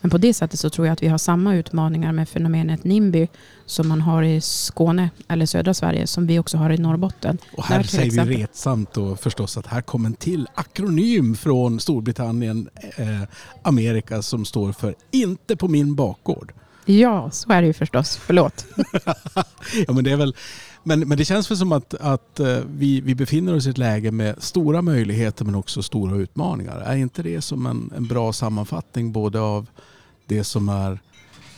Men 0.01 0.11
på 0.11 0.17
det 0.17 0.33
sättet 0.33 0.59
så 0.59 0.69
tror 0.69 0.87
jag 0.87 0.93
att 0.93 1.03
vi 1.03 1.07
har 1.07 1.17
samma 1.17 1.55
utmaningar 1.55 2.11
med 2.11 2.29
fenomenet 2.29 2.83
NIMBY. 2.83 3.27
Som 3.65 3.87
man 3.87 4.01
har 4.01 4.23
i 4.23 4.41
Skåne 4.41 5.09
eller 5.27 5.45
södra 5.45 5.73
Sverige. 5.73 6.07
Som 6.07 6.27
vi 6.27 6.39
också 6.39 6.57
har 6.57 6.69
i 6.69 6.77
Norrbotten. 6.77 7.37
Och 7.57 7.65
här 7.65 7.83
säger 7.83 8.05
exempel- 8.05 8.35
vi 8.35 8.43
retsamt 8.43 8.93
då 8.93 9.15
förstås 9.15 9.57
att 9.57 9.67
här 9.67 9.81
kommer 9.81 10.09
en 10.09 10.15
till 10.15 10.47
akronym 10.55 11.35
från 11.35 11.79
Storbritannien, 11.79 12.69
eh, 12.97 13.21
Amerika 13.63 14.21
som 14.21 14.45
står 14.45 14.71
för 14.71 14.95
inte 15.11 15.55
på 15.55 15.67
min 15.67 15.95
bakgård. 15.95 16.53
Ja, 16.85 17.31
så 17.31 17.51
är 17.51 17.61
det 17.61 17.67
ju 17.67 17.73
förstås. 17.73 18.15
Förlåt. 18.17 18.65
Ja, 19.87 19.93
men, 19.93 20.03
det 20.03 20.11
är 20.11 20.15
väl, 20.15 20.35
men, 20.83 20.99
men 20.99 21.17
det 21.17 21.25
känns 21.25 21.51
väl 21.51 21.57
som 21.57 21.71
att, 21.71 21.93
att 21.93 22.39
eh, 22.39 22.59
vi, 22.67 23.01
vi 23.01 23.15
befinner 23.15 23.55
oss 23.55 23.67
i 23.67 23.69
ett 23.69 23.77
läge 23.77 24.11
med 24.11 24.43
stora 24.43 24.81
möjligheter 24.81 25.45
men 25.45 25.55
också 25.55 25.83
stora 25.83 26.15
utmaningar. 26.15 26.79
Är 26.79 26.95
inte 26.95 27.23
det 27.23 27.41
som 27.41 27.65
en, 27.65 27.91
en 27.97 28.07
bra 28.07 28.33
sammanfattning 28.33 29.11
både 29.11 29.39
av 29.39 29.67
det 30.25 30.43
som 30.43 30.69
är 30.69 30.99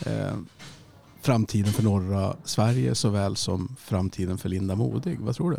eh, 0.06 0.38
framtiden 1.22 1.74
för 1.74 1.84
norra 1.84 2.36
Sverige 2.44 2.96
såväl 2.96 3.36
som 3.36 3.76
framtiden 3.80 4.38
för 4.38 4.50
Linda 4.50 4.76
Modig? 4.76 5.20
Vad 5.20 5.36
tror 5.36 5.52
du? 5.52 5.58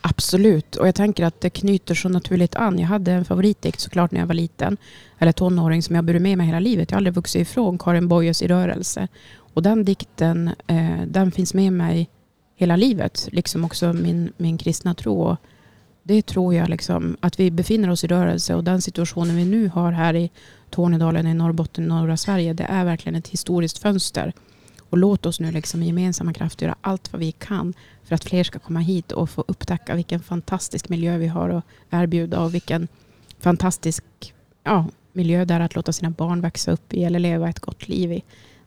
Absolut, 0.00 0.76
och 0.76 0.88
jag 0.88 0.94
tänker 0.94 1.24
att 1.24 1.40
det 1.40 1.50
knyter 1.50 1.94
så 1.94 2.08
naturligt 2.08 2.56
an. 2.56 2.78
Jag 2.78 2.86
hade 2.86 3.12
en 3.12 3.24
favoritdikt 3.24 3.80
såklart 3.80 4.10
när 4.10 4.20
jag 4.20 4.26
var 4.26 4.34
liten, 4.34 4.76
eller 5.18 5.32
tonåring, 5.32 5.82
som 5.82 5.94
jag 5.94 6.04
burit 6.04 6.22
med 6.22 6.38
mig 6.38 6.46
hela 6.46 6.60
livet. 6.60 6.90
Jag 6.90 6.96
har 6.96 6.98
aldrig 6.98 7.14
vuxit 7.14 7.42
ifrån 7.42 7.78
Karin 7.78 8.08
Boyes 8.08 8.42
I 8.42 8.48
rörelse. 8.48 9.08
Och 9.54 9.62
den 9.62 9.84
dikten, 9.84 10.50
eh, 10.66 11.00
den 11.06 11.32
finns 11.32 11.54
med 11.54 11.72
mig 11.72 12.08
hela 12.56 12.76
livet, 12.76 13.28
liksom 13.32 13.64
också 13.64 13.92
min, 13.92 14.32
min 14.36 14.58
kristna 14.58 14.94
tro. 14.94 15.36
Det 16.02 16.26
tror 16.26 16.54
jag 16.54 16.68
liksom, 16.68 17.16
att 17.20 17.40
vi 17.40 17.50
befinner 17.50 17.90
oss 17.90 18.04
i 18.04 18.06
rörelse 18.06 18.54
och 18.54 18.64
den 18.64 18.82
situationen 18.82 19.36
vi 19.36 19.44
nu 19.44 19.68
har 19.68 19.92
här 19.92 20.14
i 20.14 20.30
Tornedalen 20.70 21.26
i 21.26 21.34
Norrbotten, 21.34 21.88
norra 21.88 22.16
Sverige, 22.16 22.52
det 22.52 22.64
är 22.64 22.84
verkligen 22.84 23.16
ett 23.16 23.28
historiskt 23.28 23.78
fönster. 23.78 24.32
Och 24.90 24.98
låt 24.98 25.26
oss 25.26 25.40
nu 25.40 25.52
liksom 25.52 25.80
med 25.80 25.86
gemensamma 25.86 26.32
krafter 26.32 26.66
göra 26.66 26.76
allt 26.80 27.12
vad 27.12 27.20
vi 27.20 27.32
kan 27.32 27.74
för 28.04 28.14
att 28.14 28.24
fler 28.24 28.44
ska 28.44 28.58
komma 28.58 28.80
hit 28.80 29.12
och 29.12 29.30
få 29.30 29.44
upptäcka 29.48 29.94
vilken 29.94 30.20
fantastisk 30.20 30.88
miljö 30.88 31.18
vi 31.18 31.26
har 31.26 31.48
att 31.50 31.64
erbjuda 31.90 32.40
och 32.40 32.54
vilken 32.54 32.88
fantastisk 33.38 34.04
ja, 34.62 34.86
miljö 35.12 35.44
det 35.44 35.54
är 35.54 35.60
att 35.60 35.74
låta 35.74 35.92
sina 35.92 36.10
barn 36.10 36.40
växa 36.40 36.72
upp 36.72 36.94
i 36.94 37.04
eller 37.04 37.18
leva 37.18 37.48
ett 37.48 37.60
gott 37.60 37.88
liv 37.88 38.12
i. 38.12 38.22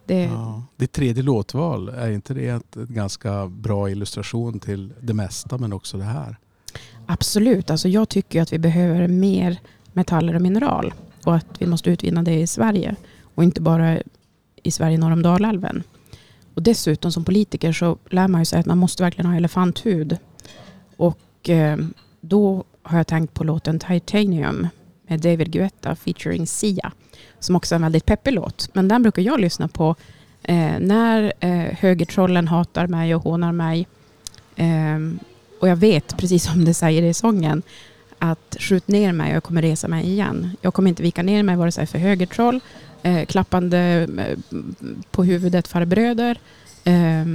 Det, 0.09 0.23
Ja. 0.23 0.63
Ditt 0.77 0.91
tredje 0.91 1.23
låtval, 1.23 1.89
är 1.89 2.11
inte 2.11 2.33
det 2.33 2.47
ett 2.47 2.75
ganska 2.75 3.47
bra 3.47 3.89
illustration 3.89 4.59
till 4.59 4.93
det 5.01 5.13
mesta 5.13 5.57
men 5.57 5.73
också 5.73 5.97
det 5.97 6.03
här? 6.03 6.37
Absolut. 7.05 7.69
Alltså 7.69 7.87
jag 7.87 8.09
tycker 8.09 8.41
att 8.41 8.53
vi 8.53 8.59
behöver 8.59 9.07
mer 9.07 9.59
metaller 9.93 10.35
och 10.35 10.41
mineral 10.41 10.93
och 11.25 11.35
att 11.35 11.45
vi 11.59 11.67
måste 11.67 11.89
utvinna 11.89 12.23
det 12.23 12.39
i 12.39 12.47
Sverige 12.47 12.95
och 13.35 13.43
inte 13.43 13.61
bara 13.61 13.97
i 14.63 14.71
Sverige 14.71 14.97
norr 14.97 15.11
om 15.11 15.21
Dalälven. 15.21 15.83
Och 16.53 16.63
dessutom 16.63 17.11
som 17.11 17.23
politiker 17.23 17.71
så 17.71 17.97
lär 18.09 18.27
man 18.27 18.41
ju 18.41 18.45
sig 18.45 18.59
att 18.59 18.65
man 18.65 18.77
måste 18.77 19.03
verkligen 19.03 19.29
ha 19.29 19.37
elefanthud. 19.37 20.17
Och 20.97 21.49
eh, 21.49 21.77
då 22.21 22.63
har 22.83 22.97
jag 22.97 23.07
tänkt 23.07 23.33
på 23.33 23.43
låten 23.43 23.79
Titanium 23.79 24.67
med 25.07 25.19
David 25.21 25.51
Guetta 25.51 25.95
featuring 25.95 26.47
Sia 26.47 26.91
som 27.39 27.55
också 27.55 27.75
är 27.75 27.77
en 27.77 27.81
väldigt 27.81 28.05
peppig 28.05 28.33
låt. 28.33 28.69
Men 28.73 28.87
den 28.87 29.03
brukar 29.03 29.21
jag 29.21 29.39
lyssna 29.39 29.67
på 29.67 29.95
eh, 30.43 30.79
när 30.79 31.33
eh, 31.39 31.77
högertrollen 31.79 32.47
hatar 32.47 32.87
mig 32.87 33.15
och 33.15 33.23
hånar 33.23 33.51
mig. 33.51 33.87
Eh, 34.55 34.99
och 35.59 35.69
jag 35.69 35.75
vet, 35.75 36.17
precis 36.17 36.43
som 36.43 36.65
det 36.65 36.73
säger 36.73 37.03
i 37.03 37.13
sången, 37.13 37.61
att 38.19 38.57
skjut 38.59 38.87
ner 38.87 39.13
mig 39.13 39.29
och 39.29 39.35
jag 39.35 39.43
kommer 39.43 39.61
resa 39.61 39.87
mig 39.87 40.05
igen. 40.07 40.57
Jag 40.61 40.73
kommer 40.73 40.89
inte 40.89 41.03
vika 41.03 41.23
ner 41.23 41.43
mig 41.43 41.55
vare 41.55 41.71
sig 41.71 41.85
för 41.85 41.99
högertroll, 41.99 42.59
eh, 43.03 43.25
klappande 43.25 44.07
eh, 44.17 44.37
på 45.11 45.23
huvudet 45.23 45.67
farbröder 45.67 46.39
eh, 46.83 47.25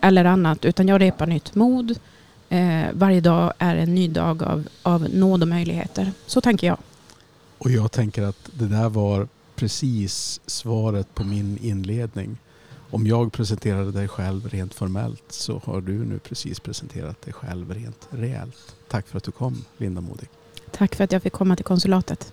eller 0.00 0.24
annat, 0.24 0.64
utan 0.64 0.88
jag 0.88 1.00
repar 1.00 1.26
nytt 1.26 1.54
mod. 1.54 1.98
Eh, 2.48 2.84
varje 2.92 3.20
dag 3.20 3.52
är 3.58 3.76
en 3.76 3.94
ny 3.94 4.08
dag 4.08 4.42
av, 4.42 4.68
av 4.82 5.08
nåd 5.10 5.42
och 5.42 5.48
möjligheter. 5.48 6.12
Så 6.26 6.40
tänker 6.40 6.66
jag. 6.66 6.78
Och 7.58 7.70
jag 7.70 7.92
tänker 7.92 8.22
att 8.22 8.50
det 8.52 8.66
där 8.66 8.88
var 8.88 9.28
precis 9.62 10.40
svaret 10.46 11.14
på 11.14 11.24
min 11.24 11.58
inledning. 11.62 12.36
Om 12.90 13.06
jag 13.06 13.32
presenterade 13.32 13.92
dig 13.92 14.08
själv 14.08 14.48
rent 14.48 14.74
formellt 14.74 15.24
så 15.28 15.62
har 15.64 15.80
du 15.80 16.04
nu 16.04 16.18
precis 16.18 16.60
presenterat 16.60 17.22
dig 17.22 17.32
själv 17.32 17.74
rent 17.74 18.08
reellt. 18.10 18.76
Tack 18.88 19.08
för 19.08 19.16
att 19.16 19.24
du 19.24 19.30
kom, 19.30 19.64
Linda 19.76 20.00
Modig. 20.00 20.28
Tack 20.70 20.94
för 20.94 21.04
att 21.04 21.12
jag 21.12 21.22
fick 21.22 21.32
komma 21.32 21.56
till 21.56 21.64
konsulatet. 21.64 22.32